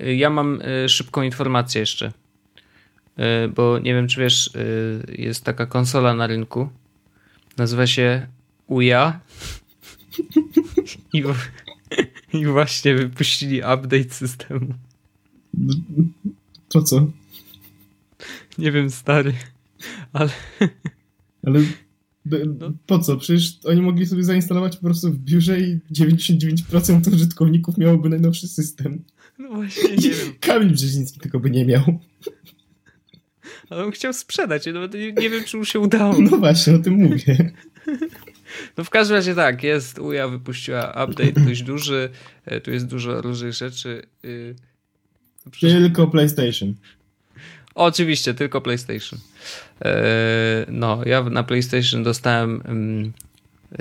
E, 0.00 0.14
ja 0.14 0.30
mam 0.30 0.60
e, 0.62 0.88
szybką 0.88 1.22
informację 1.22 1.80
jeszcze, 1.80 2.12
bo 3.54 3.78
nie 3.78 3.94
wiem, 3.94 4.08
czy 4.08 4.20
wiesz, 4.20 4.50
jest 5.08 5.44
taka 5.44 5.66
konsola 5.66 6.14
na 6.14 6.26
rynku. 6.26 6.68
Nazywa 7.56 7.86
się 7.86 8.26
Uja. 8.66 9.20
I, 11.12 11.24
I 12.38 12.46
właśnie 12.46 12.94
wypuścili 12.94 13.58
update 13.58 14.10
systemu. 14.10 14.74
Po 16.72 16.82
co? 16.82 17.10
Nie 18.58 18.72
wiem, 18.72 18.90
stary, 18.90 19.32
ale. 20.12 20.30
Ale 21.46 21.60
po 22.86 22.98
co? 22.98 23.16
Przecież 23.16 23.58
oni 23.64 23.82
mogli 23.82 24.06
sobie 24.06 24.24
zainstalować 24.24 24.76
po 24.76 24.82
prostu 24.82 25.12
w 25.12 25.18
biurze 25.18 25.60
i 25.60 25.80
99% 25.92 27.14
użytkowników 27.14 27.78
miałoby 27.78 28.08
najnowszy 28.08 28.48
system. 28.48 29.04
No 29.38 29.48
właśnie, 29.48 29.90
nie 29.90 30.10
wiem. 30.10 30.34
Kamil 30.40 30.70
Brzeziński 30.70 31.20
tylko 31.20 31.40
by 31.40 31.50
nie 31.50 31.64
miał. 31.64 32.00
Ale 33.70 33.84
on 33.84 33.90
chciał 33.90 34.12
sprzedać, 34.12 34.66
no 34.74 34.86
nie, 34.86 35.12
nie 35.12 35.30
wiem, 35.30 35.44
czy 35.44 35.56
mu 35.56 35.64
się 35.64 35.80
udało. 35.80 36.20
No 36.20 36.38
właśnie, 36.38 36.74
o 36.74 36.78
tym 36.78 36.94
mówię. 36.94 37.36
No 38.76 38.84
w 38.84 38.90
każdym 38.90 39.16
razie 39.16 39.34
tak, 39.34 39.62
jest, 39.62 39.98
UJA 39.98 40.28
wypuściła 40.28 41.04
update 41.04 41.40
dość 41.40 41.62
duży, 41.62 42.10
e, 42.44 42.60
tu 42.60 42.70
jest 42.70 42.86
dużo 42.86 43.22
różnych 43.22 43.52
rzeczy. 43.52 44.02
Y, 44.24 44.54
tylko 45.60 46.06
PlayStation. 46.06 46.74
Oczywiście, 47.74 48.34
tylko 48.34 48.60
PlayStation. 48.60 49.18
E, 49.84 50.66
no, 50.68 51.00
ja 51.06 51.22
na 51.22 51.42
PlayStation 51.42 52.02
dostałem 52.02 52.62
mm, 52.64 53.12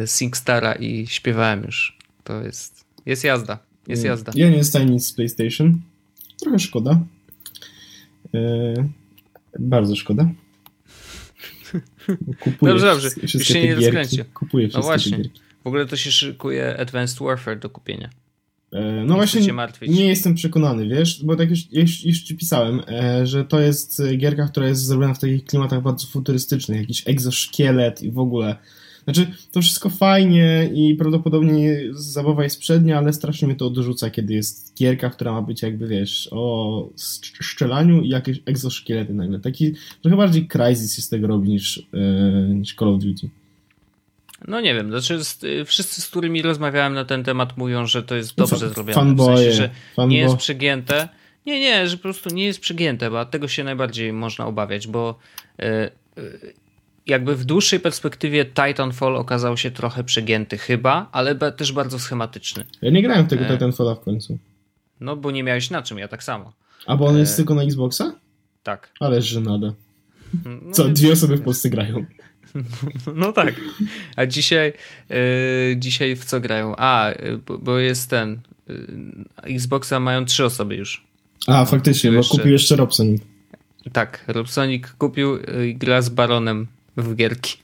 SingStara 0.05 0.73
i 0.73 1.07
śpiewałem 1.07 1.63
już. 1.63 1.97
To 2.23 2.41
jest, 2.41 2.85
jest 3.05 3.23
jazda, 3.23 3.59
jest 3.87 4.03
jazda. 4.03 4.31
Ja 4.35 4.49
nie 4.49 4.57
dostałem 4.57 4.89
nic 4.89 5.05
z 5.05 5.13
PlayStation. 5.13 5.81
Trochę 6.41 6.59
szkoda. 6.59 6.99
E, 8.33 8.73
bardzo 9.59 9.95
szkoda. 9.95 10.29
Kupuję 12.39 12.73
dobrze, 12.73 12.87
dobrze. 12.87 13.09
Już 13.23 13.47
się 13.47 13.63
nie 13.63 13.75
rozkręci. 13.75 14.17
Kupuję 14.33 14.69
no 14.73 14.81
właśnie. 14.81 15.17
Gierki. 15.17 15.41
W 15.63 15.67
ogóle 15.67 15.85
to 15.85 15.95
się 15.95 16.11
szykuje 16.11 16.77
Advanced 16.79 17.19
Warfare 17.19 17.59
do 17.59 17.69
kupienia. 17.69 18.09
E, 18.71 19.03
no 19.05 19.15
właśnie, 19.15 19.53
nie 19.87 20.07
jestem 20.07 20.35
przekonany, 20.35 20.87
wiesz, 20.87 21.23
bo 21.23 21.35
tak 21.35 21.49
już, 21.49 21.71
już, 21.71 22.05
już 22.05 22.21
ci 22.21 22.35
pisałem, 22.35 22.81
e, 22.87 23.27
że 23.27 23.45
to 23.45 23.59
jest 23.59 24.01
gierka, 24.17 24.47
która 24.47 24.67
jest 24.67 24.85
zrobiona 24.85 25.13
w 25.13 25.19
takich 25.19 25.45
klimatach 25.45 25.81
bardzo 25.81 26.07
futurystycznych, 26.07 26.81
jakiś 26.81 27.07
egzoszkielet 27.07 28.03
i 28.03 28.11
w 28.11 28.19
ogóle. 28.19 28.55
Znaczy, 29.13 29.31
to 29.51 29.61
wszystko 29.61 29.89
fajnie 29.89 30.69
i 30.73 30.95
prawdopodobnie 30.95 31.79
zabawa 31.91 32.43
jest 32.43 32.59
przednia, 32.59 32.97
ale 32.97 33.13
strasznie 33.13 33.47
mnie 33.47 33.57
to 33.57 33.65
odrzuca, 33.65 34.09
kiedy 34.09 34.33
jest 34.33 34.75
gierka, 34.77 35.09
która 35.09 35.31
ma 35.31 35.41
być 35.41 35.61
jakby, 35.61 35.87
wiesz, 35.87 36.29
o 36.31 36.89
szczelaniu 37.41 38.01
i 38.01 38.09
jakieś 38.09 38.39
egzoszkielety 38.45 39.13
nagle. 39.13 39.39
Taki 39.39 39.73
trochę 40.01 40.17
bardziej 40.17 40.47
Crysis 40.47 40.95
się 40.95 41.01
z 41.01 41.09
tego 41.09 41.27
robi 41.27 41.49
niż, 41.49 41.87
e, 41.93 42.53
niż 42.53 42.75
Call 42.75 42.89
of 42.89 43.03
Duty. 43.03 43.29
No 44.47 44.61
nie 44.61 44.73
wiem, 44.73 44.89
znaczy 44.89 45.23
z, 45.23 45.43
y, 45.43 45.65
wszyscy, 45.65 46.01
z 46.01 46.09
którymi 46.09 46.41
rozmawiałem 46.41 46.93
na 46.93 47.05
ten 47.05 47.23
temat 47.23 47.57
mówią, 47.57 47.85
że 47.85 48.03
to 48.03 48.15
jest 48.15 48.35
dobrze 48.35 48.69
zrobione. 48.69 48.93
Fanboye, 48.93 49.35
w 49.35 49.37
sensie, 49.37 49.51
że 49.51 49.69
fanbo... 49.95 50.11
nie 50.11 50.19
jest 50.19 50.35
przegięte. 50.35 51.09
Nie, 51.45 51.59
nie, 51.59 51.87
że 51.87 51.97
po 51.97 52.03
prostu 52.03 52.29
nie 52.29 52.45
jest 52.45 52.59
przegięte, 52.59 53.11
bo 53.11 53.25
tego 53.25 53.47
się 53.47 53.63
najbardziej 53.63 54.13
można 54.13 54.45
obawiać, 54.45 54.87
bo 54.87 55.19
y, 55.59 55.65
y, 56.17 56.53
jakby 57.11 57.35
w 57.35 57.45
dłuższej 57.45 57.79
perspektywie 57.79 58.45
Titanfall 58.45 59.15
okazał 59.15 59.57
się 59.57 59.71
trochę 59.71 60.03
przegięty 60.03 60.57
chyba, 60.57 61.09
ale 61.11 61.35
też 61.35 61.71
bardzo 61.71 61.99
schematyczny. 61.99 62.65
Ja 62.81 62.91
nie 62.91 63.03
grałem 63.03 63.25
w 63.25 63.29
tego 63.29 63.45
e... 63.45 63.47
Titanfalla 63.47 63.95
w 63.95 63.99
końcu. 63.99 64.37
No 64.99 65.15
bo 65.15 65.31
nie 65.31 65.43
miałeś 65.43 65.69
na 65.69 65.81
czym, 65.81 65.97
ja 65.97 66.07
tak 66.07 66.23
samo. 66.23 66.53
A 66.85 66.97
bo 66.97 67.05
on 67.05 67.17
jest 67.17 67.33
e... 67.33 67.35
tylko 67.35 67.55
na 67.55 67.63
Xboxa? 67.63 68.15
Tak. 68.63 68.91
Ale 68.99 69.21
żenada. 69.21 69.73
No, 70.45 70.71
Co, 70.71 70.89
dwie 70.89 71.11
osoby 71.11 71.37
w 71.37 71.41
Polsce 71.41 71.69
grają. 71.69 72.05
No 73.15 73.31
tak. 73.31 73.55
A 74.15 74.25
dzisiaj, 74.25 74.73
yy, 75.09 75.17
dzisiaj 75.77 76.15
w 76.15 76.25
co 76.25 76.39
grają? 76.39 76.73
A, 76.77 77.11
bo, 77.47 77.57
bo 77.57 77.79
jest 77.79 78.09
ten. 78.09 78.39
Yy, 78.67 79.55
Xboxa 79.55 79.99
mają 79.99 80.25
trzy 80.25 80.45
osoby 80.45 80.75
już. 80.75 81.03
A, 81.47 81.65
faktycznie, 81.65 82.11
bo 82.11 82.17
jeszcze... 82.17 82.37
kupił 82.37 82.51
jeszcze 82.51 82.75
Robsonik. 82.75 83.21
Tak, 83.93 84.23
Robsonik 84.27 84.89
kupił 84.89 85.37
i 85.67 85.75
gra 85.75 86.01
z 86.01 86.09
Baronem 86.09 86.67
w 86.97 87.15
gierki. 87.15 87.57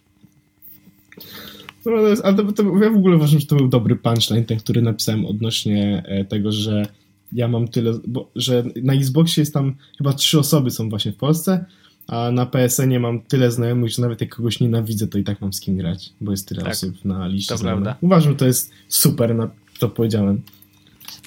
No, 1.86 1.92
ale 2.24 2.36
to, 2.36 2.52
to, 2.52 2.64
ja 2.64 2.90
w 2.90 2.98
ogóle 2.98 3.16
uważam, 3.16 3.40
że 3.40 3.46
to 3.46 3.56
był 3.56 3.68
dobry 3.68 3.96
punchline, 3.96 4.46
ten, 4.46 4.60
który 4.60 4.82
napisałem 4.82 5.26
odnośnie 5.26 6.04
e, 6.06 6.26
tego, 6.26 6.52
że 6.52 6.88
ja 7.34 7.48
mam 7.48 7.68
tyle, 7.68 7.94
bo, 8.08 8.30
że 8.36 8.64
na 8.84 8.94
Xboxie 8.94 9.42
jest 9.42 9.54
tam 9.54 9.76
chyba 9.98 10.14
trzy 10.14 10.40
osoby 10.40 10.72
są 10.72 10.90
właśnie 10.90 11.12
w 11.12 11.16
Polsce, 11.16 11.66
a 12.08 12.32
na 12.32 12.46
PSN-ie 12.46 13.00
mam 13.00 13.22
tyle 13.22 13.52
znajomych, 13.52 13.92
że 13.92 14.02
nawet 14.02 14.22
jak 14.22 14.36
kogoś 14.36 14.60
nienawidzę, 14.60 15.08
to 15.08 15.18
i 15.18 15.24
tak 15.24 15.42
mam 15.42 15.54
z 15.54 15.60
kim 15.60 15.78
grać, 15.78 16.14
bo 16.22 16.32
jest 16.32 16.48
tyle 16.48 16.62
tak, 16.62 16.72
osób 16.72 17.06
na 17.06 17.28
liście 17.28 17.54
to 17.54 17.58
znajomych. 17.58 17.84
Prawda. 17.84 18.00
Uważam, 18.06 18.32
że 18.32 18.38
to 18.38 18.46
jest 18.46 18.72
super, 18.88 19.36
na 19.36 19.50
to 19.80 19.90
powiedziałem. 19.90 20.42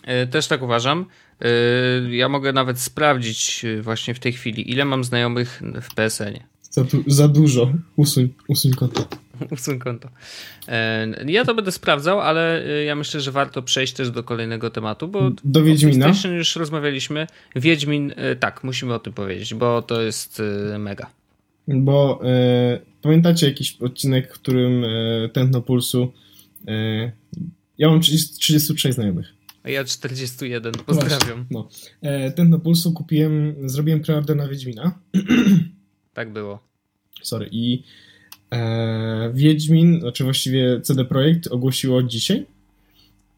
E, 0.02 0.26
też 0.26 0.46
tak 0.46 0.62
uważam. 0.62 1.06
E, 1.40 2.16
ja 2.16 2.28
mogę 2.28 2.52
nawet 2.52 2.80
sprawdzić 2.80 3.64
e, 3.64 3.82
właśnie 3.82 4.14
w 4.14 4.18
tej 4.18 4.32
chwili, 4.32 4.70
ile 4.70 4.84
mam 4.84 5.04
znajomych 5.04 5.62
w 5.82 5.94
PSN-ie. 5.94 6.49
Za, 6.70 6.84
za 7.06 7.28
dużo. 7.28 7.72
Usuń, 7.96 8.28
usuń 8.48 8.72
konto. 8.72 9.08
Usuń 9.50 9.78
konto. 9.78 10.08
Ja 11.26 11.44
to 11.44 11.54
będę 11.54 11.72
sprawdzał, 11.72 12.20
ale 12.20 12.64
ja 12.86 12.94
myślę, 12.94 13.20
że 13.20 13.32
warto 13.32 13.62
przejść 13.62 13.92
też 13.92 14.10
do 14.10 14.24
kolejnego 14.24 14.70
tematu, 14.70 15.08
bo 15.08 15.30
do 15.44 15.62
Wiedźmina. 15.62 16.04
PlayStation 16.04 16.32
już 16.32 16.56
rozmawialiśmy. 16.56 17.26
Wiedźmin, 17.56 18.14
tak, 18.40 18.64
musimy 18.64 18.94
o 18.94 18.98
tym 18.98 19.12
powiedzieć, 19.12 19.54
bo 19.54 19.82
to 19.82 20.02
jest 20.02 20.42
mega. 20.78 21.10
Bo 21.68 22.20
e, 22.24 22.80
pamiętacie 23.02 23.46
jakiś 23.48 23.76
odcinek, 23.80 24.34
w 24.34 24.38
którym 24.38 24.84
e, 24.84 25.28
Tętno 25.28 25.62
Pulsu 25.62 26.12
e, 26.68 27.12
ja 27.78 27.90
mam 27.90 28.00
30, 28.00 28.38
36 28.38 28.94
znajomych. 28.94 29.34
A 29.62 29.70
ja 29.70 29.84
41, 29.84 30.72
pozdrawiam. 30.86 31.46
No. 31.50 31.68
E, 32.02 32.30
Tętno 32.30 32.58
Pulsu 32.58 32.92
kupiłem, 32.92 33.54
zrobiłem 33.68 34.00
preorder 34.00 34.36
na 34.36 34.48
Wiedźmina. 34.48 34.98
Tak 36.20 36.32
było. 36.32 36.58
Sorry. 37.22 37.48
I 37.52 37.82
e, 38.52 39.30
Wiedźmin, 39.34 40.00
znaczy 40.00 40.24
właściwie 40.24 40.80
CD 40.80 41.04
Projekt 41.04 41.46
ogłosiło 41.46 42.02
dzisiaj, 42.02 42.46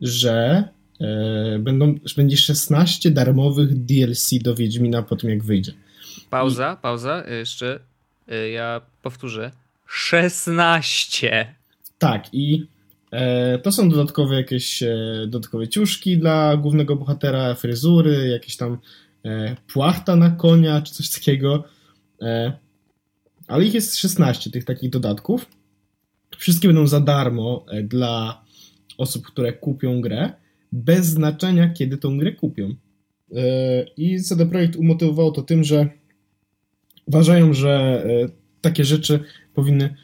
że 0.01 0.65
e, 1.01 1.59
będą, 1.59 1.95
będzie 2.17 2.37
16 2.37 3.11
darmowych 3.11 3.85
DLC 3.85 4.31
do 4.43 4.55
Wiedźmina 4.55 5.03
po 5.03 5.17
tym, 5.17 5.31
jak 5.31 5.45
wyjdzie. 5.45 5.73
Pauza, 6.31 6.77
I... 6.79 6.83
pauza. 6.83 7.25
Jeszcze 7.29 7.81
e, 8.29 8.51
ja 8.51 8.81
powtórzę. 9.03 9.51
16! 9.87 11.55
Tak, 11.99 12.25
i 12.33 12.67
e, 13.11 13.59
to 13.59 13.73
są 13.73 13.89
dodatkowe 13.89 14.35
jakieś 14.37 14.83
e, 14.83 14.97
dodatkowe 15.29 15.69
ciuszki 15.69 16.19
dla 16.19 16.57
głównego 16.57 16.97
bohatera, 16.97 17.55
fryzury, 17.55 18.29
jakieś 18.29 18.57
tam 18.57 18.79
e, 19.25 19.57
płachta 19.73 20.17
na 20.17 20.31
konia, 20.31 20.83
czy 20.83 20.95
coś 20.95 21.11
takiego. 21.11 21.65
E, 22.23 22.62
ale 23.49 23.65
ich 23.65 23.75
jest 23.75 23.97
16 23.97 24.51
tych 24.51 24.65
takich 24.65 24.91
dodatków. 24.91 25.47
Wszystkie 26.37 26.69
będą 26.69 26.87
za 26.87 27.01
darmo 27.01 27.65
e, 27.69 27.83
dla 27.83 28.45
osób, 28.99 29.27
które 29.27 29.53
kupią 29.53 30.01
grę, 30.01 30.33
bez 30.73 31.07
znaczenia, 31.07 31.69
kiedy 31.69 31.97
tą 31.97 32.19
grę 32.19 32.33
kupią. 32.33 32.75
E, 33.35 33.85
I 33.97 34.21
CD 34.21 34.47
Projekt 34.47 34.77
umotywował 34.77 35.33
to 35.33 35.43
tym, 35.43 35.65
że 35.65 35.89
uważają, 37.07 37.55
że 37.55 38.05
takie 38.61 38.85
rzeczy 38.85 39.21
powinny 39.55 39.97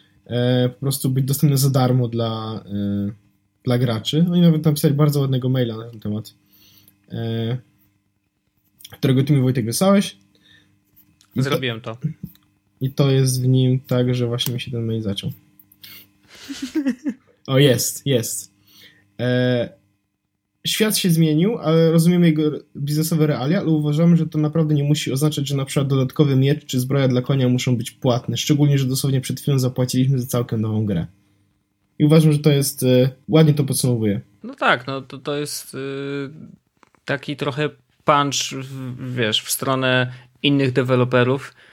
po 0.74 0.80
prostu 0.80 1.11
być 1.11 1.24
dostępne 1.24 1.59
za 1.59 1.70
darmo 1.70 2.09
dla, 2.09 2.64
dla 3.64 3.78
graczy. 3.78 4.26
Oni 4.30 4.41
nawet 4.41 4.64
napisali 4.64 4.95
bardzo 4.95 5.20
ładnego 5.20 5.49
maila 5.49 5.76
na 5.76 5.91
ten 5.91 6.01
temat, 6.01 6.34
którego 8.91 9.24
ty 9.24 9.32
mi 9.32 9.43
Wojtek 9.43 9.64
wysłałeś. 9.64 10.16
Zrobiłem 11.36 11.80
to. 11.80 11.97
I 12.80 12.92
to 12.92 13.10
jest 13.10 13.42
w 13.42 13.48
nim 13.48 13.80
tak, 13.80 14.14
że 14.14 14.26
właśnie 14.26 14.54
mi 14.54 14.60
się 14.60 14.70
ten 14.70 14.86
mail 14.86 15.02
zaczął. 15.02 15.32
O, 17.46 17.58
jest, 17.58 18.06
jest. 18.06 18.54
E, 19.20 19.68
świat 20.66 20.96
się 20.96 21.10
zmienił, 21.10 21.58
ale 21.58 21.92
rozumiemy 21.92 22.26
jego 22.26 22.42
biznesowe 22.76 23.26
realia, 23.26 23.60
ale 23.60 23.68
uważamy, 23.68 24.16
że 24.16 24.26
to 24.26 24.38
naprawdę 24.38 24.74
nie 24.74 24.84
musi 24.84 25.12
oznaczać, 25.12 25.48
że 25.48 25.56
na 25.56 25.64
przykład 25.64 25.88
dodatkowy 25.88 26.36
miecz 26.36 26.64
czy 26.64 26.80
zbroja 26.80 27.08
dla 27.08 27.22
konia 27.22 27.48
muszą 27.48 27.76
być 27.76 27.90
płatne. 27.90 28.36
Szczególnie, 28.36 28.78
że 28.78 28.86
dosłownie 28.86 29.20
przed 29.20 29.40
chwilą 29.40 29.58
zapłaciliśmy 29.58 30.18
za 30.18 30.26
całkiem 30.26 30.60
nową 30.60 30.86
grę. 30.86 31.06
I 31.98 32.04
uważam, 32.04 32.32
że 32.32 32.38
to 32.38 32.50
jest. 32.50 32.82
E, 32.82 33.10
ładnie 33.28 33.54
to 33.54 33.64
podsumowuje. 33.64 34.20
No 34.42 34.54
tak, 34.54 34.86
no 34.86 35.00
to, 35.00 35.18
to 35.18 35.36
jest 35.36 35.74
y, 35.74 35.78
taki 37.04 37.36
trochę 37.36 37.70
punch, 38.04 38.64
w, 38.64 39.14
wiesz, 39.14 39.42
w 39.42 39.50
stronę 39.50 40.12
innych 40.42 40.72
deweloperów 40.72 41.54
E, 41.54 41.67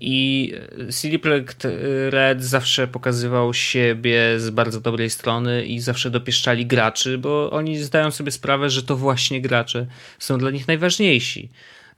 I 0.00 0.52
CD 0.90 1.18
Projekt 1.18 1.66
Red 2.10 2.44
zawsze 2.44 2.88
pokazywał 2.88 3.54
siebie 3.54 4.40
z 4.40 4.50
bardzo 4.50 4.80
dobrej 4.80 5.10
strony 5.10 5.64
i 5.64 5.80
zawsze 5.80 6.10
dopieszczali 6.10 6.66
graczy, 6.66 7.18
bo 7.18 7.50
oni 7.50 7.78
zdają 7.78 8.10
sobie 8.10 8.30
sprawę, 8.30 8.70
że 8.70 8.82
to 8.82 8.96
właśnie 8.96 9.40
gracze 9.40 9.86
są 10.18 10.38
dla 10.38 10.50
nich 10.50 10.68
najważniejsi, 10.68 11.48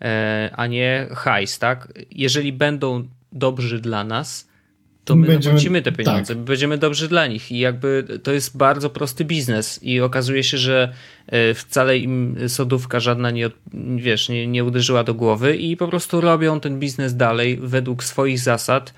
e, 0.01 0.51
a 0.57 0.67
nie 0.67 1.09
hajs, 1.11 1.59
tak? 1.59 1.89
Jeżeli 2.11 2.53
będą 2.53 3.09
dobrzy 3.33 3.81
dla 3.81 4.05
nas, 4.05 4.49
to 5.05 5.17
my 5.17 5.27
będziemy, 5.27 5.83
te 5.83 5.93
pieniądze, 5.93 6.35
tak. 6.35 6.45
będziemy 6.45 6.79
dobrzy 6.79 7.09
dla 7.09 7.27
nich. 7.27 7.53
I 7.53 7.59
jakby 7.59 8.05
to 8.23 8.33
jest 8.33 8.57
bardzo 8.57 8.91
prosty 8.91 9.25
biznes. 9.25 9.83
I 9.83 10.01
okazuje 10.01 10.45
się, 10.45 10.59
że 10.59 10.93
e, 11.27 11.55
wcale 11.55 11.99
im 11.99 12.37
sodówka 12.49 13.01
żadna 13.01 13.31
nie, 13.31 13.51
wiesz, 13.97 14.29
nie, 14.29 14.47
nie 14.47 14.65
uderzyła 14.65 15.05
do 15.05 15.15
głowy 15.15 15.57
i 15.57 15.77
po 15.77 15.89
prostu 15.89 16.21
robią 16.21 16.61
ten 16.61 16.79
biznes 16.79 17.17
dalej 17.17 17.59
według 17.63 18.05
swoich 18.05 18.39
zasad 18.39 18.95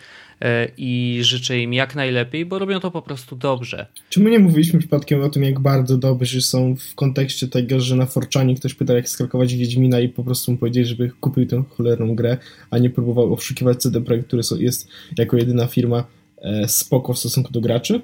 i 0.79 1.19
życzę 1.23 1.59
im 1.59 1.75
jak 1.75 1.95
najlepiej, 1.95 2.47
bo 2.47 2.59
robią 2.59 2.81
to 2.81 2.91
po 2.91 3.03
prostu 3.03 3.37
dobrze. 3.37 3.87
Czy 4.11 4.21
my 4.21 4.31
nie 4.31 4.39
mówiliśmy 4.39 4.79
przypadkiem 4.79 5.23
o 5.23 5.29
tym, 5.29 5.43
jak 5.43 5.61
bardzo 5.61 5.99
dobrzy 5.99 6.43
są 6.43 6.77
w 6.77 6.95
kontekście 6.95 7.49
tego, 7.49 7.81
że 7.81 7.97
na 7.97 8.07
Forczanie 8.07 8.55
ktoś 8.55 8.75
pytał, 8.75 8.97
jak 8.97 9.09
skalkować 9.09 9.55
Wiedźmina 9.55 10.01
i 10.01 10.09
po 10.09 10.25
prostu 10.25 10.53
mu 10.53 10.59
powiedzieli, 10.59 10.87
żeby 10.87 11.11
kupił 11.21 11.47
tę 11.47 11.65
cholerną 11.71 12.15
grę, 12.15 12.39
a 12.71 12.79
nie 12.79 12.91
próbował 12.91 13.35
oszukiwać 13.35 13.79
CD 13.79 14.01
Projekt, 14.01 14.27
który 14.27 14.43
jest 14.59 14.89
jako 15.19 15.37
jedyna 15.37 15.67
firma 15.67 16.05
e, 16.39 16.69
spoko 16.69 17.13
w 17.13 17.19
stosunku 17.19 17.53
do 17.53 17.61
graczy? 17.61 18.03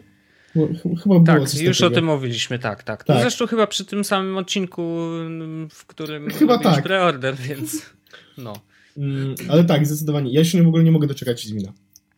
Chyba 1.03 1.19
było 1.21 1.25
tak, 1.25 1.39
już 1.41 1.79
takiego. 1.79 1.87
o 1.87 1.91
tym 1.91 2.05
mówiliśmy, 2.05 2.59
tak, 2.59 2.83
tak. 2.83 3.05
tak. 3.05 3.21
Zresztą 3.21 3.47
chyba 3.47 3.67
przy 3.67 3.85
tym 3.85 4.05
samym 4.05 4.37
odcinku, 4.37 4.83
w 5.71 5.87
którym 5.87 6.31
chyba 6.31 6.59
tak. 6.59 6.85
preorder, 6.85 7.37
więc 7.37 7.87
no. 8.39 8.53
Mm, 8.97 9.35
ale 9.49 9.65
tak, 9.65 9.87
zdecydowanie. 9.87 10.33
Ja 10.33 10.45
się 10.45 10.63
w 10.63 10.69
ogóle 10.69 10.85
nie 10.85 10.93
mogę 10.93 11.07
doczekać 11.07 11.45
Wiedźmina. 11.45 11.73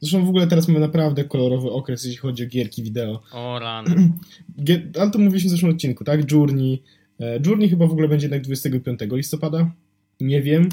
Zresztą 0.04 0.26
w 0.26 0.28
ogóle 0.28 0.46
teraz 0.46 0.68
mamy 0.68 0.80
naprawdę 0.80 1.24
kolorowy 1.24 1.70
okres, 1.70 2.04
jeśli 2.04 2.18
chodzi 2.18 2.44
o 2.44 2.46
gierki 2.46 2.82
wideo. 2.82 3.22
O 3.32 3.58
rany. 3.58 4.12
Ale 5.00 5.10
to 5.10 5.18
mówiliśmy 5.18 5.48
w 5.48 5.50
zeszłym 5.50 5.72
odcinku, 5.72 6.04
tak? 6.04 6.32
Journey. 6.32 6.82
E, 7.20 7.40
Journey 7.46 7.68
chyba 7.68 7.86
w 7.86 7.92
ogóle 7.92 8.08
będzie 8.08 8.24
jednak 8.24 8.42
25 8.42 9.00
listopada. 9.12 9.70
Nie 10.20 10.42
wiem. 10.42 10.68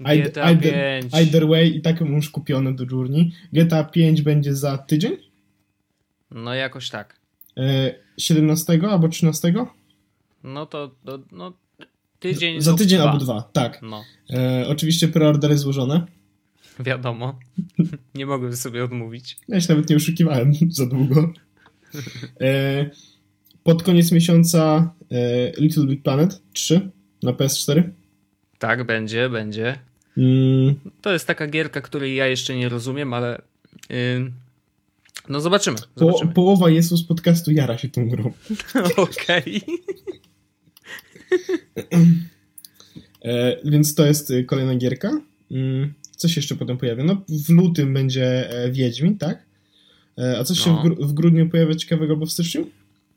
GTA 0.00 0.42
either, 0.50 1.00
5. 1.02 1.14
either 1.14 1.48
way 1.48 1.76
i 1.76 1.80
tak 1.80 2.00
już 2.00 2.30
kupione 2.30 2.74
do 2.74 2.84
Journey. 2.90 3.32
GTA 3.52 3.84
5 3.84 4.22
będzie 4.22 4.54
za 4.54 4.78
tydzień? 4.78 5.16
No 6.30 6.54
jakoś 6.54 6.90
tak. 6.90 7.20
17 8.18 8.72
e, 8.72 8.88
albo 8.88 9.08
13? 9.08 9.54
No 10.44 10.66
to, 10.66 10.90
to 11.04 11.18
no, 11.32 11.52
tydzień. 12.18 12.60
Za 12.60 12.74
tydzień 12.74 12.98
dwa. 12.98 13.10
albo 13.10 13.24
dwa, 13.24 13.42
tak. 13.52 13.82
No. 13.82 14.04
E, 14.30 14.64
oczywiście 14.68 15.08
preordery 15.08 15.58
złożone. 15.58 16.06
Wiadomo. 16.86 17.38
nie 18.14 18.26
mogłem 18.26 18.56
sobie 18.56 18.84
odmówić. 18.84 19.36
Ja 19.48 19.60
się 19.60 19.74
nawet 19.74 19.90
nie 19.90 19.96
oszukiwałem 19.96 20.52
za 20.70 20.86
długo. 20.86 21.32
E, 22.40 22.90
pod 23.62 23.82
koniec 23.82 24.12
miesiąca 24.12 24.94
e, 25.10 25.52
Little 25.60 25.86
Big 25.86 26.02
Planet 26.02 26.42
3 26.52 26.90
na 27.22 27.32
PS4. 27.32 27.82
Tak, 28.58 28.86
będzie, 28.86 29.28
będzie. 29.28 29.78
Mm. 30.16 30.74
To 31.00 31.12
jest 31.12 31.26
taka 31.26 31.46
gierka, 31.46 31.80
której 31.80 32.16
ja 32.16 32.26
jeszcze 32.26 32.56
nie 32.56 32.68
rozumiem, 32.68 33.14
ale 33.14 33.42
yy, 33.90 34.32
no 35.28 35.40
zobaczymy. 35.40 35.78
zobaczymy. 35.96 36.28
Po, 36.28 36.34
połowa 36.34 36.70
Jezus 36.70 37.04
podcastu 37.04 37.50
jara 37.50 37.78
się 37.78 37.88
tą 37.88 38.08
grą. 38.08 38.32
Okej. 38.96 39.62
e, 43.24 43.56
więc 43.70 43.94
to 43.94 44.06
jest 44.06 44.32
kolejna 44.46 44.76
gierka. 44.76 45.20
Mm. 45.50 45.94
Co 46.24 46.28
się 46.28 46.38
jeszcze 46.38 46.56
potem 46.56 46.78
pojawia? 46.78 47.04
No 47.04 47.16
w 47.28 47.48
lutym 47.48 47.94
będzie 47.94 48.50
e, 48.50 48.70
Wiedźmin, 48.70 49.18
tak? 49.18 49.42
E, 50.18 50.38
a 50.38 50.44
no. 50.48 50.54
się 50.54 50.70
w, 50.70 50.74
no. 50.74 50.82
gr 50.82 51.06
w, 51.06 51.12
grudniu 51.12 51.48
pojawia 51.48 51.74
ciekawego 51.74 52.12
albo 52.12 52.26
w 52.26 52.32
styczniu? 52.32 52.66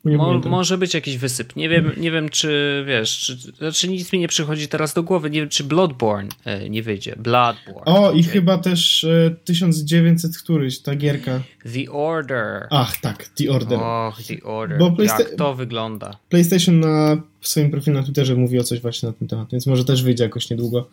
Mo 0.04 0.38
może 0.38 0.78
być 0.78 0.94
jakiś 0.94 1.16
wysyp. 1.16 1.56
Nie 1.56 1.68
wiem, 1.68 1.92
nie 1.96 2.10
wiem 2.10 2.28
czy 2.28 2.84
wiesz, 2.86 3.18
czy, 3.18 3.36
znaczy 3.36 3.88
nic 3.88 4.12
mi 4.12 4.18
nie 4.18 4.28
przychodzi 4.28 4.68
teraz 4.68 4.94
do 4.94 5.02
głowy. 5.02 5.30
Nie 5.30 5.40
wiem, 5.40 5.48
czy 5.48 5.64
Bloodborne 5.64 6.28
e, 6.44 6.70
nie 6.70 6.82
wyjdzie. 6.82 7.16
Bloodborne. 7.16 7.84
O, 7.84 8.12
i 8.12 8.22
chyba 8.22 8.58
też 8.58 9.04
e, 9.04 9.36
1900 9.44 10.38
któryś, 10.38 10.78
ta 10.78 10.96
gierka. 10.96 11.42
The 11.74 11.92
Order. 11.92 12.66
Ach, 12.70 13.00
tak, 13.00 13.28
The 13.28 13.50
Order. 13.50 13.78
Och, 13.82 14.22
The 14.22 14.42
Order. 14.42 14.78
Bo 14.78 15.02
Jak 15.02 15.34
to 15.34 15.54
wygląda? 15.54 16.16
PlayStation 16.28 16.80
na 16.80 17.22
swoim 17.40 17.70
profilu 17.70 17.96
na 17.96 18.02
Twitterze 18.02 18.34
mówi 18.34 18.58
o 18.58 18.64
coś 18.64 18.80
właśnie 18.80 19.06
na 19.06 19.12
ten 19.12 19.28
temat, 19.28 19.48
więc 19.52 19.66
może 19.66 19.84
też 19.84 20.02
wyjdzie 20.02 20.24
jakoś 20.24 20.50
niedługo. 20.50 20.88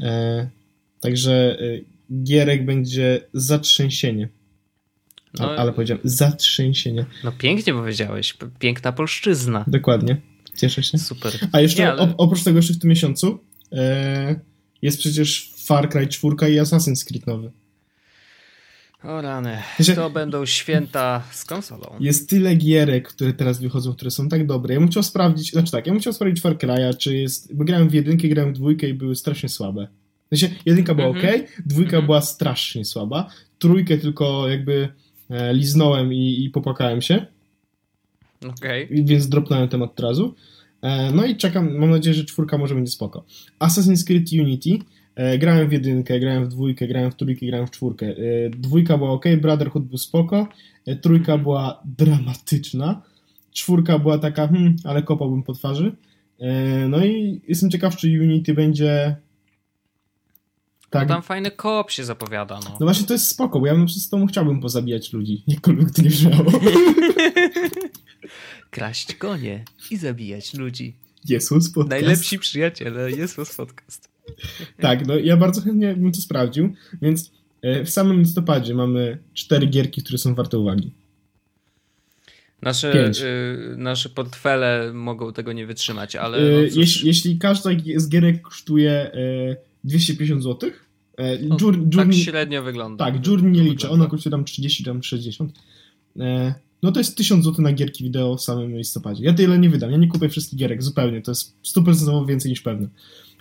E, 0.00 0.48
Także 1.00 1.58
y, 1.60 1.84
Gierek 2.22 2.64
będzie 2.64 3.20
zatrzęsienie. 3.32 4.28
No, 5.38 5.50
ale 5.50 5.72
powiedziałem 5.72 6.02
zatrzęsienie. 6.04 7.06
No 7.24 7.32
pięknie 7.32 7.72
powiedziałeś. 7.72 8.34
Piękna 8.58 8.92
polszczyzna. 8.92 9.64
Dokładnie. 9.66 10.16
Cieszę 10.56 10.82
się. 10.82 10.98
Super. 10.98 11.32
A 11.52 11.60
jeszcze 11.60 11.82
Nie, 11.82 11.92
ale... 11.92 12.14
oprócz 12.16 12.44
tego 12.44 12.58
jeszcze 12.58 12.74
w 12.74 12.78
tym 12.78 12.90
miesiącu 12.90 13.38
e, 13.72 14.40
jest 14.82 14.98
przecież 14.98 15.52
Far 15.66 15.88
Cry 15.88 16.06
4 16.06 16.34
i 16.34 16.60
Assassin's 16.60 17.06
Creed 17.06 17.26
nowy. 17.26 17.50
O 19.02 19.22
rany, 19.22 19.58
znaczy, 19.76 19.94
to 19.94 20.10
będą 20.10 20.46
święta 20.46 21.22
z 21.32 21.44
konsolą. 21.44 21.96
Jest 22.00 22.30
tyle 22.30 22.54
gierek, 22.54 23.08
które 23.08 23.32
teraz 23.32 23.60
wychodzą, 23.60 23.94
które 23.94 24.10
są 24.10 24.28
tak 24.28 24.46
dobre. 24.46 24.74
Ja 24.74 24.80
bym 24.80 24.88
chciał 24.88 25.02
sprawdzić, 25.02 25.50
znaczy 25.50 25.72
tak, 25.72 25.86
ja 25.86 25.92
bym 25.92 26.00
chciał 26.00 26.12
sprawdzić 26.12 26.42
Far 26.42 26.56
Cry'a, 26.56 26.96
czy 26.96 27.16
jest, 27.16 27.54
bo 27.56 27.64
grałem 27.64 27.88
w 27.88 27.94
jedynkę, 27.94 28.28
grałem 28.28 28.54
w 28.54 28.56
dwójkę 28.56 28.88
i 28.88 28.94
były 28.94 29.16
strasznie 29.16 29.48
słabe. 29.48 29.88
Sensie, 30.30 30.56
jedynka 30.66 30.94
była 30.94 31.08
mm 31.08 31.22
-hmm. 31.22 31.42
ok, 31.42 31.48
dwójka 31.66 31.92
mm 31.92 32.02
-hmm. 32.02 32.06
była 32.06 32.20
strasznie 32.20 32.84
słaba, 32.84 33.30
trójkę 33.58 33.98
tylko 33.98 34.48
jakby 34.48 34.88
e, 35.30 35.54
liznąłem 35.54 36.12
i, 36.12 36.44
i 36.44 36.50
popłakałem 36.50 37.02
się. 37.02 37.26
Okay. 38.46 38.88
Więc 38.90 39.28
dropnąłem 39.28 39.68
temat 39.68 39.90
od 39.90 40.00
razu. 40.00 40.34
E, 40.82 41.12
no 41.12 41.26
i 41.26 41.36
czekam, 41.36 41.76
mam 41.76 41.90
nadzieję, 41.90 42.14
że 42.14 42.24
czwórka 42.24 42.58
może 42.58 42.74
będzie 42.74 42.90
spoko. 42.90 43.24
Assassin's 43.60 44.06
Creed 44.06 44.32
Unity. 44.32 44.78
E, 45.14 45.38
grałem 45.38 45.68
w 45.68 45.72
jedynkę, 45.72 46.20
grałem 46.20 46.44
w 46.44 46.48
dwójkę, 46.48 46.86
grałem 46.88 47.10
w 47.10 47.16
trójkę, 47.16 47.46
grałem 47.46 47.66
w 47.66 47.70
czwórkę. 47.70 48.06
E, 48.06 48.50
dwójka 48.50 48.98
była 48.98 49.10
ok, 49.10 49.24
Brotherhood 49.40 49.84
był 49.84 49.98
spoko, 49.98 50.48
e, 50.86 50.96
trójka 50.96 51.32
-hmm. 51.32 51.42
była 51.42 51.82
dramatyczna, 51.98 53.02
czwórka 53.52 53.98
była 53.98 54.18
taka, 54.18 54.48
hmm, 54.48 54.76
ale 54.84 55.02
kopałbym 55.02 55.42
po 55.42 55.52
twarzy. 55.52 55.96
E, 56.40 56.88
no 56.88 57.04
i 57.04 57.40
jestem 57.48 57.70
ciekaw, 57.70 57.96
czy 57.96 58.08
Unity 58.08 58.54
będzie 58.54 59.16
tak. 60.90 61.08
No 61.08 61.14
tam 61.14 61.22
fajny 61.22 61.50
koop 61.50 61.90
się 61.90 62.04
zapowiada. 62.04 62.60
No. 62.64 62.70
no 62.70 62.86
właśnie 62.86 63.06
to 63.06 63.12
jest 63.12 63.26
spoko, 63.26 63.60
bo 63.60 63.66
ja 63.66 63.74
bym 63.74 63.86
przez 63.86 64.08
to 64.08 64.26
chciałbym 64.26 64.60
pozabijać 64.60 65.12
ludzi. 65.12 65.42
Jakkolwiek 65.46 65.90
to 65.90 66.02
nie 66.02 66.10
brzmiało. 66.10 66.52
Kraść 68.70 69.14
konie 69.14 69.64
i 69.90 69.96
zabijać 69.96 70.54
ludzi. 70.54 70.94
Jesus 71.24 71.70
podcast. 71.70 71.90
Najlepsi 71.90 72.38
przyjaciele, 72.38 73.10
Jesus 73.10 73.56
podcast. 73.56 74.08
tak, 74.80 75.06
no 75.06 75.16
ja 75.16 75.36
bardzo 75.36 75.60
chętnie 75.60 75.94
bym 75.94 76.12
to 76.12 76.20
sprawdził, 76.20 76.74
więc 77.02 77.30
e, 77.62 77.84
w 77.84 77.90
samym 77.90 78.20
listopadzie 78.20 78.74
mamy 78.74 79.18
cztery 79.34 79.66
gierki, 79.66 80.02
które 80.02 80.18
są 80.18 80.34
warte 80.34 80.58
uwagi. 80.58 80.92
Nasze, 82.62 83.10
y, 83.10 83.76
nasze 83.76 84.08
portfele 84.08 84.92
mogą 84.92 85.32
tego 85.32 85.52
nie 85.52 85.66
wytrzymać, 85.66 86.16
ale. 86.16 86.38
Y, 86.38 86.70
no 86.74 86.80
jeśli, 86.80 87.06
jeśli 87.06 87.38
każda 87.38 87.70
z 87.96 88.08
gierek 88.08 88.42
kosztuje 88.42 89.10
y, 89.14 89.56
250 89.84 90.42
zł. 90.42 90.70
E, 91.18 91.38
Journey, 91.60 91.90
tak 91.96 92.14
średnio 92.14 92.62
wygląda. 92.62 93.04
Tak, 93.04 93.26
Journey 93.26 93.52
nie 93.52 93.62
liczę, 93.62 93.90
ona 93.90 94.06
kosztuje 94.06 94.30
tam 94.30 94.44
30, 94.44 94.84
tam 94.84 95.02
60. 95.02 95.52
E, 96.20 96.54
no 96.82 96.92
to 96.92 97.00
jest 97.00 97.16
1000 97.16 97.44
zł 97.44 97.62
na 97.62 97.72
gierki 97.72 98.04
wideo 98.04 98.36
w 98.36 98.42
samym 98.42 98.76
listopadzie. 98.76 99.24
Ja 99.24 99.34
tyle 99.34 99.58
nie 99.58 99.70
wydam, 99.70 99.90
ja 99.90 99.96
nie 99.96 100.08
kupię 100.08 100.28
wszystkich 100.28 100.58
gierek 100.58 100.82
zupełnie, 100.82 101.22
to 101.22 101.30
jest 101.30 101.56
100% 101.76 102.26
więcej 102.26 102.50
niż 102.50 102.60
pewne. 102.60 102.88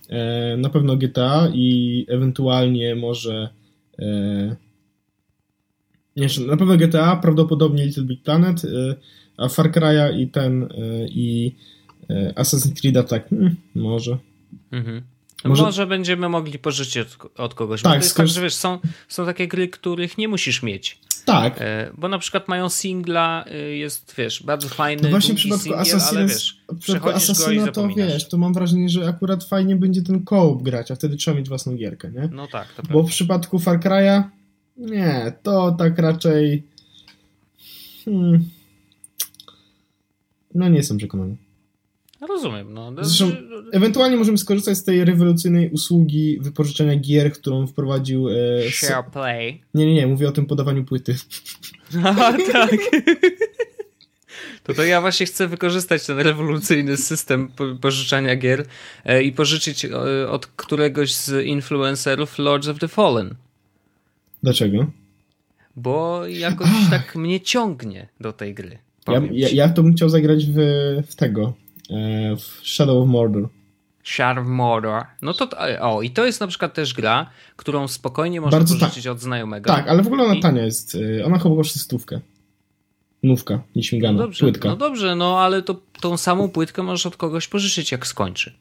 E, 0.09 0.57
na 0.57 0.69
pewno 0.69 0.97
GTA 0.97 1.51
i 1.53 2.05
ewentualnie 2.09 2.95
może 2.95 3.49
nie, 6.15 6.27
na 6.47 6.57
pewno 6.57 6.77
GTA, 6.77 7.15
prawdopodobnie 7.15 7.85
Little 7.85 8.03
Big 8.03 8.23
Planet, 8.23 8.61
a 9.37 9.49
Far 9.49 9.71
Cry'a 9.71 10.19
i 10.19 10.27
ten 10.27 10.69
i 11.09 11.55
Assassin's 12.35 12.73
Creed'a 12.73 13.03
tak, 13.03 13.29
hmm, 13.29 13.55
może. 13.75 14.17
Mhm. 14.71 15.01
Może... 15.45 15.63
Może 15.63 15.87
będziemy 15.87 16.29
mogli 16.29 16.59
pożyczyć 16.59 16.97
od, 16.97 17.39
od 17.39 17.53
kogoś. 17.53 17.81
Tak, 17.81 18.05
skoro... 18.05 18.27
tak, 18.27 18.35
że 18.35 18.41
wiesz, 18.41 18.55
są, 18.55 18.79
są 19.07 19.25
takie 19.25 19.47
gry, 19.47 19.67
których 19.67 20.17
nie 20.17 20.27
musisz 20.27 20.63
mieć. 20.63 20.99
Tak. 21.25 21.55
E, 21.59 21.91
bo 21.97 22.07
na 22.07 22.19
przykład 22.19 22.47
mają 22.47 22.69
singla, 22.69 23.45
e, 23.47 23.57
jest, 23.57 24.13
wiesz, 24.17 24.43
bardzo 24.43 24.69
fajny. 24.69 25.03
No 25.03 25.09
właśnie 25.09 25.33
w 25.33 25.37
przypadku 25.37 25.73
Assassina, 25.73 26.27
w 26.69 26.79
przypadku 26.79 27.09
Assassina 27.09 27.71
to 27.71 27.87
wiesz, 27.87 28.27
to 28.29 28.37
mam 28.37 28.53
wrażenie, 28.53 28.89
że 28.89 29.07
akurat 29.07 29.43
fajnie 29.43 29.75
będzie 29.75 30.01
ten 30.01 30.23
koop 30.23 30.63
grać, 30.63 30.91
a 30.91 30.95
wtedy 30.95 31.15
trzeba 31.17 31.37
mieć 31.37 31.49
własną 31.49 31.75
gierkę, 31.75 32.11
nie? 32.11 32.29
No 32.31 32.47
tak, 32.47 32.67
to 32.73 32.81
Bo 32.81 32.87
prawda. 32.87 33.07
w 33.07 33.11
przypadku 33.11 33.59
Far 33.59 33.79
Cry'a 33.79 34.23
nie, 34.77 35.33
to 35.43 35.71
tak 35.71 35.99
raczej. 35.99 36.63
Hmm, 38.05 38.49
no 40.55 40.69
nie 40.69 40.77
jestem 40.77 40.97
przekonany. 40.97 41.35
Rozumiem. 42.21 42.73
No. 42.73 42.93
Zresztą 43.01 43.31
ewentualnie 43.71 44.17
możemy 44.17 44.37
skorzystać 44.37 44.77
z 44.77 44.83
tej 44.83 45.05
rewolucyjnej 45.05 45.69
usługi 45.69 46.37
wypożyczenia 46.41 46.95
gier, 46.95 47.31
którą 47.31 47.67
wprowadził... 47.67 48.29
E, 48.29 48.71
Share 48.71 49.11
Play. 49.11 49.61
Nie, 49.73 49.85
nie, 49.85 49.93
nie, 49.93 50.07
mówię 50.07 50.27
o 50.27 50.31
tym 50.31 50.45
podawaniu 50.45 50.83
płyty. 50.83 51.15
A, 52.03 52.33
tak. 52.51 52.71
To 54.63 54.73
to 54.73 54.83
ja 54.83 55.01
właśnie 55.01 55.25
chcę 55.25 55.47
wykorzystać 55.47 56.05
ten 56.05 56.19
rewolucyjny 56.19 56.97
system 56.97 57.51
pożyczania 57.81 58.35
gier 58.35 58.65
e, 59.05 59.23
i 59.23 59.31
pożyczyć 59.31 59.85
e, 59.85 60.29
od 60.29 60.47
któregoś 60.47 61.13
z 61.13 61.45
influencerów 61.45 62.39
Lords 62.39 62.67
of 62.67 62.79
the 62.79 62.87
Fallen. 62.87 63.35
Dlaczego? 64.43 64.91
Bo 65.75 66.27
jakoś 66.27 66.67
Ach. 66.71 66.89
tak 66.89 67.15
mnie 67.15 67.41
ciągnie 67.41 68.07
do 68.19 68.33
tej 68.33 68.53
gry. 68.53 68.77
Ja, 69.07 69.21
ja, 69.31 69.49
ja, 69.49 69.69
to 69.69 69.83
bym 69.83 69.93
chciał 69.93 70.09
zagrać 70.09 70.45
w, 70.45 70.57
w 71.07 71.15
tego, 71.15 71.53
w 72.37 72.61
Shadow 72.63 73.03
of 73.03 73.07
Mordor. 73.07 73.49
Shadow 74.03 74.43
of 74.43 74.49
Mordor. 74.49 75.03
No 75.21 75.33
to, 75.33 75.49
o, 75.81 76.01
i 76.01 76.09
to 76.09 76.25
jest 76.25 76.39
na 76.39 76.47
przykład 76.47 76.73
też 76.73 76.93
gra, 76.93 77.29
którą 77.55 77.87
spokojnie 77.87 78.41
można 78.41 78.57
Bardzo 78.57 78.75
pożyczyć 78.75 79.03
ta... 79.03 79.11
od 79.11 79.19
znajomego. 79.19 79.69
Tak, 79.69 79.87
ale 79.87 80.03
w 80.03 80.07
ogóle 80.07 80.23
ona 80.23 80.35
I... 80.35 80.39
tania 80.39 80.65
jest. 80.65 80.97
Ona 81.25 81.39
chyba 81.39 81.55
kosztuje 81.55 81.83
stówkę. 81.83 82.19
Nówka, 83.23 83.59
nieśmigana, 83.75 84.13
no 84.13 84.23
dobrze, 84.23 84.39
płytka. 84.39 84.69
No 84.69 84.75
dobrze, 84.75 85.15
no 85.15 85.39
ale 85.39 85.61
to 85.61 85.81
tą 86.01 86.17
samą 86.17 86.49
płytkę 86.49 86.83
możesz 86.83 87.05
od 87.05 87.17
kogoś 87.17 87.47
pożyczyć, 87.47 87.91
jak 87.91 88.07
skończy. 88.07 88.53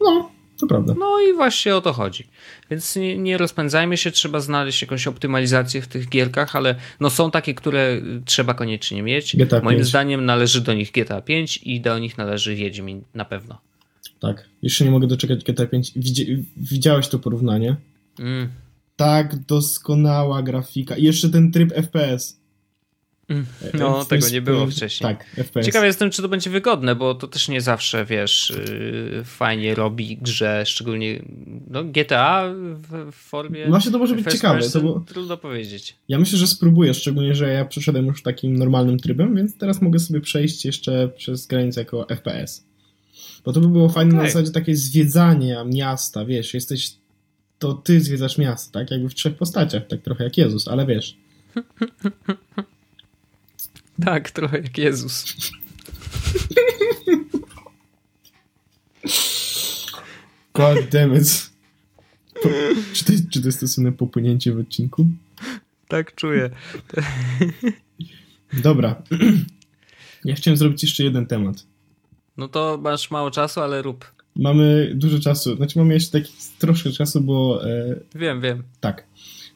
No, 0.00 0.30
to 0.64 0.68
prawda. 0.68 0.94
No 0.98 1.20
i 1.20 1.32
właśnie 1.34 1.76
o 1.76 1.80
to 1.80 1.92
chodzi. 1.92 2.28
Więc 2.70 2.96
nie, 2.96 3.18
nie, 3.18 3.38
rozpędzajmy 3.38 3.96
się, 3.96 4.10
trzeba 4.10 4.40
znaleźć 4.40 4.82
jakąś 4.82 5.06
optymalizację 5.06 5.82
w 5.82 5.88
tych 5.88 6.08
gierkach, 6.08 6.56
ale 6.56 6.74
no 7.00 7.10
są 7.10 7.30
takie, 7.30 7.54
które 7.54 8.00
trzeba 8.24 8.54
koniecznie 8.54 9.02
mieć. 9.02 9.36
GTA 9.36 9.60
Moim 9.60 9.76
5. 9.76 9.88
zdaniem 9.88 10.24
należy 10.24 10.60
do 10.60 10.74
nich 10.74 10.92
GTA 10.92 11.20
5 11.20 11.60
i 11.62 11.80
do 11.80 11.98
nich 11.98 12.18
należy 12.18 12.54
Wiedźmin 12.54 13.02
na 13.14 13.24
pewno. 13.24 13.60
Tak, 14.20 14.48
jeszcze 14.62 14.84
nie 14.84 14.90
mogę 14.90 15.06
doczekać 15.06 15.44
GTA 15.44 15.66
5. 15.66 15.92
widziałeś 16.56 17.08
to 17.08 17.18
porównanie? 17.18 17.76
Mm. 18.18 18.48
Tak 18.96 19.36
doskonała 19.36 20.42
grafika. 20.42 20.96
I 20.96 21.02
jeszcze 21.02 21.28
ten 21.28 21.52
tryb 21.52 21.72
FPS. 21.72 22.43
Mm. 23.28 23.46
No, 23.74 24.04
tego 24.04 24.28
nie 24.28 24.42
było 24.42 24.66
wcześniej. 24.66 25.16
Tak, 25.16 25.26
FPS. 25.36 25.66
Ciekawy 25.66 25.86
jestem, 25.86 26.10
czy 26.10 26.22
to 26.22 26.28
będzie 26.28 26.50
wygodne, 26.50 26.94
bo 26.94 27.14
to 27.14 27.28
też 27.28 27.48
nie 27.48 27.60
zawsze, 27.60 28.04
wiesz, 28.04 28.52
yy, 29.14 29.24
fajnie 29.24 29.74
robi 29.74 30.16
grze, 30.16 30.62
szczególnie 30.66 31.22
no, 31.70 31.84
GTA 31.84 32.52
w, 32.54 33.12
formie. 33.12 33.66
Właśnie 33.68 33.92
to 33.92 33.98
może 33.98 34.14
być 34.14 34.32
ciekawe. 34.32 34.70
To 34.70 34.80
było... 34.80 35.00
Trudno 35.00 35.36
powiedzieć. 35.36 35.96
Ja 36.08 36.18
myślę, 36.18 36.38
że 36.38 36.46
spróbuję, 36.46 36.94
szczególnie, 36.94 37.34
że 37.34 37.52
ja 37.52 37.64
przeszedłem 37.64 38.06
już 38.06 38.22
takim 38.22 38.56
normalnym 38.56 38.98
trybem, 38.98 39.36
więc 39.36 39.58
teraz 39.58 39.82
mogę 39.82 39.98
sobie 39.98 40.20
przejść 40.20 40.64
jeszcze 40.64 41.08
przez 41.08 41.46
granicę 41.46 41.80
jako 41.80 42.06
FPS. 42.08 42.66
Bo 43.44 43.52
to 43.52 43.60
by 43.60 43.68
było 43.68 43.88
fajne 43.88 44.12
okay. 44.12 44.22
na 44.22 44.30
zasadzie 44.30 44.52
takie 44.52 44.76
zwiedzanie 44.76 45.56
miasta, 45.66 46.24
wiesz, 46.24 46.54
jesteś. 46.54 46.92
To 47.58 47.74
ty 47.74 48.00
zwiedzasz 48.00 48.38
miasto, 48.38 48.78
tak? 48.78 48.90
Jakby 48.90 49.08
w 49.08 49.14
trzech 49.14 49.36
postaciach, 49.36 49.86
tak 49.86 50.02
trochę 50.02 50.24
jak 50.24 50.38
Jezus, 50.38 50.68
ale 50.68 50.86
wiesz. 50.86 51.16
Tak, 54.04 54.30
trochę 54.30 54.58
jak 54.58 54.78
Jezus. 54.78 55.36
God 60.54 60.88
damn 60.90 61.14
it. 61.14 61.50
Po, 62.42 62.48
czy, 62.92 63.04
to, 63.04 63.12
czy 63.30 63.40
to 63.40 63.48
jest 63.48 63.60
to 63.60 63.68
słynne 63.68 63.92
popłynięcie 63.92 64.52
w 64.52 64.58
odcinku? 64.58 65.06
Tak 65.88 66.14
czuję. 66.14 66.50
Dobra. 68.52 69.02
Ja 70.24 70.34
chciałem 70.34 70.56
zrobić 70.56 70.82
jeszcze 70.82 71.04
jeden 71.04 71.26
temat. 71.26 71.66
No 72.36 72.48
to 72.48 72.78
masz 72.82 73.10
mało 73.10 73.30
czasu, 73.30 73.60
ale 73.60 73.82
rób. 73.82 74.12
Mamy 74.36 74.92
dużo 74.94 75.18
czasu. 75.20 75.56
Znaczy 75.56 75.78
mamy 75.78 75.94
jeszcze 75.94 76.20
taki 76.20 76.32
troszkę 76.58 76.90
czasu, 76.90 77.20
bo... 77.20 77.68
E, 77.70 78.00
wiem, 78.14 78.40
wiem. 78.40 78.62
Tak. 78.80 79.04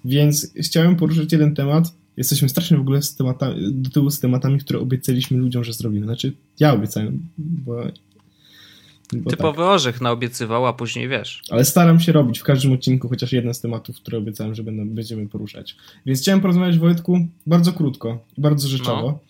Więc 0.04 0.52
chciałem 0.56 0.96
poruszyć 0.96 1.32
jeden 1.32 1.54
temat, 1.54 1.94
jesteśmy 2.18 2.48
strasznie 2.48 2.76
w 2.76 2.80
ogóle 2.80 3.02
z 3.02 3.16
tematami, 3.16 3.72
do 3.72 3.90
tyłu 3.90 4.10
z 4.10 4.20
tematami, 4.20 4.58
które 4.58 4.78
obiecaliśmy 4.78 5.38
ludziom, 5.38 5.64
że 5.64 5.72
zrobimy. 5.72 6.06
Znaczy, 6.06 6.32
ja 6.60 6.72
obiecałem, 6.72 7.28
bo... 7.38 7.82
bo 9.12 9.30
Typowy 9.30 9.56
tak. 9.56 9.66
orzech 9.66 10.00
naobiecywał, 10.00 10.66
a 10.66 10.72
później 10.72 11.08
wiesz. 11.08 11.42
Ale 11.50 11.64
staram 11.64 12.00
się 12.00 12.12
robić 12.12 12.38
w 12.38 12.42
każdym 12.42 12.72
odcinku 12.72 13.08
chociaż 13.08 13.32
jeden 13.32 13.54
z 13.54 13.60
tematów, 13.60 13.96
które 13.96 14.18
obiecałem, 14.18 14.54
że 14.54 14.62
będą, 14.62 14.88
będziemy 14.88 15.28
poruszać. 15.28 15.76
Więc 16.06 16.20
chciałem 16.20 16.40
porozmawiać, 16.40 16.78
Wojtku, 16.78 17.26
bardzo 17.46 17.72
krótko 17.72 18.24
i 18.38 18.40
bardzo 18.40 18.68
rzeczowo. 18.68 19.20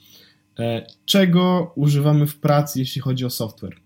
No. 0.59 0.65
E, 0.65 0.87
czego 1.07 1.73
używamy 1.75 2.27
w 2.27 2.37
pracy, 2.37 2.79
jeśli 2.79 3.01
chodzi 3.01 3.25
o 3.25 3.31
software? 3.31 3.77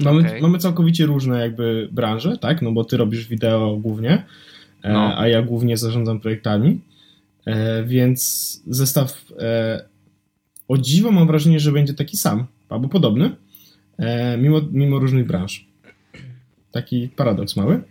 Mamy, 0.00 0.20
okay. 0.20 0.40
mamy 0.40 0.58
całkowicie 0.58 1.06
różne 1.06 1.40
jakby 1.40 1.88
branże, 1.92 2.38
tak? 2.38 2.62
No 2.62 2.72
bo 2.72 2.84
ty 2.84 2.96
robisz 2.96 3.26
wideo 3.26 3.76
głównie, 3.76 4.24
e, 4.82 4.92
no. 4.92 5.18
a 5.18 5.28
ja 5.28 5.42
głównie 5.42 5.76
zarządzam 5.76 6.20
projektami. 6.20 6.80
E, 7.46 7.84
więc 7.84 8.62
zestaw 8.66 9.24
e, 9.38 9.84
o 10.68 10.78
dziwo 10.78 11.10
mam 11.10 11.26
wrażenie, 11.26 11.60
że 11.60 11.72
będzie 11.72 11.94
taki 11.94 12.16
sam, 12.16 12.46
albo 12.68 12.88
podobny, 12.88 13.36
e, 13.98 14.36
mimo, 14.38 14.60
mimo 14.72 14.98
różnych 14.98 15.26
branż. 15.26 15.66
Taki 16.70 17.08
paradoks 17.08 17.56
mały. 17.56 17.82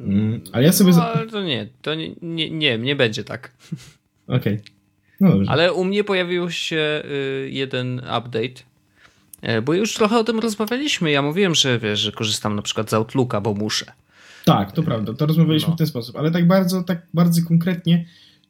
Mm, 0.00 0.40
ale 0.52 0.64
ja 0.64 0.72
sobie. 0.72 0.92
No, 0.92 1.04
ale 1.04 1.26
to 1.26 1.42
nie, 1.42 1.68
to 1.82 1.94
nie, 1.94 2.14
nie, 2.22 2.50
nie, 2.50 2.78
nie 2.78 2.96
będzie 2.96 3.24
tak. 3.24 3.52
Okej. 4.26 4.54
Okay. 4.54 4.60
No 5.20 5.30
dobrze. 5.30 5.50
Ale 5.50 5.72
u 5.72 5.84
mnie 5.84 6.04
pojawił 6.04 6.50
się 6.50 7.02
y, 7.04 7.50
jeden 7.50 7.98
update, 7.98 8.62
bo 9.62 9.74
już 9.74 9.94
trochę 9.94 10.18
o 10.18 10.24
tym 10.24 10.38
rozmawialiśmy. 10.38 11.10
Ja 11.10 11.22
mówiłem, 11.22 11.54
że 11.54 11.78
wiesz, 11.78 12.00
że 12.00 12.12
korzystam 12.12 12.56
na 12.56 12.62
przykład 12.62 12.90
z 12.90 12.94
Outlooka, 12.94 13.40
bo 13.40 13.54
muszę. 13.54 13.92
Tak, 14.44 14.72
to 14.72 14.82
prawda. 14.82 15.14
To 15.14 15.26
rozmawialiśmy 15.26 15.68
no. 15.68 15.74
w 15.74 15.78
ten 15.78 15.86
sposób, 15.86 16.16
ale 16.16 16.30
tak 16.30 16.46
bardzo, 16.46 16.82
tak 16.82 17.06
bardzo 17.14 17.42
konkretnie 17.48 18.04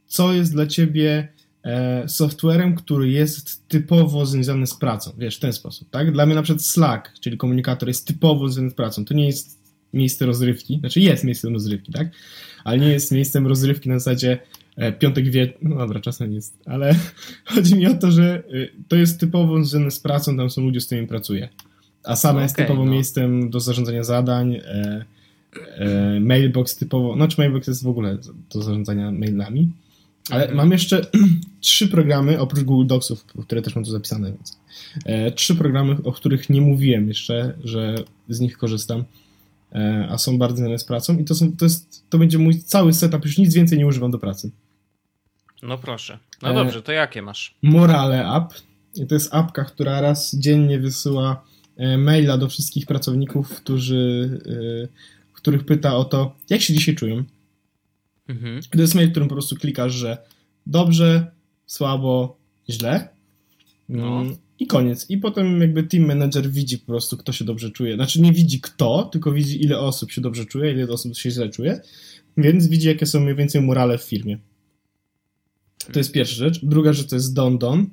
co 0.07 0.33
jest 0.33 0.53
dla 0.53 0.67
ciebie 0.67 1.29
e, 1.65 2.09
softwarem, 2.09 2.75
który 2.75 3.11
jest 3.11 3.69
typowo 3.69 4.27
związany 4.27 4.67
z 4.67 4.75
pracą, 4.75 5.13
wiesz, 5.19 5.37
w 5.37 5.41
ten 5.41 5.53
sposób, 5.53 5.91
tak? 5.91 6.13
Dla 6.13 6.27
mnie 6.27 6.35
na 6.35 6.43
przykład 6.43 6.65
Slack, 6.65 7.13
czyli 7.21 7.39
komunikator 7.39 7.89
jest 7.89 8.07
typowo 8.07 8.49
związany 8.49 8.71
z 8.71 8.75
pracą, 8.75 9.05
to 9.05 9.15
nie 9.15 9.27
jest 9.27 9.65
miejsce 9.93 10.27
rozrywki, 10.27 10.79
znaczy 10.79 11.01
jest 11.01 11.25
miejscem 11.25 11.53
rozrywki, 11.53 11.93
tak? 11.93 12.09
Ale 12.65 12.79
nie 12.79 12.89
jest 12.89 13.13
miejscem 13.13 13.47
rozrywki 13.47 13.89
na 13.89 13.99
zasadzie 13.99 14.39
e, 14.77 14.93
piątek 14.93 15.31
wie, 15.31 15.53
no 15.63 15.77
dobra, 15.77 16.01
czasem 16.01 16.33
jest, 16.33 16.59
ale 16.67 16.95
chodzi 17.55 17.75
mi 17.75 17.87
o 17.87 17.95
to, 17.95 18.11
że 18.11 18.35
e, 18.35 18.43
to 18.89 18.97
jest 18.97 19.21
typowo 19.21 19.65
związane 19.65 19.91
z 19.91 20.01
pracą, 20.01 20.37
tam 20.37 20.51
są 20.51 20.63
ludzie, 20.63 20.81
z 20.81 20.87
którymi 20.87 21.07
pracuję. 21.07 21.49
A 22.05 22.17
sama 22.17 22.33
okay, 22.33 22.43
jest 22.43 22.57
typowo 22.57 22.85
no. 22.85 22.93
miejscem 22.93 23.51
do 23.51 23.61
zarządzania 23.61 24.05
zadań, 24.05 24.55
e, 24.55 25.05
e, 25.77 26.21
mailbox 26.21 26.77
typowo, 26.77 27.15
znaczy 27.15 27.35
mailbox 27.39 27.69
jest 27.69 27.83
w 27.83 27.89
ogóle 27.89 28.19
do 28.55 28.63
zarządzania 28.63 29.11
mailami, 29.11 29.73
ale 30.31 30.43
mhm. 30.43 30.57
mam 30.57 30.73
jeszcze 30.73 31.07
trzy 31.61 31.89
programy, 31.89 32.41
oprócz 32.41 32.65
Google 32.65 32.87
Docsów, 32.87 33.25
które 33.25 33.63
też 33.63 33.75
mam 33.75 33.85
tu 33.85 33.91
zapisane, 33.91 34.33
więc 34.33 34.61
e, 35.05 35.33
trzy 35.33 35.55
programy, 35.55 35.97
o 36.05 36.13
których 36.13 36.51
nie 36.51 36.61
mówiłem 36.61 37.09
jeszcze, 37.09 37.55
że 37.65 37.95
z 38.29 38.41
nich 38.41 38.59
korzystam, 38.59 39.05
e, 39.73 40.09
a 40.11 40.19
są 40.19 40.39
bardzo 40.39 40.57
związane 40.57 40.79
z 40.79 40.85
pracą 40.85 41.19
i 41.19 41.25
to, 41.25 41.35
są, 41.35 41.57
to, 41.57 41.65
jest, 41.65 42.05
to 42.11 42.19
będzie 42.19 42.39
mój 42.39 42.63
cały 42.63 42.93
setup, 42.93 43.25
już 43.25 43.39
nic 43.39 43.55
więcej 43.55 43.79
nie 43.79 43.87
używam 43.87 44.11
do 44.11 44.19
pracy. 44.19 44.51
No 45.63 45.79
proszę. 45.79 46.19
No 46.43 46.51
e, 46.51 46.55
dobrze, 46.55 46.83
to 46.83 46.93
jakie 46.93 47.23
masz? 47.23 47.55
Morale 47.63 48.35
App. 48.37 48.55
I 48.95 49.07
to 49.07 49.15
jest 49.15 49.35
apka, 49.35 49.65
która 49.65 50.01
raz 50.01 50.37
dziennie 50.37 50.79
wysyła 50.79 51.45
e, 51.77 51.99
maila 51.99 52.39
do 52.39 52.49
wszystkich 52.49 52.87
pracowników, 52.87 53.57
którzy, 53.57 54.41
e, 54.47 55.33
których 55.33 55.67
pyta 55.67 55.97
o 55.97 56.05
to, 56.05 56.37
jak 56.51 56.61
się 56.61 56.75
dzisiaj 56.75 56.95
czują. 56.95 57.25
Mhm. 58.29 58.61
To 58.71 58.81
jest 58.81 58.95
mail, 58.95 59.09
w 59.09 59.11
którym 59.11 59.29
po 59.29 59.35
prostu 59.35 59.57
klikasz, 59.57 59.93
że 59.93 60.19
dobrze, 60.67 61.31
słabo, 61.67 62.39
źle. 62.71 63.09
No. 63.89 64.21
Mm, 64.21 64.37
I 64.59 64.67
koniec. 64.67 65.11
I 65.11 65.19
potem 65.19 65.61
jakby 65.61 65.83
team 65.83 66.07
manager 66.07 66.51
widzi 66.51 66.79
po 66.79 66.87
prostu, 66.87 67.17
kto 67.17 67.33
się 67.33 67.45
dobrze 67.45 67.71
czuje. 67.71 67.95
Znaczy 67.95 68.21
nie 68.21 68.33
widzi 68.33 68.61
kto, 68.61 69.09
tylko 69.13 69.33
widzi 69.33 69.65
ile 69.65 69.79
osób 69.79 70.13
się 70.13 70.21
dobrze 70.21 70.45
czuje, 70.45 70.73
ile 70.73 70.89
osób 70.89 71.17
się 71.17 71.31
źle 71.31 71.49
czuje. 71.49 71.81
Więc 72.37 72.67
widzi, 72.67 72.89
jakie 72.89 73.07
są 73.07 73.21
mniej 73.21 73.35
więcej 73.35 73.61
morale 73.61 73.99
w 73.99 74.03
firmie. 74.03 74.39
To 75.93 75.99
jest 76.01 76.13
pierwsza 76.13 76.37
rzecz. 76.37 76.65
Druga 76.65 76.93
rzecz 76.93 77.09
to 77.09 77.17
jest 77.17 77.35
Don 77.35 77.59
Don. 77.59 77.87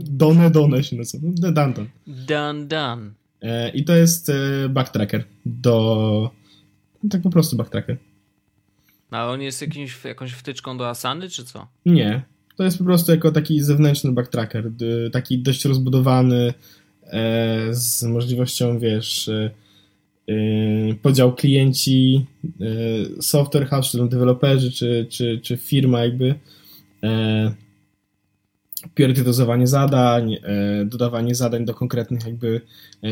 Done 0.00 0.50
Done 0.50 0.84
się 0.84 0.96
nazywa. 0.96 1.28
Don 1.32 1.54
Don. 1.54 1.88
Don 2.06 2.68
Don. 2.68 3.14
E, 3.42 3.70
I 3.70 3.84
to 3.84 3.96
jest 3.96 4.28
e, 4.28 4.68
backtracker 4.68 5.24
do... 5.46 6.30
Tak 7.10 7.22
po 7.22 7.30
prostu 7.30 7.56
backtracker. 7.56 7.96
No, 9.10 9.18
ale 9.18 9.32
on 9.32 9.42
jest 9.42 9.60
jakimś, 9.60 10.04
jakąś 10.04 10.32
wtyczką 10.32 10.78
do 10.78 10.88
Asany, 10.88 11.28
czy 11.28 11.44
co? 11.44 11.66
Nie. 11.86 12.22
To 12.56 12.64
jest 12.64 12.78
po 12.78 12.84
prostu 12.84 13.12
jako 13.12 13.32
taki 13.32 13.60
zewnętrzny 13.60 14.12
backtracker, 14.12 14.70
taki 15.12 15.38
dość 15.38 15.64
rozbudowany 15.64 16.54
e, 17.02 17.68
z 17.70 18.02
możliwością, 18.02 18.78
wiesz, 18.78 19.28
e, 19.28 19.50
e, 20.28 20.34
podział 21.02 21.34
klienci, 21.34 22.26
software 23.20 23.66
house, 23.66 23.90
czy 23.90 24.08
deweloperzy, 24.08 24.72
czy, 24.72 25.06
czy, 25.10 25.40
czy 25.42 25.56
firma 25.56 26.04
jakby 26.04 26.34
priorytetyzowanie 28.94 29.66
zadań, 29.66 30.36
dodawanie 30.84 31.34
zadań 31.34 31.64
do 31.64 31.74
konkretnych 31.74 32.26
jakby 32.26 32.60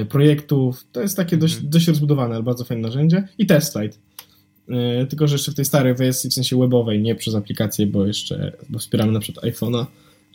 projektów. 0.08 0.86
To 0.92 1.00
jest 1.00 1.16
takie 1.16 1.36
dość, 1.36 1.60
dość 1.60 1.88
rozbudowane, 1.88 2.34
ale 2.34 2.44
bardzo 2.44 2.64
fajne 2.64 2.82
narzędzie. 2.82 3.28
I 3.38 3.46
TestFlight. 3.46 3.98
E, 3.98 4.13
tylko, 5.08 5.28
że 5.28 5.34
jeszcze 5.34 5.52
w 5.52 5.54
tej 5.54 5.64
starej 5.64 5.94
wersji, 5.94 6.30
w 6.30 6.34
sensie 6.34 6.58
webowej, 6.58 7.02
nie 7.02 7.14
przez 7.14 7.34
aplikację, 7.34 7.86
bo 7.86 8.06
jeszcze 8.06 8.52
bo 8.68 8.78
wspieramy 8.78 9.12
na 9.12 9.20
przykład 9.20 9.44
iPhone'a 9.44 9.86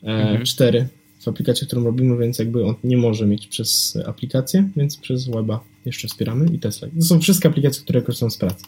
mhm. 0.03 0.45
4 0.45 0.88
w 1.19 1.27
aplikacji, 1.27 1.67
którą 1.67 1.84
robimy, 1.84 2.17
więc 2.17 2.39
jakby 2.39 2.65
on 2.65 2.75
nie 2.84 2.97
może 2.97 3.25
mieć 3.25 3.47
przez 3.47 3.97
aplikację, 4.05 4.69
więc 4.77 4.97
przez 4.97 5.27
weba 5.27 5.63
jeszcze 5.86 6.07
wspieramy 6.07 6.45
i 6.53 6.59
TestFlight. 6.59 6.97
To 6.97 7.05
są 7.05 7.19
wszystkie 7.19 7.49
aplikacje, 7.49 7.84
które 7.84 8.01
korzystają 8.01 8.30
z 8.30 8.38
pracy. 8.38 8.65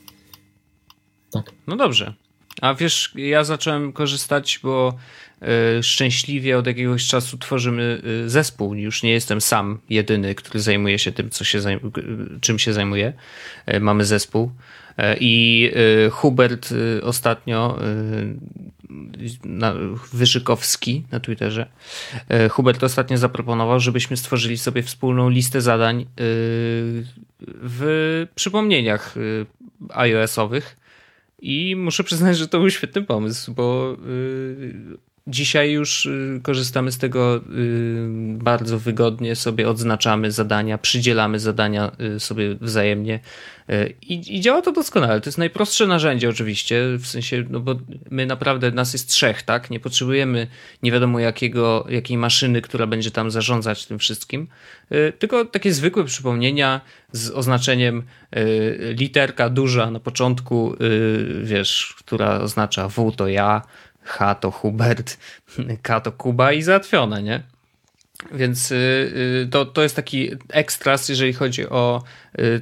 Tak. 1.32 1.52
No 1.68 1.78
dobrze. 1.78 2.14
A 2.62 2.74
wiesz, 2.74 3.12
ja 3.16 3.44
zacząłem 3.44 3.94
korzystać, 3.94 4.60
bo 4.64 4.98
y, 5.80 5.84
szczęśliwie 5.84 6.58
od 6.58 6.68
jakiegoś 6.68 7.08
czasu 7.08 7.38
tworzymy 7.38 8.02
y, 8.26 8.30
zespół. 8.30 8.74
Już 8.74 9.04
nie 9.04 9.12
jestem 9.12 9.42
sam 9.42 9.80
jedyny, 9.90 10.36
który 10.36 10.60
zajmuje 10.60 11.00
się 11.00 11.12
tym, 11.12 11.30
co 11.30 11.44
się 11.44 11.60
czym 12.42 12.60
się 12.60 12.74
zajmuje. 12.74 13.14
Y, 13.74 13.80
mamy 13.80 14.06
zespół. 14.06 14.52
I 15.20 15.72
Hubert 16.12 16.70
ostatnio, 17.02 17.80
na, 19.44 19.74
Wyżykowski 20.14 21.04
na 21.12 21.20
Twitterze, 21.20 21.68
Hubert 22.50 22.84
ostatnio 22.84 23.18
zaproponował, 23.18 23.80
żebyśmy 23.80 24.18
stworzyli 24.18 24.58
sobie 24.58 24.84
wspólną 24.84 25.30
listę 25.30 25.62
zadań 25.62 26.06
w 27.40 28.28
przypomnieniach 28.36 29.16
iOS-owych 29.90 30.81
i 31.42 31.76
muszę 31.76 32.04
przyznać, 32.04 32.38
że 32.38 32.48
to 32.48 32.60
był 32.60 32.70
świetny 32.70 33.02
pomysł, 33.02 33.54
bo 33.54 33.98
yy, 34.06 34.98
dzisiaj 35.28 35.72
już 35.72 36.06
yy, 36.06 36.40
korzystamy 36.44 36.92
z 36.92 36.98
tego 36.98 37.36
yy, 37.36 38.08
bardzo 38.38 38.80
wygodnie, 38.80 39.36
sobie 39.36 39.70
odznaczamy 39.70 40.32
zadania, 40.32 40.78
przydzielamy 40.78 41.40
zadania 41.40 41.92
y, 42.16 42.20
sobie 42.20 42.56
wzajemnie 42.56 43.20
y, 43.70 43.94
i, 44.02 44.38
i, 44.38 44.42
działa 44.42 44.62
to 44.62 44.72
doskonale. 44.72 45.22
To 45.22 45.28
jest 45.28 45.38
najprostsze 45.38 45.88
narzędzie 45.88 46.30
oczywiście, 46.30 46.84
w 47.00 47.08
sensie, 47.08 47.44
no 47.50 47.60
bo 47.60 47.76
my 48.12 48.26
naprawdę, 48.26 48.72
nas 48.72 48.94
jest 48.94 49.10
trzech, 49.10 49.44
tak? 49.44 49.70
Nie 49.70 49.80
potrzebujemy 49.80 50.48
nie 50.84 50.92
wiadomo 50.92 51.20
jakiego, 51.20 51.86
jakiej 51.90 52.18
maszyny, 52.18 52.62
która 52.62 52.88
będzie 52.88 53.12
tam 53.12 53.32
zarządzać 53.32 53.86
tym 53.86 54.00
wszystkim, 54.00 54.48
y, 54.92 55.14
tylko 55.20 55.46
takie 55.46 55.74
zwykłe 55.74 56.04
przypomnienia, 56.04 56.82
z 57.12 57.30
oznaczeniem 57.30 58.04
y, 58.36 58.96
literka 59.00 59.50
duża 59.50 59.92
na 59.92 60.00
początku, 60.00 60.74
y, 60.74 61.42
wiesz, 61.44 61.96
która 62.00 62.40
oznacza 62.40 62.88
W 62.88 63.12
to 63.12 63.28
ja, 63.28 63.62
H 64.12 64.36
to 64.36 64.52
Hubert, 64.52 65.18
K 65.82 66.02
to 66.02 66.12
Kuba 66.12 66.52
i 66.52 66.62
załatwione, 66.62 67.24
nie? 67.24 67.44
Więc 68.34 68.72
y, 68.72 69.48
to, 69.52 69.66
to 69.66 69.84
jest 69.84 69.96
taki 69.96 70.32
ekstras, 70.50 71.10
jeżeli 71.10 71.34
chodzi 71.34 71.70
o 71.70 72.04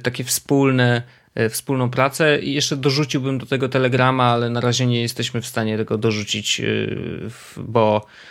takie 0.02 0.24
wspólne, 0.24 1.02
wspólną 1.50 1.90
pracę 1.90 2.38
i 2.38 2.52
jeszcze 2.52 2.76
dorzuciłbym 2.76 3.38
do 3.38 3.46
tego 3.46 3.68
telegrama, 3.68 4.24
ale 4.24 4.50
na 4.50 4.60
razie 4.60 4.86
nie 4.86 5.02
jesteśmy 5.02 5.40
w 5.40 5.46
stanie 5.46 5.76
tego 5.76 5.98
dorzucić, 5.98 6.62
bo 7.56 8.06
Y, 8.06 8.29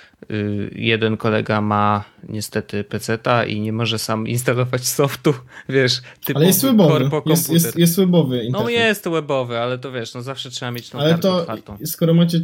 jeden 0.75 1.17
kolega 1.17 1.61
ma 1.61 2.03
niestety 2.29 2.83
peceta 2.83 3.45
i 3.45 3.59
nie 3.59 3.73
może 3.73 3.99
sam 3.99 4.27
instalować 4.27 4.87
softu, 4.87 5.33
wiesz, 5.69 6.01
typu 6.25 6.39
Ale 6.39 6.47
jest 6.47 6.61
webowy, 6.61 7.09
jest, 7.25 7.49
jest, 7.49 7.77
jest 7.77 7.95
webowy 7.95 8.43
interfejs. 8.43 8.63
No 8.63 8.69
jest 8.69 9.09
webowy, 9.09 9.59
ale 9.59 9.77
to 9.77 9.91
wiesz, 9.91 10.13
no 10.13 10.21
zawsze 10.21 10.49
trzeba 10.49 10.71
mieć 10.71 10.89
tą 10.89 10.99
Ale 10.99 11.17
to, 11.17 11.37
otwartą. 11.37 11.77
skoro 11.85 12.13
macie 12.13 12.41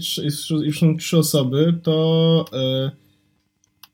już 0.64 0.80
są 0.80 0.98
trzy 0.98 1.18
osoby, 1.18 1.80
to 1.84 2.46
yy, 2.54 2.92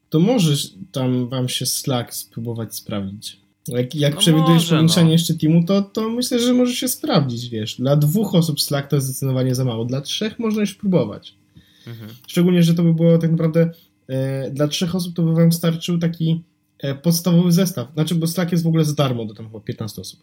to 0.10 0.20
może 0.20 0.56
tam 0.92 1.30
wam 1.30 1.50
się 1.50 1.66
Slack 1.66 2.14
spróbować 2.14 2.76
sprawdzić. 2.76 3.42
Jak, 3.68 3.96
jak 3.96 4.14
no 4.14 4.20
przewidujesz 4.20 4.70
połączenie 4.70 5.06
no. 5.06 5.12
jeszcze 5.12 5.34
teamu, 5.34 5.64
to, 5.64 5.82
to 5.82 6.10
myślę, 6.10 6.40
że 6.40 6.54
może 6.54 6.74
się 6.74 6.88
sprawdzić, 6.88 7.50
wiesz. 7.50 7.76
Dla 7.76 7.96
dwóch 7.96 8.36
osób 8.36 8.62
Slack 8.62 8.88
to 8.88 8.96
jest 8.96 9.08
zdecydowanie 9.08 9.56
za 9.56 9.66
mało, 9.66 9.86
dla 9.86 10.02
trzech 10.02 10.40
można 10.40 10.62
już 10.62 10.76
próbować. 10.76 11.41
Mhm. 11.88 12.10
Szczególnie, 12.28 12.64
że 12.64 12.74
to 12.74 12.84
by 12.84 12.94
było 12.94 13.18
tak 13.18 13.32
naprawdę 13.32 13.70
e, 14.08 14.52
dla 14.52 14.68
trzech 14.68 14.96
osób 14.96 15.16
to 15.16 15.24
by 15.24 15.34
wam 15.34 15.52
starczył 15.52 16.00
taki 16.00 16.44
e, 16.80 16.96
podstawowy 16.96 17.52
zestaw. 17.52 17.94
Znaczy, 17.94 18.16
bo 18.16 18.28
Slack 18.28 18.52
jest 18.52 18.64
w 18.64 18.68
ogóle 18.68 18.86
za 18.86 18.94
darmo 18.94 19.26
do 19.26 19.34
tam 19.34 19.46
chyba 19.46 19.60
15 19.60 20.02
osób. 20.02 20.20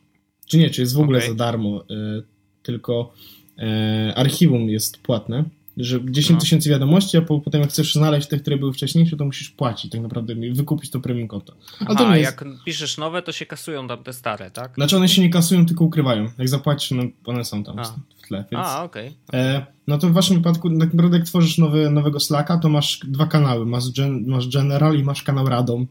Czy 0.46 0.59
nie, 0.59 0.70
czy 0.70 0.80
jest 0.80 0.94
w 0.94 1.00
ogóle 1.00 1.18
okay. 1.18 1.30
za 1.30 1.34
darmo, 1.34 1.84
e, 1.90 2.22
tylko 2.62 3.12
e, 3.59 4.12
archiwum 4.16 4.70
jest 4.70 4.98
płatne, 4.98 5.44
że 5.76 6.00
10 6.04 6.30
no. 6.30 6.40
tysięcy 6.40 6.70
wiadomości, 6.70 7.16
a 7.16 7.22
po, 7.22 7.40
potem 7.40 7.61
jak 7.61 7.70
chcesz 7.70 7.94
znaleźć 7.94 8.28
te, 8.28 8.38
które 8.38 8.56
były 8.56 8.72
wcześniejsze, 8.72 9.16
to 9.16 9.24
musisz 9.24 9.50
płacić 9.50 9.92
tak 9.92 10.00
naprawdę, 10.00 10.34
wykupić 10.52 10.90
to 10.90 11.00
premium 11.00 11.28
konto. 11.28 11.54
A 11.80 11.94
to 11.94 12.11
nie 12.11 12.18
jest... 12.18 12.40
jak 12.40 12.64
piszesz 12.64 12.98
nowe, 12.98 13.22
to 13.22 13.32
się 13.32 13.46
kasują 13.46 13.88
tam 13.88 14.02
te 14.02 14.12
stare, 14.12 14.50
tak? 14.50 14.74
Znaczy 14.74 14.96
one 14.96 15.09
się 15.09 15.22
nie 15.22 15.30
kasują, 15.30 15.66
tylko 15.66 15.84
ukrywają. 15.84 16.30
Jak 16.38 16.48
zapłacisz, 16.48 16.90
no, 16.90 17.02
one 17.24 17.44
są 17.44 17.64
tam. 17.64 17.78
A 17.78 17.94
tle. 18.29 18.45
Więc, 18.53 18.66
A, 18.66 18.85
okej. 18.85 19.12
Okay. 19.29 19.41
E, 19.41 19.66
no 19.87 19.99
to 19.99 20.09
w 20.09 20.12
waszym 20.12 20.37
wypadku, 20.37 20.79
tak 20.79 20.95
naprawdę 20.95 21.18
jak 21.18 21.26
tworzysz 21.26 21.59
nowy, 21.59 21.91
nowego 21.91 22.20
Slacka, 22.20 22.59
to 22.59 22.68
masz 22.68 23.01
dwa 23.09 23.26
kanały. 23.26 23.66
Masz, 23.66 23.93
gen, 23.93 24.24
masz 24.26 24.49
General 24.49 24.97
i 24.97 25.05
masz 25.05 25.22
kanał 25.22 25.49
Radom. 25.49 25.87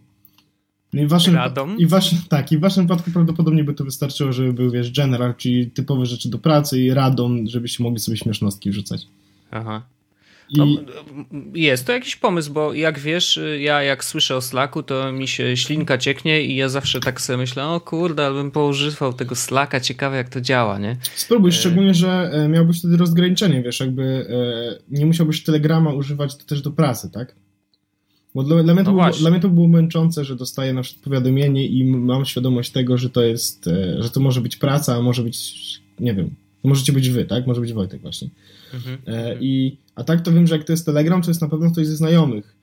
No 0.94 1.02
i 1.02 1.08
waszym, 1.08 1.36
Radom? 1.36 1.78
I 1.78 1.88
waszym, 1.88 2.18
tak, 2.30 2.52
i 2.52 2.58
w 2.58 2.62
waszym 2.62 2.84
wypadku 2.84 3.12
prawdopodobnie 3.12 3.64
by 3.64 3.74
to 3.74 3.84
wystarczyło, 3.84 4.34
żeby 4.34 4.54
był, 4.54 4.72
wiesz, 4.72 4.92
General, 4.92 5.36
czyli 5.36 5.72
typowe 5.72 6.06
rzeczy 6.06 6.30
do 6.30 6.38
pracy 6.38 6.82
i 6.82 6.94
Radom, 6.94 7.48
żebyście 7.48 7.84
mogli 7.84 8.00
sobie 8.00 8.18
śmiesznostki 8.18 8.72
wrzucać. 8.72 9.08
Aha. 9.52 9.82
I... 10.50 10.58
No, 10.58 10.68
jest 11.54 11.86
to 11.86 11.92
jakiś 11.92 12.16
pomysł, 12.16 12.54
bo 12.54 12.74
jak 12.74 13.00
wiesz, 13.00 13.40
ja 13.60 13.84
jak 13.84 14.04
słyszę 14.04 14.36
o 14.36 14.42
Slacku, 14.42 14.84
to 14.84 15.12
mi 15.12 15.28
się 15.28 15.58
ślinka 15.58 15.98
cieknie 15.98 16.42
i 16.42 16.56
ja 16.56 16.70
zawsze 16.70 17.00
tak 17.00 17.22
sobie 17.22 17.38
myślę, 17.38 17.68
o 17.68 17.82
kurde, 17.82 18.26
ale 18.26 18.36
bym 18.36 18.52
poużywał 18.52 19.14
tego 19.14 19.36
Slacka, 19.36 19.80
ciekawe 19.80 20.18
jak 20.18 20.30
to 20.30 20.42
działa, 20.42 20.80
nie? 20.80 20.98
Spróbuj, 21.16 21.50
e... 21.50 21.54
szczególnie, 21.54 21.94
że 21.94 22.30
e, 22.34 22.48
miałbyś 22.48 22.80
wtedy 22.80 22.98
rozgraniczenie, 22.98 23.62
wiesz, 23.62 23.80
jakby 23.80 24.04
e, 24.04 24.98
nie 25.00 25.06
musiałbyś 25.06 25.44
Telegrama 25.44 25.94
używać 25.94 26.36
też 26.36 26.62
do 26.62 26.72
pracy, 26.72 27.10
tak? 27.12 27.36
Bo 28.36 28.44
dla, 28.44 28.64
dla, 28.64 28.74
mnie 28.74 28.84
no 28.84 28.92
było, 28.92 29.10
dla, 29.10 29.32
mnie 29.32 29.40
to 29.40 29.50
było 29.50 29.68
męczące, 29.68 30.26
że 30.26 30.36
dostaję 30.36 30.74
na 30.74 30.82
przykład 30.82 31.04
powiadomienie 31.04 31.68
i 31.68 31.86
mam 31.86 32.26
świadomość 32.26 32.72
tego, 32.72 32.98
że 32.98 33.10
to 33.10 33.24
jest, 33.24 33.70
że 34.00 34.10
to 34.10 34.20
może 34.20 34.42
być 34.42 34.58
praca, 34.58 34.96
a 34.96 35.02
może 35.02 35.24
być, 35.24 35.56
nie 36.00 36.14
wiem, 36.14 36.36
możecie 36.68 36.94
być 36.94 37.10
wy, 37.10 37.26
tak? 37.26 37.48
Może 37.48 37.62
być 37.62 37.74
Wojtek 37.74 38.02
właśnie. 38.02 38.30
Mhm. 38.74 38.98
E, 39.08 39.36
I, 39.40 39.78
a 39.96 40.04
tak 40.04 40.22
to 40.22 40.32
wiem, 40.32 40.48
że 40.48 40.58
jak 40.58 40.66
to 40.66 40.74
jest 40.74 40.86
Telegram, 40.86 41.22
to 41.22 41.30
jest 41.30 41.42
na 41.42 41.50
pewno 41.50 41.72
ktoś 41.72 41.88
ze 41.88 41.96
znajomych. 41.96 42.56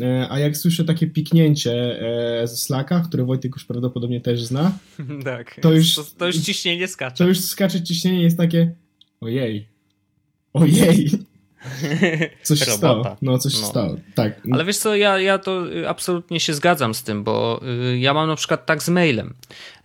E, 0.00 0.26
a 0.30 0.38
jak 0.38 0.56
słyszę 0.56 0.84
takie 0.84 1.06
piknięcie 1.06 2.00
e, 2.42 2.46
ze 2.48 2.56
Slacka, 2.56 3.00
które 3.00 3.24
Wojtek 3.24 3.52
już 3.54 3.64
prawdopodobnie 3.64 4.20
też 4.20 4.44
zna, 4.44 4.78
tak, 5.24 5.60
to 5.60 5.72
już, 5.72 5.94
to, 5.94 6.04
to 6.18 6.26
już 6.26 6.36
ciśnienie 6.36 6.88
skacze. 6.88 7.24
To 7.24 7.28
już 7.28 7.40
skacze 7.40 7.82
ciśnienie 7.82 8.22
jest 8.22 8.36
takie 8.36 8.74
ojej, 9.20 9.68
ojej. 10.52 11.10
Coś 12.42 12.58
się 12.58 12.64
stało. 12.64 13.16
No, 13.22 13.38
coś 13.38 13.52
się 13.52 13.60
no. 13.60 13.66
stało. 13.66 13.96
Tak. 14.14 14.40
Ale 14.52 14.64
wiesz 14.64 14.78
co, 14.78 14.96
ja, 14.96 15.18
ja 15.18 15.38
to 15.38 15.72
y, 15.72 15.88
absolutnie 15.88 16.40
się 16.40 16.54
zgadzam 16.54 16.94
z 16.94 17.02
tym, 17.02 17.24
bo 17.24 17.60
y, 17.92 17.98
ja 17.98 18.14
mam 18.14 18.28
na 18.28 18.36
przykład 18.36 18.66
tak 18.66 18.82
z 18.82 18.88
mailem. 18.88 19.34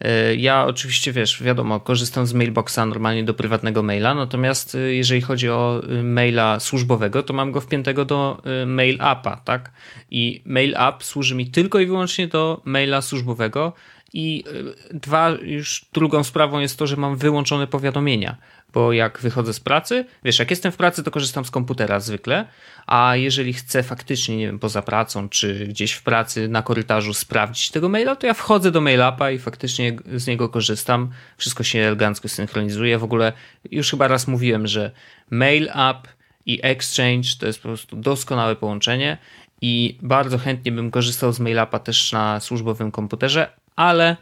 Y, 0.05 0.35
ja 0.35 0.65
oczywiście, 0.65 1.11
wiesz, 1.11 1.43
wiadomo, 1.43 1.79
korzystam 1.79 2.27
z 2.27 2.33
mailboxa 2.33 2.85
normalnie 2.85 3.23
do 3.23 3.33
prywatnego 3.33 3.83
maila, 3.83 4.15
natomiast 4.15 4.77
jeżeli 4.89 5.21
chodzi 5.21 5.49
o 5.49 5.81
maila 6.03 6.59
służbowego, 6.59 7.23
to 7.23 7.33
mam 7.33 7.51
go 7.51 7.61
wpiętego 7.61 8.05
do 8.05 8.41
mail 8.65 8.97
appa, 9.01 9.37
tak? 9.45 9.71
I 10.11 10.41
mail 10.45 10.75
app 10.77 11.03
służy 11.03 11.35
mi 11.35 11.45
tylko 11.45 11.79
i 11.79 11.85
wyłącznie 11.85 12.27
do 12.27 12.61
maila 12.65 13.01
służbowego. 13.01 13.73
I 14.13 14.43
dwa, 14.91 15.29
już 15.29 15.85
drugą 15.93 16.23
sprawą 16.23 16.59
jest 16.59 16.79
to, 16.79 16.87
że 16.87 16.95
mam 16.95 17.17
wyłączone 17.17 17.67
powiadomienia 17.67 18.37
bo 18.73 18.93
jak 18.93 19.19
wychodzę 19.19 19.53
z 19.53 19.59
pracy, 19.59 20.05
wiesz, 20.23 20.39
jak 20.39 20.49
jestem 20.49 20.71
w 20.71 20.77
pracy, 20.77 21.03
to 21.03 21.11
korzystam 21.11 21.45
z 21.45 21.51
komputera 21.51 21.99
zwykle, 21.99 22.45
a 22.87 23.15
jeżeli 23.15 23.53
chcę 23.53 23.83
faktycznie, 23.83 24.37
nie 24.37 24.45
wiem, 24.45 24.59
poza 24.59 24.81
pracą, 24.81 25.29
czy 25.29 25.67
gdzieś 25.67 25.91
w 25.91 26.03
pracy 26.03 26.47
na 26.47 26.61
korytarzu 26.61 27.13
sprawdzić 27.13 27.71
tego 27.71 27.89
maila, 27.89 28.15
to 28.15 28.27
ja 28.27 28.33
wchodzę 28.33 28.71
do 28.71 28.81
mailapa 28.81 29.31
i 29.31 29.39
faktycznie 29.39 29.95
z 30.15 30.27
niego 30.27 30.49
korzystam. 30.49 31.09
Wszystko 31.37 31.63
się 31.63 31.79
elegancko 31.79 32.29
synchronizuje. 32.29 32.97
W 32.97 33.03
ogóle 33.03 33.33
już 33.71 33.91
chyba 33.91 34.07
raz 34.07 34.27
mówiłem, 34.27 34.67
że 34.67 34.91
mail 35.29 35.69
app 35.69 36.07
i 36.45 36.59
Exchange 36.63 37.29
to 37.39 37.47
jest 37.47 37.59
po 37.59 37.67
prostu 37.67 37.95
doskonałe 37.95 38.55
połączenie 38.55 39.17
i 39.61 39.97
bardzo 40.01 40.37
chętnie 40.37 40.71
bym 40.71 40.91
korzystał 40.91 41.33
z 41.33 41.39
mailapa 41.39 41.79
też 41.79 42.11
na 42.11 42.39
służbowym 42.39 42.91
komputerze, 42.91 43.49
ale 43.77 44.17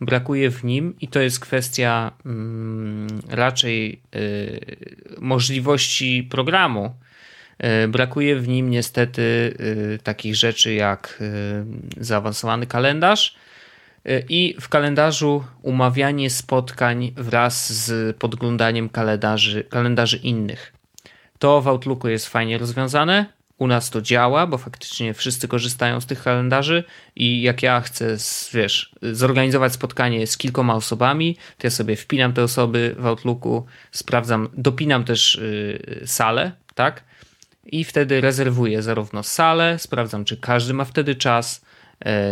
brakuje 0.00 0.50
w 0.50 0.64
nim 0.64 0.94
i 1.00 1.08
to 1.08 1.20
jest 1.20 1.40
kwestia 1.40 2.12
mm, 2.26 3.20
raczej 3.28 4.00
y, 4.14 4.76
możliwości 5.20 6.28
programu. 6.30 6.94
Y, 7.84 7.88
brakuje 7.88 8.36
w 8.36 8.48
nim 8.48 8.70
niestety 8.70 9.22
y, 9.92 9.98
takich 10.02 10.36
rzeczy 10.36 10.74
jak 10.74 11.22
zaawansowany 11.96 12.66
kalendarz 12.66 13.36
i 14.28 14.56
w 14.60 14.68
kalendarzu 14.68 15.44
umawianie 15.62 16.30
spotkań 16.30 17.12
wraz 17.16 17.72
z 17.72 18.16
podglądaniem 18.16 18.88
kalendarzy, 18.88 19.64
kalendarzy 19.64 20.16
innych. 20.16 20.72
To 21.38 21.60
w 21.60 21.68
Outlooku 21.68 22.08
jest 22.08 22.28
fajnie 22.28 22.58
rozwiązane. 22.58 23.26
U 23.62 23.66
nas 23.66 23.90
to 23.90 24.02
działa, 24.02 24.46
bo 24.46 24.58
faktycznie 24.58 25.14
wszyscy 25.14 25.48
korzystają 25.48 26.00
z 26.00 26.06
tych 26.06 26.22
kalendarzy 26.22 26.84
i 27.16 27.42
jak 27.42 27.62
ja 27.62 27.80
chcę, 27.80 28.16
wiesz, 28.52 28.94
zorganizować 29.02 29.72
spotkanie 29.72 30.26
z 30.26 30.36
kilkoma 30.36 30.74
osobami, 30.74 31.36
to 31.58 31.66
ja 31.66 31.70
sobie 31.70 31.96
wpinam 31.96 32.32
te 32.32 32.42
osoby 32.42 32.94
w 32.98 33.06
Outlooku, 33.06 33.66
sprawdzam, 33.92 34.48
dopinam 34.56 35.04
też 35.04 35.40
yy, 35.42 36.06
salę, 36.06 36.52
tak? 36.74 37.04
I 37.64 37.84
wtedy 37.84 38.20
rezerwuję 38.20 38.82
zarówno 38.82 39.22
salę, 39.22 39.78
sprawdzam, 39.78 40.24
czy 40.24 40.36
każdy 40.36 40.74
ma 40.74 40.84
wtedy 40.84 41.14
czas, 41.14 41.64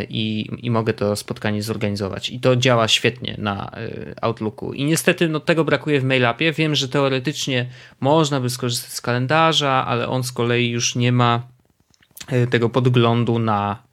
i, 0.08 0.50
i 0.62 0.70
mogę 0.70 0.92
to 0.92 1.16
spotkanie 1.16 1.62
zorganizować. 1.62 2.30
I 2.30 2.40
to 2.40 2.56
działa 2.56 2.88
świetnie 2.88 3.34
na 3.38 3.70
e, 3.70 4.14
Outlooku. 4.24 4.72
I 4.72 4.84
niestety 4.84 5.28
no, 5.28 5.40
tego 5.40 5.64
brakuje 5.64 6.00
w 6.00 6.04
MailUpie. 6.04 6.52
Wiem, 6.52 6.74
że 6.74 6.88
teoretycznie 6.88 7.66
można 8.00 8.40
by 8.40 8.50
skorzystać 8.50 8.92
z 8.92 9.00
kalendarza, 9.00 9.86
ale 9.86 10.08
on 10.08 10.24
z 10.24 10.32
kolei 10.32 10.70
już 10.70 10.94
nie 10.94 11.12
ma 11.12 11.48
e, 12.26 12.46
tego 12.46 12.68
podglądu 12.68 13.38
na 13.38 13.90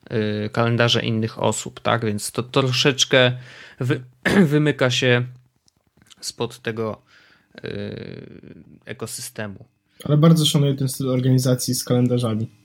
kalendarze 0.52 1.00
innych 1.00 1.42
osób, 1.42 1.80
tak? 1.80 2.04
Więc 2.04 2.32
to 2.32 2.42
troszeczkę 2.42 3.32
wy, 3.80 4.04
wymyka 4.54 4.90
się 4.90 5.24
spod 6.20 6.58
tego 6.58 7.02
ekosystemu. 8.84 9.64
Ale 10.04 10.16
bardzo 10.16 10.46
szanuję 10.46 10.74
ten 10.74 10.88
styl 10.88 11.10
organizacji 11.10 11.74
z 11.74 11.84
kalendarzami. 11.84 12.57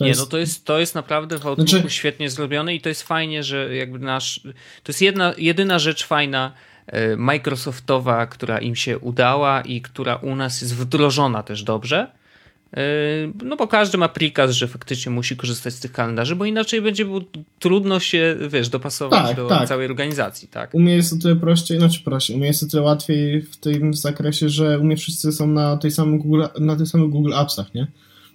To 0.00 0.04
nie, 0.04 0.08
jest... 0.08 0.20
no 0.20 0.26
to 0.26 0.38
jest, 0.38 0.64
to 0.64 0.78
jest 0.78 0.94
naprawdę 0.94 1.38
w 1.38 1.46
Outlooku 1.46 1.70
znaczy... 1.70 1.90
świetnie 1.90 2.30
zrobione 2.30 2.74
i 2.74 2.80
to 2.80 2.88
jest 2.88 3.02
fajnie, 3.02 3.42
że 3.42 3.76
jakby 3.76 3.98
nasz. 3.98 4.40
To 4.82 4.92
jest 4.92 5.02
jedna, 5.02 5.34
jedyna 5.38 5.78
rzecz 5.78 6.06
fajna 6.06 6.52
e, 6.86 7.16
Microsoftowa, 7.16 8.26
która 8.26 8.58
im 8.58 8.76
się 8.76 8.98
udała 8.98 9.60
i 9.60 9.80
która 9.80 10.16
u 10.16 10.36
nas 10.36 10.60
jest 10.60 10.76
wdrożona 10.76 11.42
też 11.42 11.62
dobrze. 11.62 12.10
E, 12.76 12.82
no 13.44 13.56
bo 13.56 13.68
każdy 13.68 13.98
ma 13.98 14.08
prikaz, 14.08 14.50
że 14.50 14.68
faktycznie 14.68 15.12
musi 15.12 15.36
korzystać 15.36 15.74
z 15.74 15.80
tych 15.80 15.92
kalendarzy, 15.92 16.36
bo 16.36 16.44
inaczej 16.44 16.82
będzie 16.82 17.04
było 17.04 17.20
trudno 17.58 18.00
się, 18.00 18.36
wiesz, 18.48 18.68
dopasować 18.68 19.26
tak, 19.26 19.36
do 19.36 19.48
tak. 19.48 19.68
całej 19.68 19.86
organizacji, 19.86 20.48
tak? 20.48 20.74
U 20.74 20.80
mnie 20.80 20.96
jest 20.96 21.12
o 21.12 21.16
tyle 21.16 21.36
prościej, 21.36 21.78
znaczy 21.78 22.00
prościej, 22.04 22.36
u 22.36 22.38
mnie 22.38 22.48
jest 22.48 22.62
o 22.62 22.66
tyle 22.66 22.82
łatwiej 22.82 23.42
w 23.42 23.56
tym 23.56 23.94
zakresie, 23.94 24.48
że 24.48 24.78
u 24.78 24.84
mnie 24.84 24.96
wszyscy 24.96 25.32
są 25.32 25.46
na 25.46 25.76
tej 25.76 25.90
samym 25.90 26.18
Google, 26.18 26.44
na 26.60 26.76
tych 26.76 26.88
samych 26.88 27.10
Google 27.10 27.34
Appsach, 27.34 27.74
nie? 27.74 27.86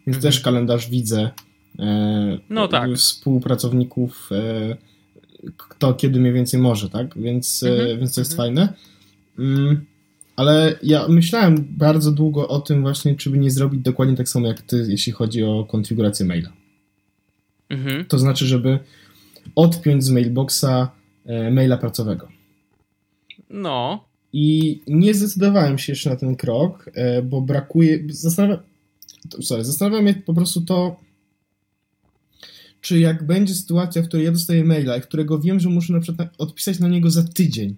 Więc 0.08 0.18
mhm. 0.18 0.22
też 0.22 0.42
kalendarz 0.42 0.90
widzę, 0.90 1.30
no 2.50 2.68
tak. 2.68 2.94
współpracowników, 2.94 4.30
e, 4.32 4.78
kto 5.58 5.94
kiedy 5.94 6.20
mniej 6.20 6.34
więcej 6.34 6.60
może, 6.60 6.90
tak? 6.90 7.18
Więc, 7.18 7.64
e, 7.64 7.70
mhm. 7.70 8.00
więc 8.00 8.16
to 8.16 8.22
jest 8.22 8.32
mhm. 8.32 8.48
fajne. 8.48 8.74
Mm, 9.40 9.86
ale 10.36 10.80
ja 10.84 11.08
myślałem 11.08 11.68
bardzo 11.70 12.12
długo 12.12 12.48
o 12.48 12.60
tym 12.60 12.82
właśnie, 12.82 13.16
czy 13.16 13.30
by 13.30 13.38
nie 13.38 13.52
zrobić 13.52 13.82
dokładnie 13.82 14.16
tak 14.16 14.30
samo 14.30 14.48
jak 14.48 14.62
ty, 14.62 14.86
jeśli 14.90 15.12
chodzi 15.12 15.44
o 15.44 15.66
konfigurację 15.66 16.26
maila. 16.26 16.50
Mhm. 17.70 18.06
To 18.06 18.20
znaczy, 18.20 18.46
żeby 18.46 18.80
odpiąć 19.56 20.04
z 20.04 20.10
mailboxa 20.10 20.92
maila 21.52 21.78
pracowego. 21.78 22.28
No. 23.50 24.06
I 24.34 24.82
nie 24.88 25.14
zdecydowałem 25.14 25.78
się 25.78 25.92
jeszcze 25.92 26.10
na 26.10 26.16
ten 26.16 26.36
krok, 26.36 26.90
bo 27.24 27.42
brakuje. 27.42 28.00
Zastanawiam, 28.10 28.60
sorry, 29.42 29.66
zastanawia 29.66 30.02
mnie 30.02 30.14
po 30.14 30.34
prostu 30.34 30.62
to, 30.62 30.96
czy 32.86 33.00
jak 33.00 33.26
będzie 33.26 33.56
sytuacja, 33.56 34.02
w 34.02 34.08
której 34.08 34.26
ja 34.26 34.32
dostaję 34.32 34.64
maila, 34.64 35.00
którego 35.00 35.40
wiem, 35.40 35.60
że 35.60 35.70
muszę 35.70 35.94
na 35.94 36.00
przykład 36.00 36.30
odpisać 36.38 36.80
na 36.80 36.88
niego 36.88 37.10
za 37.10 37.24
tydzień, 37.24 37.76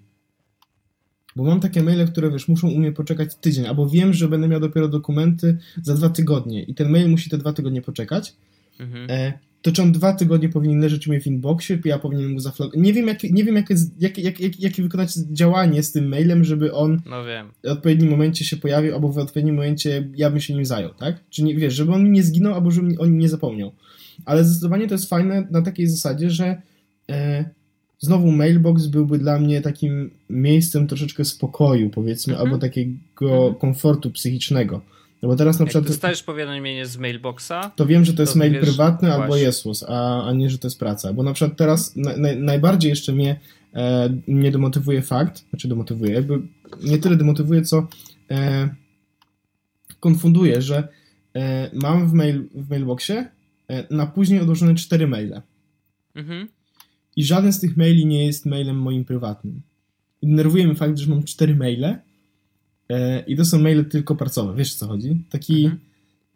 bo 1.35 1.43
mam 1.43 1.59
takie 1.59 1.83
maile, 1.83 2.07
które 2.07 2.31
wiesz, 2.31 2.47
muszą 2.47 2.69
u 2.69 2.79
mnie 2.79 2.91
poczekać 2.91 3.35
tydzień, 3.35 3.65
albo 3.65 3.89
wiem, 3.89 4.13
że 4.13 4.27
będę 4.27 4.47
miał 4.47 4.59
dopiero 4.59 4.87
dokumenty 4.87 5.57
za 5.83 5.93
dwa 5.93 6.09
tygodnie 6.09 6.63
i 6.63 6.75
ten 6.75 6.89
mail 6.89 7.09
musi 7.09 7.29
te 7.29 7.37
dwa 7.37 7.53
tygodnie 7.53 7.81
poczekać, 7.81 8.35
mhm. 8.79 9.07
e, 9.09 9.33
to 9.61 9.71
czy 9.71 9.81
on 9.81 9.91
dwa 9.91 10.13
tygodnie 10.13 10.49
powinien 10.49 10.79
leżeć 10.79 11.07
u 11.07 11.09
mnie 11.09 11.21
w 11.21 11.27
inboxie, 11.27 11.79
ja 11.85 11.99
powinienem 11.99 12.35
go 12.35 12.41
zaflogować. 12.41 12.79
Nie 12.79 12.93
wiem, 12.93 13.07
jakie, 13.07 13.29
nie 13.29 13.43
wiem 13.43 13.55
jakie, 13.55 13.75
jakie, 13.99 14.21
jakie, 14.21 14.49
jakie 14.59 14.83
wykonać 14.83 15.13
działanie 15.31 15.83
z 15.83 15.91
tym 15.91 16.07
mailem, 16.07 16.43
żeby 16.43 16.73
on 16.73 17.01
no 17.05 17.23
w 17.63 17.67
odpowiednim 17.67 18.09
momencie 18.09 18.45
się 18.45 18.57
pojawił, 18.57 18.93
albo 18.93 19.09
w 19.09 19.17
odpowiednim 19.17 19.55
momencie 19.55 20.09
ja 20.15 20.29
bym 20.29 20.39
się 20.39 20.53
nim 20.53 20.65
zajął, 20.65 20.93
tak? 20.93 21.29
Czy 21.29 21.43
nie, 21.43 21.55
wiesz, 21.55 21.73
żeby 21.73 21.91
on 21.91 22.03
mi 22.03 22.09
nie 22.09 22.23
zginął, 22.23 22.53
albo 22.53 22.71
żeby 22.71 22.95
on 22.99 23.11
mi 23.11 23.17
nie 23.17 23.29
zapomniał 23.29 23.71
ale 24.25 24.43
zdecydowanie 24.43 24.87
to 24.87 24.93
jest 24.93 25.09
fajne 25.09 25.47
na 25.51 25.61
takiej 25.61 25.87
zasadzie, 25.87 26.29
że 26.29 26.61
e, 27.09 27.45
znowu 27.99 28.31
mailbox 28.31 28.85
byłby 28.85 29.19
dla 29.19 29.39
mnie 29.39 29.61
takim 29.61 30.11
miejscem 30.29 30.87
troszeczkę 30.87 31.25
spokoju, 31.25 31.89
powiedzmy, 31.89 32.33
mhm. 32.33 32.47
albo 32.47 32.61
takiego 32.61 33.35
mhm. 33.35 33.55
komfortu 33.55 34.11
psychicznego. 34.11 34.81
No 35.21 35.29
bo 35.29 35.35
teraz 35.35 35.59
na 35.59 35.63
Jak 35.63 35.69
przykład. 35.69 35.87
dostajesz 35.87 36.23
powiadomienie 36.23 36.85
z 36.85 36.97
mailboxa. 36.97 37.71
To 37.75 37.85
wiem, 37.85 38.05
że 38.05 38.13
to 38.13 38.21
jest 38.23 38.33
to 38.33 38.39
mail 38.39 38.53
wiesz, 38.53 38.61
prywatny 38.61 39.07
właśnie. 39.07 39.23
albo 39.23 39.35
Jesłos, 39.35 39.85
a, 39.87 40.23
a 40.23 40.33
nie, 40.33 40.49
że 40.49 40.57
to 40.57 40.67
jest 40.67 40.79
praca. 40.79 41.13
Bo 41.13 41.23
na 41.23 41.33
przykład 41.33 41.57
teraz 41.57 41.95
na, 41.95 42.17
na, 42.17 42.29
najbardziej 42.35 42.89
jeszcze 42.89 43.13
mnie, 43.13 43.39
e, 43.73 44.09
mnie 44.27 44.51
demotywuje 44.51 45.01
fakt, 45.01 45.45
znaczy 45.49 45.67
demotywuje, 45.67 46.13
jakby 46.13 46.39
nie 46.83 46.97
tyle 46.97 47.15
demotywuje, 47.15 47.61
co 47.61 47.87
e, 48.31 48.69
konfunduje, 49.99 50.61
że 50.61 50.87
e, 51.35 51.69
mam 51.73 52.09
w, 52.09 52.13
mail, 52.13 52.47
w 52.55 52.69
mailboxie 52.69 53.29
na 53.89 54.05
później 54.05 54.39
odłożone 54.39 54.75
cztery 54.75 55.07
maile. 55.07 55.41
Mhm. 56.15 56.47
I 57.15 57.23
żaden 57.23 57.53
z 57.53 57.59
tych 57.59 57.77
maili 57.77 58.05
nie 58.05 58.25
jest 58.25 58.45
mailem 58.45 58.77
moim 58.81 59.05
prywatnym. 59.05 59.61
Denerwuje 60.23 60.67
mnie 60.67 60.75
fakt, 60.75 60.97
że 60.97 61.09
mam 61.09 61.23
cztery 61.23 61.55
maile 61.55 61.95
e, 62.89 63.19
i 63.19 63.37
to 63.37 63.45
są 63.45 63.59
maile 63.59 63.85
tylko 63.85 64.15
pracowe. 64.15 64.55
Wiesz 64.55 64.75
o 64.75 64.77
co 64.77 64.87
chodzi? 64.87 65.23
Taki 65.29 65.65
mhm. 65.65 65.81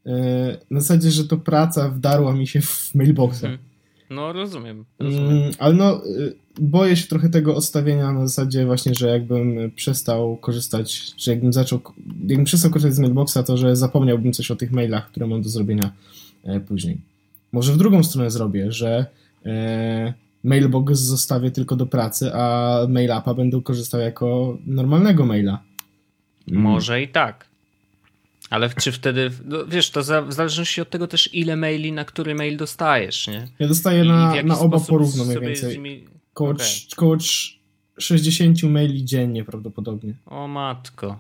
e, 0.06 0.58
na 0.70 0.80
zasadzie, 0.80 1.12
że 1.12 1.28
to 1.28 1.38
praca 1.38 1.90
wdarła 1.90 2.34
mi 2.34 2.48
się 2.48 2.62
w 2.62 2.96
mailboxa. 2.96 3.44
Mhm. 3.44 3.72
No, 4.10 4.34
rozumiem. 4.34 4.86
rozumiem. 5.00 5.30
Mm, 5.30 5.52
ale 5.60 5.74
no, 5.74 6.06
y, 6.06 6.36
boję 6.60 6.96
się 6.96 7.08
trochę 7.08 7.30
tego 7.30 7.56
odstawienia 7.56 8.12
na 8.12 8.28
zasadzie 8.28 8.66
właśnie, 8.66 8.96
że 8.96 9.08
jakbym 9.08 9.72
przestał 9.76 10.38
korzystać, 10.38 11.16
czy 11.16 11.30
jakbym 11.30 11.54
zaczął, 11.54 11.82
jakbym 12.28 12.46
przestał 12.46 12.72
korzystać 12.72 12.96
z 12.96 13.00
mailboxa, 13.00 13.38
to 13.46 13.58
że 13.58 13.76
zapomniałbym 13.76 14.34
coś 14.34 14.52
o 14.52 14.56
tych 14.56 14.72
mailach, 14.72 15.10
które 15.12 15.28
mam 15.28 15.42
do 15.42 15.50
zrobienia 15.50 15.92
później. 16.68 17.11
Może 17.52 17.74
w 17.74 17.78
drugą 17.78 18.04
stronę 18.04 18.32
zrobię, 18.32 18.72
że 18.72 19.06
e, 19.46 20.14
mailbox 20.44 21.00
zostawię 21.00 21.52
tylko 21.52 21.76
do 21.76 21.86
pracy, 21.86 22.34
a 22.34 22.78
mailapa 22.90 23.34
będę 23.34 23.62
korzystał 23.62 24.02
jako 24.02 24.58
normalnego 24.66 25.26
maila. 25.26 25.64
Mm. 26.48 26.64
Może 26.64 27.02
i 27.02 27.08
tak. 27.08 27.52
Ale 28.50 28.70
czy 28.70 28.92
wtedy, 28.92 29.32
no 29.46 29.66
wiesz, 29.66 29.90
to 29.90 30.04
za, 30.04 30.22
w 30.22 30.34
zależności 30.34 30.82
od 30.82 30.90
tego 30.90 31.08
też 31.08 31.34
ile 31.34 31.56
maili, 31.56 31.92
na 31.92 32.06
który 32.06 32.36
mail 32.36 32.58
dostajesz, 32.58 33.28
nie? 33.28 33.48
Ja 33.60 33.68
dostaję 33.68 34.04
na, 34.04 34.44
na 34.44 34.60
oba 34.60 34.80
porówno 34.80 35.26
mniej 35.26 35.40
więcej. 35.40 35.74
Nimi... 35.74 36.06
Koło, 36.34 36.50
okay. 36.50 36.66
koło 36.96 37.18
60 37.98 38.64
maili 38.64 39.06
dziennie 39.06 39.44
prawdopodobnie. 39.44 40.14
O 40.26 40.48
matko. 40.48 41.20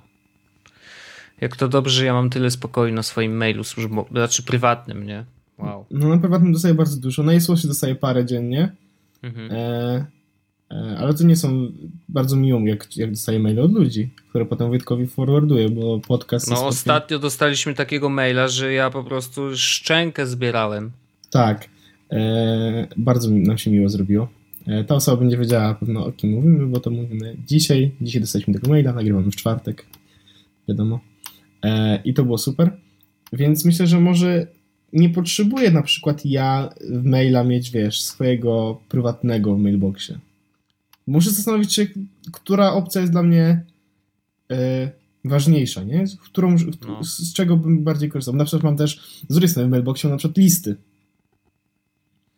Jak 1.42 1.56
to 1.56 1.68
dobrze, 1.68 1.96
że 1.96 2.06
ja 2.06 2.14
mam 2.14 2.30
tyle 2.30 2.52
spokoju 2.52 2.94
na 2.94 3.04
swoim 3.04 3.38
mailu 3.38 3.64
służbowym, 3.64 4.14
znaczy 4.14 4.44
prywatnym, 4.44 5.06
nie? 5.06 5.26
Wow. 5.62 5.86
No 5.91 6.09
na 6.09 6.18
prywatnym 6.18 6.53
dostaję 6.53 6.74
bardzo 6.74 6.97
dużo. 7.01 7.24
Na 7.24 7.39
się 7.39 7.68
dostaję 7.68 7.95
parę 7.95 8.26
dziennie. 8.26 8.76
Mhm. 9.24 9.51
E, 9.51 10.05
e, 10.72 10.97
ale 10.99 11.14
to 11.14 11.24
nie 11.24 11.36
są 11.36 11.72
bardzo 12.09 12.36
miłą, 12.36 12.66
jak, 12.66 12.97
jak 12.97 13.09
dostaję 13.09 13.39
maile 13.39 13.59
od 13.59 13.72
ludzi, 13.72 14.09
które 14.30 14.45
potem 14.45 14.70
Wojtkowi 14.70 15.07
forwarduję, 15.07 15.70
bo 15.70 15.99
podcast... 15.99 16.49
No 16.49 16.66
ostatnio 16.66 17.20
dostaliśmy 17.20 17.74
takiego 17.74 18.09
maila, 18.09 18.47
że 18.47 18.74
ja 18.74 18.89
po 18.89 19.03
prostu 19.03 19.41
szczękę 19.55 20.28
zbierałem. 20.28 20.91
Tak. 21.30 21.70
E, 22.12 22.88
bardzo 22.97 23.32
nam 23.32 23.57
się 23.57 23.72
miło 23.72 23.89
zrobiło. 23.89 24.28
E, 24.68 24.84
ta 24.84 24.95
osoba 24.95 25.18
będzie 25.18 25.38
wiedziała 25.38 25.74
pewno 25.74 26.05
o 26.05 26.12
kim 26.12 26.32
mówimy, 26.32 26.68
bo 26.68 26.80
to 26.80 26.89
mówimy 26.89 27.38
dzisiaj. 27.45 27.91
Dzisiaj 28.01 28.22
dostaliśmy 28.22 28.53
tego 28.53 28.70
maila, 28.70 28.93
nagrywamy 28.93 29.32
w 29.32 29.36
czwartek. 29.36 29.86
Wiadomo. 30.68 30.99
E, 31.64 32.01
I 32.05 32.14
to 32.14 32.24
było 32.24 32.38
super. 32.38 32.78
Więc 33.34 33.66
myślę, 33.66 33.88
że 33.88 33.99
może 33.99 34.47
nie 34.94 35.10
potrzebuję 35.10 35.72
na 35.72 35.82
przykład 35.82 36.26
ja 36.26 36.70
w 36.89 37.04
maila 37.06 37.44
mieć, 37.44 37.72
wiesz, 37.72 38.02
swojego 38.02 38.82
prywatnego 38.89 39.56
w 39.56 39.60
mailboxie. 39.60 40.20
Muszę 41.08 41.32
zastanowić 41.32 41.74
się, 41.74 41.88
która 42.32 42.74
opcja 42.74 43.02
jest 43.02 43.14
dla 43.14 43.24
mnie 43.24 43.64
e, 44.52 44.92
ważniejsza, 45.26 45.84
nie? 45.84 46.04
Którą, 46.24 46.56
no. 46.88 47.04
z, 47.04 47.34
czego 47.34 47.58
bym 47.58 47.84
bardziej 47.84 48.10
korzystał. 48.10 48.36
Na 48.36 48.46
przykład 48.46 48.64
mam 48.64 48.78
też 48.78 49.22
z 49.30 49.34
drugiej 49.34 49.50
strony 49.50 49.68
w 49.68 49.72
mailboxie 49.72 50.10
na 50.10 50.18
przykład 50.18 50.38
listy. 50.38 50.76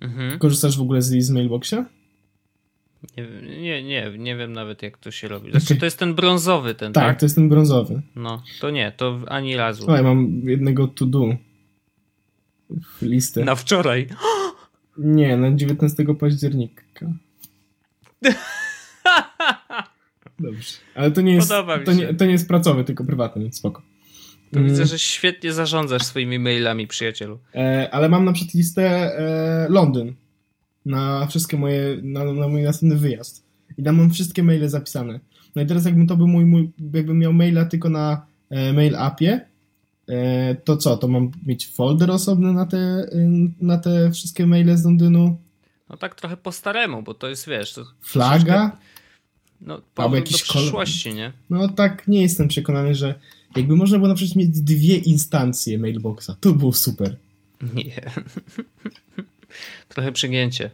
Mhm. 0.02 0.40
Korzystasz 0.40 0.78
w 0.78 0.82
ogóle 0.82 1.02
z 1.02 1.12
list 1.12 1.32
w 1.32 1.34
mailboxie? 1.34 1.86
Nie, 3.18 3.62
nie, 3.62 3.84
nie, 3.84 4.18
nie 4.18 4.36
wiem 4.36 4.54
nawet 4.54 4.84
jak 4.84 4.98
to 4.98 5.12
się 5.12 5.28
robi. 5.28 5.52
Znaczy 5.52 5.76
to 5.76 5.86
jest 5.86 6.00
ten 6.00 6.16
brązowy 6.16 6.76
ten, 6.76 6.94
tak? 6.94 7.04
Tak, 7.04 7.20
to 7.20 7.26
jest 7.26 7.36
ten 7.36 7.50
brązowy. 7.50 8.02
No, 8.16 8.44
to 8.60 8.70
nie, 8.70 8.92
to 8.98 9.20
ani 9.28 9.56
razu. 9.56 9.92
Ale 9.92 10.04
mam 10.04 10.42
jednego 10.50 10.88
to 10.88 11.06
do 11.06 11.38
listę. 13.02 13.46
Na 13.46 13.56
wczoraj. 13.56 14.08
Nie, 14.98 15.38
na 15.38 15.52
19 15.52 16.06
października. 16.20 16.84
Dobrze. 20.40 20.72
Ale 20.96 21.12
to 21.12 21.22
nie 21.22 21.34
jest, 21.34 21.50
to 21.86 21.94
nie, 21.94 22.14
to 22.14 22.26
nie 22.26 22.32
jest 22.32 22.48
pracowy, 22.48 22.84
tylko 22.84 23.06
prywatny, 23.06 23.42
więc 23.42 23.58
spoko. 23.58 23.82
To 24.52 24.60
mm. 24.60 24.72
widzę, 24.72 24.86
że 24.86 25.00
świetnie 25.00 25.54
zarządzasz 25.54 26.04
swoimi 26.04 26.40
mailami, 26.40 26.88
przyjacielu. 26.88 27.40
E, 27.56 27.90
ale 27.92 28.10
mam 28.10 28.26
na 28.26 28.34
przykład 28.34 28.54
listę 28.54 28.84
e, 28.84 29.68
Londyn 29.70 30.14
na 30.86 31.28
wszystkie 31.28 31.58
moje, 31.58 31.98
na, 32.04 32.34
na 32.34 32.48
mój 32.48 32.64
następny 32.64 32.98
wyjazd. 32.98 33.46
I 33.78 33.84
tam 33.84 33.96
mam 33.96 34.12
wszystkie 34.12 34.44
maile 34.44 34.70
zapisane. 34.70 35.20
No 35.56 35.62
i 35.62 35.66
teraz 35.66 35.86
jakbym 35.86 36.08
to 36.08 36.18
był 36.18 36.28
mój, 36.28 36.46
mój 36.46 36.72
jakbym 36.94 37.20
miał 37.20 37.34
maila 37.34 37.66
tylko 37.66 37.90
na 37.90 38.26
e, 38.50 38.74
mail 38.74 38.96
appie, 38.96 39.46
to 40.64 40.78
co, 40.78 40.98
to 40.98 41.08
mam 41.08 41.32
mieć 41.46 41.68
folder 41.68 42.12
osobny 42.12 42.54
na 42.54 42.66
te, 42.66 43.10
na 43.62 43.78
te 43.78 44.12
wszystkie 44.12 44.48
maile 44.48 44.78
z 44.78 44.86
Londynu? 44.86 45.38
No 45.90 45.98
tak 45.98 46.16
trochę 46.16 46.38
po 46.38 46.52
staremu, 46.52 47.04
bo 47.04 47.14
to 47.14 47.30
jest, 47.30 47.48
wiesz... 47.48 47.74
To 47.74 47.86
Flaga? 48.02 48.78
No, 49.62 49.82
Albo 49.96 50.16
jakiś 50.16 50.40
do 50.40 50.54
przyszłości, 50.54 51.14
nie? 51.14 51.32
No 51.50 51.68
tak, 51.68 52.08
nie 52.08 52.22
jestem 52.22 52.48
przekonany, 52.48 52.96
że 52.96 53.20
jakby 53.56 53.76
można 53.76 53.98
było 53.98 54.08
na 54.08 54.16
przykład 54.16 54.36
mieć 54.36 54.62
dwie 54.62 54.98
instancje 54.98 55.80
mailboxa, 55.80 56.30
to 56.40 56.54
było 56.54 56.74
super. 56.74 57.18
Nie. 57.74 58.02
Trochę 59.90 60.12
przygięcie. 60.12 60.72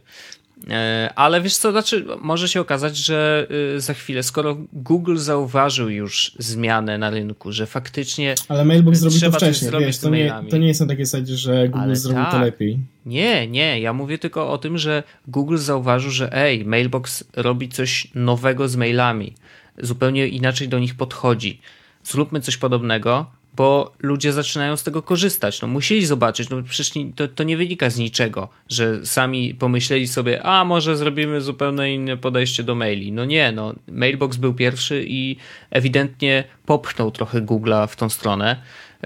E, 0.68 1.10
ale 1.16 1.40
wiesz 1.40 1.56
co, 1.56 1.70
znaczy, 1.70 2.06
może 2.20 2.48
się 2.48 2.60
okazać, 2.60 2.96
że 2.96 3.46
y, 3.76 3.80
za 3.80 3.94
chwilę, 3.94 4.22
skoro 4.22 4.56
Google 4.72 5.16
zauważył 5.16 5.90
już 5.90 6.32
zmianę 6.38 6.98
na 6.98 7.10
rynku, 7.10 7.52
że 7.52 7.66
faktycznie. 7.66 8.34
Ale 8.48 8.64
Mailbox 8.64 8.98
zrobił 8.98 9.20
to 9.20 9.32
wcześniej, 9.32 9.70
wiesz, 9.80 9.98
to 9.98 10.10
nie, 10.10 10.34
to 10.50 10.56
nie 10.56 10.68
jest 10.68 10.80
na 10.80 10.86
takiej 10.86 11.06
zasadzie, 11.06 11.36
że 11.36 11.68
Google 11.68 11.84
Ale 11.84 11.96
zrobił 11.96 12.22
tak. 12.22 12.32
to 12.32 12.40
lepiej. 12.40 12.78
Nie, 13.06 13.46
nie, 13.46 13.80
ja 13.80 13.92
mówię 13.92 14.18
tylko 14.18 14.52
o 14.52 14.58
tym, 14.58 14.78
że 14.78 15.02
Google 15.28 15.56
zauważył, 15.56 16.10
że 16.10 16.32
ej, 16.32 16.64
Mailbox 16.64 17.24
robi 17.36 17.68
coś 17.68 18.08
nowego 18.14 18.68
z 18.68 18.76
mailami, 18.76 19.34
zupełnie 19.78 20.28
inaczej 20.28 20.68
do 20.68 20.78
nich 20.78 20.94
podchodzi. 20.94 21.60
Zróbmy 22.04 22.40
coś 22.40 22.56
podobnego, 22.56 23.30
bo 23.60 23.92
ludzie 23.98 24.32
zaczynają 24.32 24.76
z 24.76 24.82
tego 24.82 25.02
korzystać. 25.02 25.62
No 25.62 25.68
musieli 25.68 26.06
zobaczyć, 26.06 26.50
no 26.50 26.62
przecież 26.62 26.92
to, 27.16 27.28
to 27.28 27.44
nie 27.44 27.56
wynika 27.56 27.90
z 27.90 27.98
niczego, 27.98 28.48
że 28.68 29.06
sami 29.06 29.54
pomyśleli 29.54 30.08
sobie, 30.08 30.42
a 30.42 30.64
może 30.64 30.96
zrobimy 30.96 31.40
zupełnie 31.40 31.94
inne 31.94 32.16
podejście 32.16 32.62
do 32.62 32.74
maili. 32.74 33.12
No 33.12 33.24
nie, 33.24 33.52
no 33.52 33.74
Mailbox 33.88 34.36
był 34.36 34.54
pierwszy 34.54 35.04
i 35.08 35.36
ewidentnie 35.70 36.44
popchnął 36.66 37.10
trochę 37.10 37.42
Google'a 37.42 37.86
w 37.88 37.96
tą 37.96 38.08
stronę. 38.08 38.56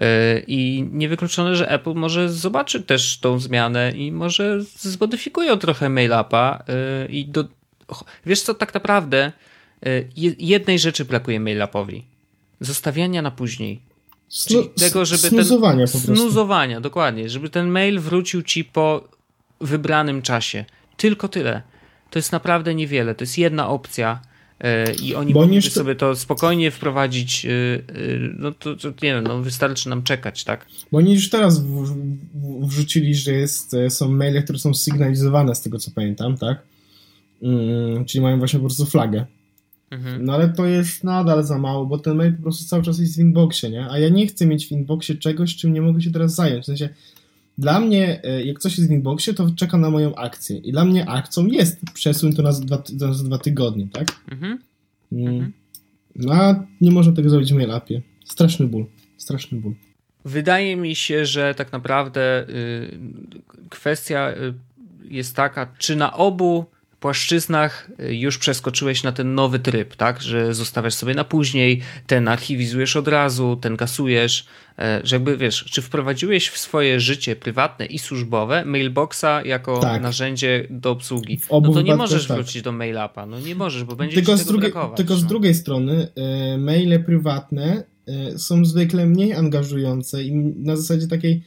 Yy, 0.01 0.07
I 0.47 0.89
niewykluczone, 0.93 1.57
że 1.57 1.71
Apple 1.71 1.95
może 1.95 2.29
zobaczy 2.29 2.83
też 2.83 3.19
tą 3.19 3.39
zmianę 3.39 3.93
i 3.97 4.13
może 4.13 4.63
zmodyfikują 4.63 5.57
trochę 5.57 5.89
MailUpa 5.89 6.65
yy, 6.69 7.07
i 7.09 7.25
do... 7.25 7.45
Wiesz 8.27 8.43
co, 8.43 8.55
tak 8.55 8.75
naprawdę 8.75 9.33
yy, 9.83 10.37
jednej 10.39 10.79
rzeczy 10.79 11.05
brakuje 11.05 11.41
MailUpowi. 11.41 12.05
Zostawiania 12.61 13.23
na 13.23 13.31
później 13.31 13.94
Snu 14.29 14.65
tego, 14.65 15.05
żeby 15.05 15.29
snuzowania 15.29 15.87
ten, 15.87 16.01
po 16.01 16.07
prostu. 16.07 16.23
Snuzowania, 16.23 16.81
dokładnie. 16.81 17.29
Żeby 17.29 17.51
ten 17.51 17.69
mail 17.69 18.01
wrócił 18.01 18.43
ci 18.43 18.65
po 18.65 19.09
wybranym 19.61 20.23
czasie. 20.23 20.65
Tylko 20.97 21.29
tyle. 21.29 21.63
To 22.11 22.19
jest 22.19 22.33
naprawdę 22.33 22.75
niewiele. 22.75 23.15
To 23.15 23.25
jest 23.25 23.39
jedna 23.39 23.69
opcja 23.69 24.21
yy, 24.61 24.95
i 25.03 25.15
oni 25.15 25.35
mogą 25.35 25.61
sobie 25.61 25.95
to 25.95 26.17
spokojnie 26.17 26.71
wprowadzić. 26.71 27.45
Yy, 27.45 27.51
yy, 27.97 28.35
no 28.39 28.53
to, 28.53 28.77
to, 28.77 28.89
nie 28.89 28.95
wiem, 29.15 29.25
no 29.25 29.43
wystarczy 29.43 29.89
nam 29.89 30.03
czekać, 30.03 30.45
tak? 30.45 30.67
Bo 30.93 30.99
oni 30.99 31.15
już 31.15 31.31
teraz 31.31 31.61
w, 31.61 31.85
w, 32.35 32.67
wrzucili, 32.67 33.15
że 33.15 33.33
jest, 33.33 33.77
są 33.89 34.13
maile, 34.13 34.43
które 34.43 34.59
są 34.59 34.75
sygnalizowane 34.75 35.55
z 35.55 35.61
tego 35.61 35.79
co 35.79 35.91
pamiętam, 35.91 36.39
tak? 36.39 36.63
Mm, 37.43 38.05
czyli 38.05 38.23
mają 38.23 38.39
właśnie 38.39 38.59
po 38.59 38.67
prostu 38.67 38.87
flagę. 38.87 39.27
Mhm. 39.95 40.25
No 40.25 40.33
ale 40.33 40.49
to 40.49 40.67
jest 40.67 41.05
nadal 41.05 41.45
za 41.45 41.59
mało, 41.59 41.87
bo 41.87 41.99
ten 41.99 42.17
mail 42.17 42.37
po 42.37 42.43
prostu 42.43 42.65
cały 42.65 42.83
czas 42.83 42.99
jest 42.99 43.17
w 43.17 43.19
inboxie, 43.19 43.71
nie? 43.71 43.91
A 43.91 43.99
ja 43.99 44.09
nie 44.09 44.27
chcę 44.27 44.47
mieć 44.47 44.67
w 44.67 44.73
inboxie 44.73 45.15
czegoś, 45.15 45.57
czym 45.57 45.73
nie 45.73 45.83
mogę 45.83 46.01
się 46.01 46.11
teraz 46.11 46.35
zająć. 46.35 46.63
W 46.63 46.67
sensie, 46.67 46.89
dla 47.59 47.81
mnie, 47.81 48.23
e, 48.25 48.45
jak 48.45 48.59
coś 48.59 48.79
jest 48.79 48.91
w 48.91 48.93
inboxie, 48.93 49.35
to 49.35 49.51
czeka 49.57 49.79
na 49.79 49.91
moją 49.91 50.15
akcję. 50.15 50.57
I 50.57 50.73
dla 50.73 50.85
mnie 50.85 51.09
akcją 51.09 51.47
jest 51.47 51.81
przesuń 51.95 52.33
to 52.33 52.43
na 52.43 52.53
dwa, 52.53 52.83
na 53.01 53.15
dwa 53.15 53.39
tygodnie, 53.39 53.89
tak? 53.93 54.09
Mhm. 54.33 54.59
Mm. 55.13 55.35
mhm. 55.35 55.53
No 56.17 56.33
a 56.33 56.65
nie 56.81 56.91
można 56.91 57.13
tego 57.13 57.31
zrobić 57.31 57.53
w 57.53 57.57
mail-appie. 57.57 58.01
Straszny 58.25 58.67
ból. 58.67 58.87
Straszny 59.17 59.61
ból. 59.61 59.75
Wydaje 60.25 60.77
mi 60.77 60.95
się, 60.95 61.27
że 61.27 61.55
tak 61.55 61.73
naprawdę 61.73 62.49
y, 62.49 62.99
kwestia 63.71 64.31
y, 64.31 64.55
jest 65.05 65.37
taka, 65.37 65.75
czy 65.79 65.97
na 65.97 66.13
obu 66.13 66.65
płaszczyznach 67.05 67.91
y, 68.01 68.15
już 68.15 68.39
przeskoczyłeś 68.39 69.03
na 69.03 69.13
ten 69.13 69.35
nowy 69.35 69.59
tryb, 69.59 69.97
tak? 69.97 70.23
Że 70.23 70.55
zostawiasz 70.55 70.95
sobie 70.95 71.15
na 71.15 71.25
później, 71.25 71.81
ten 72.07 72.29
archiwizujesz 72.29 72.97
od 72.97 73.09
razu, 73.09 73.57
ten 73.61 73.77
kasujesz, 73.77 74.47
e, 74.79 75.01
że 75.05 75.17
jakby 75.17 75.37
wiesz, 75.37 75.65
czy 75.65 75.83
wprowadziłeś 75.83 76.49
w 76.49 76.59
swoje 76.59 77.01
życie 77.01 77.37
prywatne 77.37 77.87
i 77.87 77.99
służbowe 77.99 78.65
mailboxa 78.65 79.43
jako 79.45 79.81
tak. 79.81 80.03
narzędzie 80.03 80.67
do 80.71 80.91
obsługi. 80.91 81.41
No 81.51 81.73
to 81.73 81.83
nie 81.83 81.97
możesz 81.97 82.27
tak. 82.27 82.37
wrócić 82.37 82.63
do 82.63 82.73
mailapa, 82.73 83.27
no 83.27 83.41
nie 83.41 83.55
możesz, 83.55 83.85
bo 83.85 83.97
będzie 83.97 84.15
tylko 84.15 84.37
z 84.37 84.47
drugiej, 84.47 84.73
Tylko 84.97 85.15
no. 85.15 85.21
z 85.21 85.27
drugiej 85.27 85.55
strony 85.55 86.09
e, 86.17 86.59
maile 86.59 87.05
prywatne 87.05 87.85
e, 88.07 88.39
są 88.39 88.65
zwykle 88.65 89.07
mniej 89.07 89.33
angażujące 89.33 90.23
i 90.23 90.35
na 90.57 90.77
zasadzie 90.77 91.09
takiej 91.09 91.43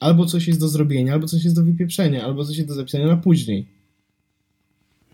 albo 0.00 0.26
coś 0.26 0.46
jest 0.48 0.60
do 0.60 0.68
zrobienia, 0.68 1.12
albo 1.12 1.26
coś 1.26 1.44
jest 1.44 1.56
do 1.56 1.64
wypieprzenia, 1.64 2.24
albo 2.24 2.44
coś 2.44 2.56
jest 2.56 2.68
do 2.68 2.74
zapisania 2.74 3.06
na 3.06 3.16
później. 3.16 3.81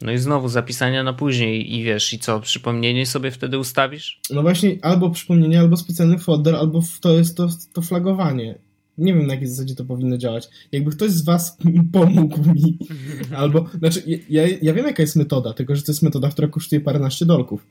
No 0.02 0.12
i 0.12 0.18
znowu 0.18 0.48
zapisania 0.48 1.02
na 1.02 1.12
później 1.12 1.74
i 1.76 1.84
wiesz, 1.84 2.12
i 2.12 2.18
co, 2.18 2.40
przypomnienie 2.40 3.06
sobie 3.06 3.30
wtedy 3.30 3.58
ustawisz? 3.58 4.20
No 4.30 4.42
właśnie, 4.42 4.78
albo 4.82 5.10
przypomnienie, 5.10 5.60
albo 5.60 5.76
specjalny 5.76 6.18
folder, 6.18 6.54
albo 6.56 6.82
to 7.00 7.12
jest 7.12 7.36
to, 7.36 7.48
to 7.72 7.82
flagowanie. 7.82 8.58
Nie 8.98 9.14
wiem, 9.14 9.26
na 9.26 9.34
jakiej 9.34 9.48
zasadzie 9.48 9.74
to 9.74 9.84
powinno 9.84 10.18
działać. 10.18 10.48
Jakby 10.72 10.90
ktoś 10.90 11.10
z 11.10 11.24
was 11.24 11.56
pomógł 11.92 12.54
mi, 12.54 12.78
albo, 13.36 13.66
znaczy, 13.78 14.02
ja, 14.28 14.42
ja 14.62 14.74
wiem, 14.74 14.86
jaka 14.86 15.02
jest 15.02 15.16
metoda, 15.16 15.52
tylko 15.52 15.76
że 15.76 15.82
to 15.82 15.92
jest 15.92 16.02
metoda, 16.02 16.28
która 16.28 16.48
kosztuje 16.48 16.80
paręnaście 16.80 17.26
dolków. 17.26 17.66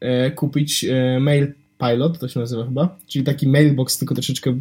E, 0.00 0.30
kupić 0.30 0.84
e, 0.84 1.20
mail 1.20 1.52
pilot, 1.78 2.18
to 2.18 2.28
się 2.28 2.40
nazywa 2.40 2.64
chyba, 2.64 2.98
czyli 3.06 3.24
taki 3.24 3.48
mailbox, 3.48 3.98
tylko 3.98 4.14
troszeczkę 4.14 4.60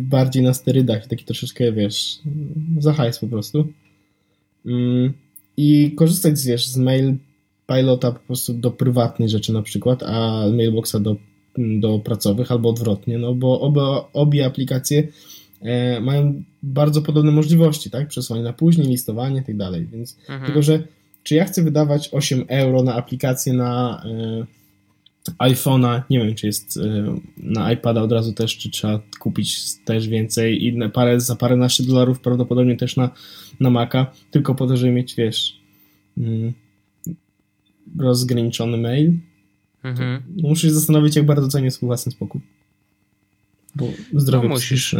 bardziej 0.00 0.42
na 0.42 0.54
sterydach, 0.54 1.06
taki 1.06 1.24
troszeczkę, 1.24 1.72
wiesz, 1.72 2.18
za 2.78 2.92
hajs 2.92 3.18
po 3.18 3.26
prostu. 3.26 3.68
Mm 4.66 5.25
i 5.56 5.92
korzystać 5.96 6.38
z, 6.38 6.46
wiesz, 6.46 6.66
z 6.66 6.76
mail 6.76 7.16
pilota 7.66 8.12
po 8.12 8.18
prostu 8.18 8.54
do 8.54 8.70
prywatnej 8.70 9.28
rzeczy 9.28 9.52
na 9.52 9.62
przykład, 9.62 10.02
a 10.02 10.44
mailboxa 10.52 10.96
do, 11.00 11.16
do 11.58 11.98
pracowych 11.98 12.52
albo 12.52 12.68
odwrotnie, 12.68 13.18
no 13.18 13.34
bo 13.34 13.60
obie, 13.60 13.82
obie 14.12 14.46
aplikacje 14.46 15.08
e, 15.60 16.00
mają 16.00 16.42
bardzo 16.62 17.02
podobne 17.02 17.32
możliwości, 17.32 17.90
tak? 17.90 18.08
Przesłanie 18.08 18.42
na 18.42 18.52
później, 18.52 18.88
listowanie 18.88 19.40
i 19.40 19.44
tak 19.44 19.56
dalej, 19.56 19.86
więc 19.92 20.16
mhm. 20.20 20.46
tylko, 20.46 20.62
że 20.62 20.82
czy 21.22 21.34
ja 21.34 21.44
chcę 21.44 21.62
wydawać 21.62 22.08
8 22.12 22.44
euro 22.48 22.82
na 22.82 22.94
aplikację 22.94 23.52
na 23.52 24.02
e, 24.04 24.46
iPhone'a, 25.38 26.02
nie 26.10 26.18
wiem, 26.18 26.34
czy 26.34 26.46
jest 26.46 26.76
e, 26.76 27.16
na 27.36 27.72
iPada 27.72 28.02
od 28.02 28.12
razu 28.12 28.32
też, 28.32 28.58
czy 28.58 28.70
trzeba 28.70 29.00
kupić 29.20 29.60
też 29.84 30.08
więcej 30.08 30.66
i 30.66 30.90
parę, 30.90 31.20
za 31.20 31.36
paręnaście 31.36 31.84
dolarów 31.84 32.20
prawdopodobnie 32.20 32.76
też 32.76 32.96
na 32.96 33.10
na 33.60 33.70
Maca, 33.70 34.06
tylko 34.30 34.54
po 34.54 34.66
to, 34.66 34.76
żeby 34.76 34.92
mieć, 34.92 35.14
wiesz, 35.14 35.60
mm, 36.18 36.52
rozgraniczony 37.98 38.76
mail. 38.76 39.12
Mhm. 39.84 40.22
Muszę 40.42 40.62
się 40.62 40.74
zastanowić, 40.74 41.16
jak 41.16 41.26
bardzo 41.26 41.48
cenię 41.48 41.70
swój 41.70 41.86
własny 41.86 42.12
spokój. 42.12 42.40
Bo 43.74 43.88
zdrowie 44.14 44.48
no, 44.48 44.54
musisz. 44.54 44.96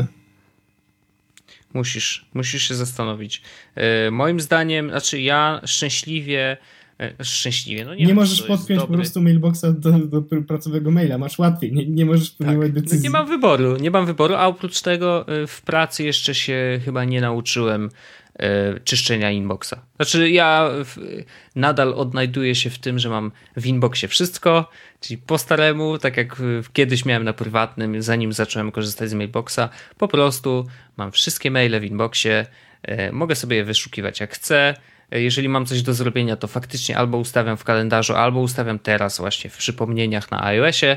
Musisz, 1.74 2.26
musisz 2.34 2.68
się 2.68 2.74
zastanowić. 2.74 3.42
Yy, 3.76 4.10
moim 4.10 4.40
zdaniem, 4.40 4.90
znaczy 4.90 5.20
ja 5.20 5.60
szczęśliwie 5.64 6.56
e, 7.00 7.24
szczęśliwie. 7.24 7.84
No 7.84 7.94
nie, 7.94 8.00
nie 8.00 8.06
wiem, 8.06 8.16
możesz 8.16 8.42
podpiąć 8.42 8.80
po 8.80 8.86
prostu 8.86 9.22
mailboxa 9.22 9.64
do, 9.78 9.98
do, 9.98 10.22
pracowego 10.22 10.90
maila, 10.90 11.18
masz 11.18 11.38
łatwiej, 11.38 11.72
nie, 11.72 11.86
nie 11.86 12.04
możesz 12.04 12.30
podejmować 12.30 12.68
tak. 12.68 12.82
decyzji. 12.82 12.98
No 12.98 13.02
nie 13.02 13.10
mam 13.10 13.26
wyboru, 13.26 13.76
nie 13.76 13.90
mam 13.90 14.06
wyboru, 14.06 14.34
a 14.34 14.46
oprócz 14.46 14.80
tego 14.80 15.28
e, 15.28 15.46
w 15.46 15.62
pracy 15.62 16.04
jeszcze 16.04 16.34
się 16.34 16.80
chyba 16.84 17.04
nie 17.04 17.20
nauczyłem 17.20 17.90
E, 18.25 18.25
czyszczenia 18.84 19.30
inboxa. 19.30 19.74
Znaczy, 19.96 20.30
ja 20.30 20.70
w, 20.84 20.96
nadal 21.54 21.94
odnajduję 21.94 22.54
się 22.54 22.70
w 22.70 22.78
tym, 22.78 22.98
że 22.98 23.08
mam 23.08 23.32
w 23.56 23.66
inboxie 23.66 24.08
wszystko, 24.08 24.70
czyli 25.00 25.18
po 25.18 25.38
staremu, 25.38 25.98
tak 25.98 26.16
jak 26.16 26.36
kiedyś 26.72 27.04
miałem 27.04 27.24
na 27.24 27.32
prywatnym, 27.32 28.02
zanim 28.02 28.32
zacząłem 28.32 28.72
korzystać 28.72 29.10
z 29.10 29.14
mailboxa, 29.14 29.68
po 29.98 30.08
prostu 30.08 30.66
mam 30.96 31.12
wszystkie 31.12 31.50
maile 31.50 31.80
w 31.80 31.84
inboxie, 31.84 32.46
e, 32.82 33.12
mogę 33.12 33.34
sobie 33.34 33.56
je 33.56 33.64
wyszukiwać 33.64 34.20
jak 34.20 34.34
chcę. 34.34 34.74
E, 35.10 35.20
jeżeli 35.22 35.48
mam 35.48 35.66
coś 35.66 35.82
do 35.82 35.94
zrobienia, 35.94 36.36
to 36.36 36.48
faktycznie 36.48 36.98
albo 36.98 37.18
ustawiam 37.18 37.56
w 37.56 37.64
kalendarzu, 37.64 38.14
albo 38.14 38.40
ustawiam 38.40 38.78
teraz 38.78 39.18
właśnie 39.18 39.50
w 39.50 39.56
przypomnieniach 39.56 40.30
na 40.30 40.44
iOSie, 40.44 40.96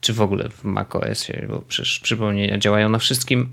czy 0.00 0.12
w 0.12 0.20
ogóle 0.20 0.48
w 0.48 0.64
macOSie, 0.64 1.46
bo 1.48 1.58
przecież 1.68 2.00
przypomnienia 2.00 2.58
działają 2.58 2.88
na 2.88 2.98
wszystkim. 2.98 3.52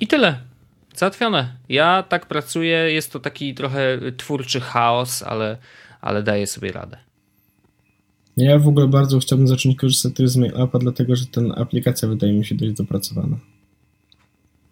I 0.00 0.06
tyle. 0.06 0.51
Załatwione. 0.94 1.56
Ja 1.68 2.02
tak 2.02 2.26
pracuję, 2.26 2.92
jest 2.92 3.12
to 3.12 3.20
taki 3.20 3.54
trochę 3.54 3.98
twórczy 4.16 4.60
chaos, 4.60 5.22
ale, 5.22 5.58
ale 6.00 6.22
daję 6.22 6.46
sobie 6.46 6.72
radę. 6.72 6.98
Ja 8.36 8.58
w 8.58 8.68
ogóle 8.68 8.88
bardzo 8.88 9.18
chciałbym 9.18 9.48
zacząć 9.48 9.76
korzystać 9.76 10.28
z 10.28 10.36
MailAppa, 10.36 10.78
dlatego 10.78 11.16
że 11.16 11.26
ten 11.26 11.52
aplikacja 11.56 12.08
wydaje 12.08 12.32
mi 12.32 12.44
się 12.44 12.54
dość 12.54 12.72
dopracowana. 12.72 13.36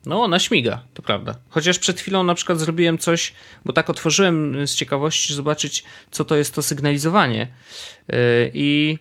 No, 0.06 0.22
ona 0.22 0.38
śmiga, 0.38 0.82
to 0.94 1.02
prawda. 1.02 1.34
Chociaż 1.48 1.78
przed 1.78 2.00
chwilą 2.00 2.22
na 2.24 2.34
przykład 2.34 2.58
zrobiłem 2.58 2.98
coś, 2.98 3.32
bo 3.64 3.72
tak 3.72 3.90
otworzyłem 3.90 4.66
z 4.66 4.74
ciekawości 4.74 5.34
zobaczyć, 5.34 5.84
co 6.10 6.24
to 6.24 6.36
jest 6.36 6.54
to 6.54 6.62
sygnalizowanie. 6.62 7.48
Yy, 8.08 8.16
I 8.54 8.98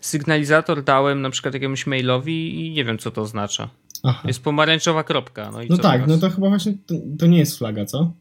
sygnalizator 0.00 0.84
dałem 0.84 1.22
na 1.22 1.30
przykład 1.30 1.54
jakiemuś 1.54 1.86
mailowi 1.86 2.66
i 2.66 2.70
nie 2.70 2.84
wiem, 2.84 2.98
co 2.98 3.10
to 3.10 3.22
oznacza. 3.22 3.68
Aha. 4.02 4.22
Jest 4.28 4.42
pomarańczowa 4.44 5.04
kropka. 5.04 5.50
No, 5.50 5.62
i 5.62 5.68
No 5.68 5.76
tak, 5.78 6.00
teraz? 6.00 6.08
no 6.08 6.18
to 6.28 6.34
chyba 6.34 6.48
właśnie 6.48 6.74
to, 6.86 6.94
to 7.18 7.26
nie 7.26 7.38
jest 7.38 7.58
flaga, 7.58 7.84
co? 7.84 8.12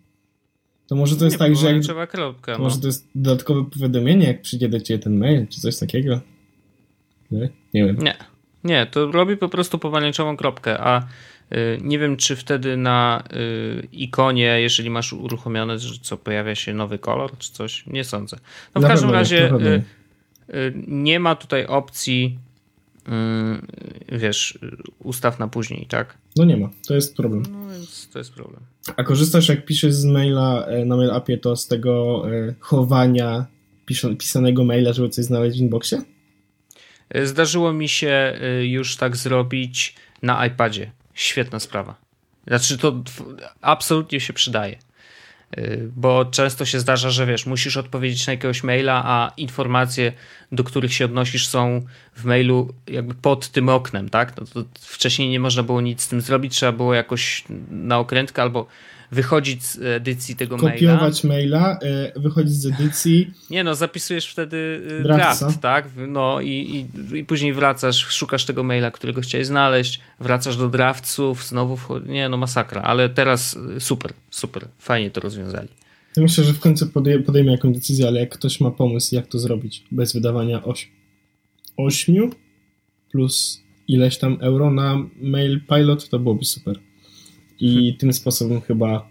To 0.87 0.95
może 0.95 1.15
to 1.15 1.25
jest 1.25 1.35
nie, 1.35 1.39
tak, 1.39 1.55
że 1.55 1.93
jak, 1.95 2.09
kropka. 2.09 2.51
No. 2.51 2.59
może 2.59 2.77
to 2.79 2.87
jest 2.87 3.07
dodatkowe 3.15 3.65
powiadomienie, 3.69 4.27
jak 4.27 4.41
przyjdzie 4.41 4.69
do 4.69 4.79
ciebie 4.81 4.99
ten 5.03 5.17
mail, 5.17 5.47
czy 5.47 5.61
coś 5.61 5.77
takiego? 5.77 6.19
Nie, 7.31 7.49
nie 7.73 7.85
wiem. 7.85 7.97
Nie, 7.97 8.15
nie, 8.63 8.85
to 8.85 9.11
robi 9.11 9.37
po 9.37 9.49
prostu 9.49 9.79
pomarańczową 9.79 10.37
kropkę, 10.37 10.77
a 10.79 10.99
y, 11.53 11.79
nie 11.81 11.99
wiem, 11.99 12.17
czy 12.17 12.35
wtedy 12.35 12.77
na 12.77 13.23
y, 13.33 13.87
ikonie, 13.91 14.61
jeżeli 14.61 14.89
masz 14.89 15.13
uruchomione, 15.13 15.79
że 15.79 15.99
co 16.01 16.17
pojawia 16.17 16.55
się 16.55 16.73
nowy 16.73 16.99
kolor, 16.99 17.37
czy 17.37 17.51
coś, 17.51 17.85
nie 17.87 18.03
sądzę. 18.03 18.37
No 18.75 18.81
w 18.81 18.83
Na 18.83 18.89
każdym 18.89 19.09
razie 19.09 19.47
y, 19.55 19.59
nie. 19.59 20.55
y, 20.55 20.73
nie 20.87 21.19
ma 21.19 21.35
tutaj 21.35 21.65
opcji, 21.65 22.39
wiesz, 24.11 24.59
y, 24.63 24.77
ustaw 24.99 25.39
na 25.39 25.47
później, 25.47 25.85
tak? 25.89 26.17
No 26.35 26.45
nie 26.45 26.57
ma, 26.57 26.69
to 26.87 26.95
jest 26.95 27.15
problem. 27.15 27.43
No 27.51 27.69
więc 27.69 28.09
to 28.09 28.19
jest 28.19 28.33
problem. 28.33 28.61
A 28.97 29.03
korzystasz 29.03 29.49
jak 29.49 29.65
piszesz 29.65 29.93
z 29.93 30.05
maila 30.05 30.65
e, 30.65 30.85
na 30.85 30.97
mail 30.97 31.11
appie, 31.11 31.37
to 31.37 31.55
z 31.55 31.67
tego 31.67 32.23
e, 32.31 32.55
chowania 32.59 33.45
pisanego 34.17 34.63
maila, 34.63 34.93
żeby 34.93 35.09
coś 35.09 35.25
znaleźć 35.25 35.57
w 35.57 35.61
inboxie? 35.61 36.01
Y, 37.17 37.27
Zdarzyło 37.27 37.73
mi 37.73 37.89
się 37.89 38.39
już 38.61 38.95
tak 38.95 39.17
zrobić 39.17 39.95
na 40.21 40.45
iPadzie. 40.45 40.91
Świetna 41.13 41.59
sprawa. 41.59 41.95
Znaczy 42.47 42.77
to 42.77 43.03
absolutnie 43.61 44.19
się 44.19 44.33
przydaje. 44.33 44.79
Y, 45.57 45.89
Bo 45.95 46.25
często 46.25 46.65
się 46.65 46.79
zdarza, 46.79 47.09
że 47.09 47.25
wiesz, 47.25 47.45
musisz 47.45 47.77
odpowiedzieć 47.77 48.27
na 48.27 48.33
jakiegoś 48.33 48.63
maila, 48.63 49.01
a 49.05 49.31
informacje, 49.37 50.13
do 50.51 50.63
których 50.63 50.93
się 50.93 51.05
odnosisz, 51.05 51.47
są 51.47 51.81
w 52.15 52.25
mailu 52.25 52.73
jakby 52.87 53.13
pod 53.13 53.49
tym 53.49 53.69
oknem, 53.69 54.09
tak? 54.09 54.33
No 54.37 54.63
wcześniej 54.79 55.29
nie 55.29 55.39
można 55.39 55.63
było 55.63 55.81
nic 55.81 56.01
z 56.01 56.07
tym 56.07 56.21
zrobić, 56.21 56.53
trzeba 56.53 56.71
było 56.71 56.93
jakoś 56.93 57.43
na 57.71 57.99
okrętkę 57.99 58.41
albo 58.41 58.67
wychodzić 59.11 59.63
z 59.63 59.77
edycji 59.81 60.35
tego 60.35 60.57
maila. 60.57 60.71
Kopiować 60.73 61.23
maila, 61.23 61.79
e, 61.81 62.19
wychodzić 62.19 62.53
z 62.53 62.65
edycji. 62.65 63.31
Nie 63.49 63.63
no, 63.63 63.75
zapisujesz 63.75 64.27
wtedy 64.27 64.57
y, 64.99 65.03
Drafta. 65.03 65.45
draft, 65.45 65.61
tak? 65.61 65.87
No 66.07 66.41
i, 66.41 66.49
i, 67.11 67.17
i 67.17 67.25
później 67.25 67.53
wracasz, 67.53 68.07
szukasz 68.07 68.45
tego 68.45 68.63
maila, 68.63 68.91
którego 68.91 69.21
chciałeś 69.21 69.47
znaleźć, 69.47 69.99
wracasz 70.19 70.57
do 70.57 70.69
draftców, 70.69 71.43
znowu 71.47 71.77
wchodzi. 71.77 72.09
Nie 72.09 72.29
no, 72.29 72.37
masakra, 72.37 72.81
ale 72.81 73.09
teraz 73.09 73.57
y, 73.77 73.79
super, 73.79 74.13
super, 74.29 74.67
fajnie 74.79 75.11
to 75.11 75.21
rozwiązali. 75.21 75.67
Ja 76.17 76.23
myślę, 76.23 76.43
że 76.43 76.53
w 76.53 76.59
końcu 76.59 76.85
podej- 76.85 77.23
podejmę 77.23 77.51
jakąś 77.51 77.75
decyzję, 77.75 78.07
ale 78.07 78.19
jak 78.19 78.29
ktoś 78.29 78.59
ma 78.61 78.71
pomysł, 78.71 79.15
jak 79.15 79.27
to 79.27 79.39
zrobić 79.39 79.83
bez 79.91 80.13
wydawania 80.13 80.63
8, 80.63 80.89
8 81.77 82.29
plus 83.11 83.63
ileś 83.87 84.17
tam 84.17 84.37
euro 84.41 84.71
na 84.71 84.97
mail 85.21 85.61
pilot, 85.69 86.09
to 86.09 86.19
byłoby 86.19 86.45
super. 86.45 86.79
I 87.59 87.97
tym 87.97 88.13
sposobem 88.13 88.61
chyba 88.61 89.09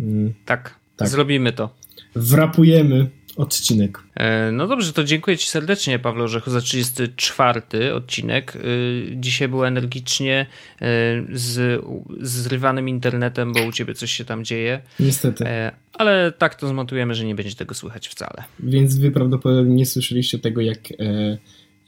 mm, 0.00 0.34
Tak, 0.44 0.74
Tak. 0.96 1.08
zrobimy 1.08 1.52
to. 1.52 1.70
wrapujemy 2.14 3.10
odcinek. 3.36 3.98
E, 4.14 4.52
No 4.52 4.66
dobrze, 4.68 4.92
to 4.92 5.04
dziękuję 5.04 5.36
Ci 5.38 5.48
serdecznie, 5.48 5.98
Paweł 5.98 6.24
Orzechu, 6.24 6.50
za 6.50 6.60
34 6.60 7.94
odcinek. 7.94 8.56
Y, 8.56 9.16
Dzisiaj 9.16 9.48
było 9.48 9.68
energicznie 9.68 10.46
y, 10.82 10.84
z 11.32 11.82
zrywanym 12.20 12.88
internetem, 12.88 13.52
bo 13.52 13.62
u 13.64 13.72
Ciebie 13.72 13.94
coś 13.94 14.12
się 14.12 14.24
tam 14.24 14.44
dzieje, 14.44 14.80
Niestety. 15.00 15.46
E, 15.46 15.72
ale 15.92 16.32
tak 16.32 16.54
to 16.54 16.68
zmontujemy, 16.68 17.14
że 17.14 17.24
nie 17.24 17.34
będzie 17.34 17.54
tego 17.54 17.74
słychać 17.74 18.08
wcale. 18.08 18.44
Więc 18.60 18.98
wy 18.98 19.10
prawdopodobnie 19.10 19.74
nie 19.74 19.86
słyszeliście 19.86 20.38
tego, 20.38 20.60
jak 20.60 20.78
e, 20.92 21.38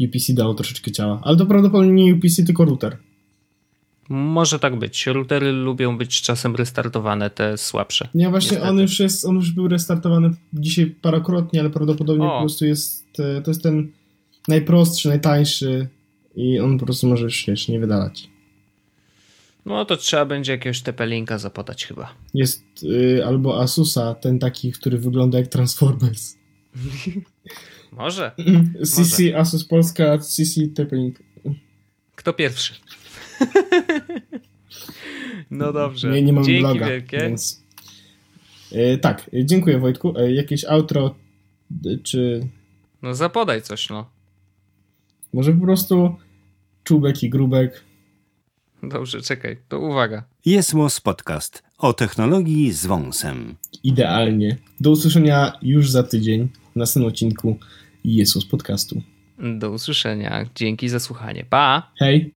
UPC 0.07 0.33
dało 0.35 0.55
troszeczkę 0.55 0.91
ciała. 0.91 1.21
Ale 1.25 1.37
to 1.37 1.47
prawdopodobnie 1.47 2.05
nie 2.05 2.15
UPC, 2.15 2.43
tylko 2.47 2.65
router. 2.65 2.97
Może 4.09 4.59
tak 4.59 4.79
być. 4.79 5.07
Routery 5.07 5.53
lubią 5.53 5.99
być 5.99 6.23
czasem 6.23 6.57
restartowane, 6.57 7.31
te 7.31 7.59
słabsze. 7.59 8.09
Nie, 8.15 8.29
właśnie 8.29 8.51
Niestety. 8.51 8.71
on 8.71 8.79
już 8.79 9.01
jest, 9.01 9.25
on 9.25 9.35
już 9.35 9.53
był 9.53 9.69
restartowany 9.69 10.31
dzisiaj 10.53 10.87
parokrotnie, 10.87 11.61
ale 11.61 11.71
prawdopodobnie 11.71 12.27
O. 12.27 12.31
po 12.31 12.41
prostu 12.41 12.67
jest, 12.67 13.21
e, 13.21 13.43
to 13.43 13.51
jest 13.51 13.63
ten 13.63 13.93
najprostszy, 14.49 15.09
najtańszy 15.09 15.89
i 16.37 16.61
on 16.61 16.79
po 16.79 16.85
prostu 16.85 17.07
może 17.07 17.25
już 17.25 17.45
wiesz, 17.49 17.69
nie 17.69 17.81
wydalać. 17.81 18.29
No 19.67 19.85
to 19.85 19.97
trzeba 19.97 20.25
będzie 20.25 20.53
jakiegoś 20.53 20.83
TP-Linka 20.83 21.39
zapodać 21.39 21.87
chyba. 21.87 22.15
Jest 22.35 22.65
y, 22.83 23.23
albo 23.27 23.61
Asusa, 23.61 24.15
ten 24.15 24.39
taki, 24.39 24.73
który 24.73 24.99
wygląda 24.99 25.39
jak 25.39 25.49
Transformers. 25.49 26.37
Może. 27.93 28.33
CC 28.95 29.37
Asus 29.37 29.65
Polska, 29.65 30.19
CC 30.19 30.61
Teplink. 30.75 31.19
Kto 32.15 32.33
pierwszy? 32.33 32.75
no 35.51 35.73
dobrze. 35.73 36.11
Nie, 36.11 36.23
nie 36.23 36.33
mam 36.33 36.45
Dzięki 36.45 36.61
bloga, 36.61 36.89
wielkie. 36.89 37.19
więc... 37.19 37.63
Y, 38.73 38.99
tak, 38.99 39.31
y, 39.35 39.45
dziękuję 39.45 39.79
Wojtku. 39.79 40.19
Y, 40.19 40.33
jakieś 40.33 40.65
outro, 40.65 41.15
czy 42.03 42.47
No 43.03 43.15
zapodaj 43.15 43.63
coś, 43.63 43.91
no. 43.91 44.11
może 45.33 45.53
po 45.53 45.65
prostu 45.65 46.17
czubek 46.85 47.23
i 47.23 47.31
grubek? 47.31 47.85
Dobrze, 48.83 49.21
czekaj. 49.21 49.59
To 49.69 49.81
uwaga. 49.81 50.25
Jest 50.45 50.75
Podcast 51.05 51.63
o 51.79 51.93
technologii 51.93 52.73
z 52.73 52.87
wąsem. 52.87 53.55
Idealnie. 53.83 54.57
Do 54.81 54.91
usłyszenia 54.91 55.53
już 55.63 55.91
za 55.91 56.03
tydzień 56.03 56.49
w 56.73 56.77
następnym 56.77 57.13
odcinku 57.13 57.59
Jesus 58.05 58.47
Podcastu. 58.47 59.03
Do 59.59 59.71
usłyszenia. 59.71 60.47
Dzięki 60.55 60.89
za 60.89 61.01
słuchanie. 61.01 61.45
Pa! 61.51 61.93
Hej! 61.99 62.33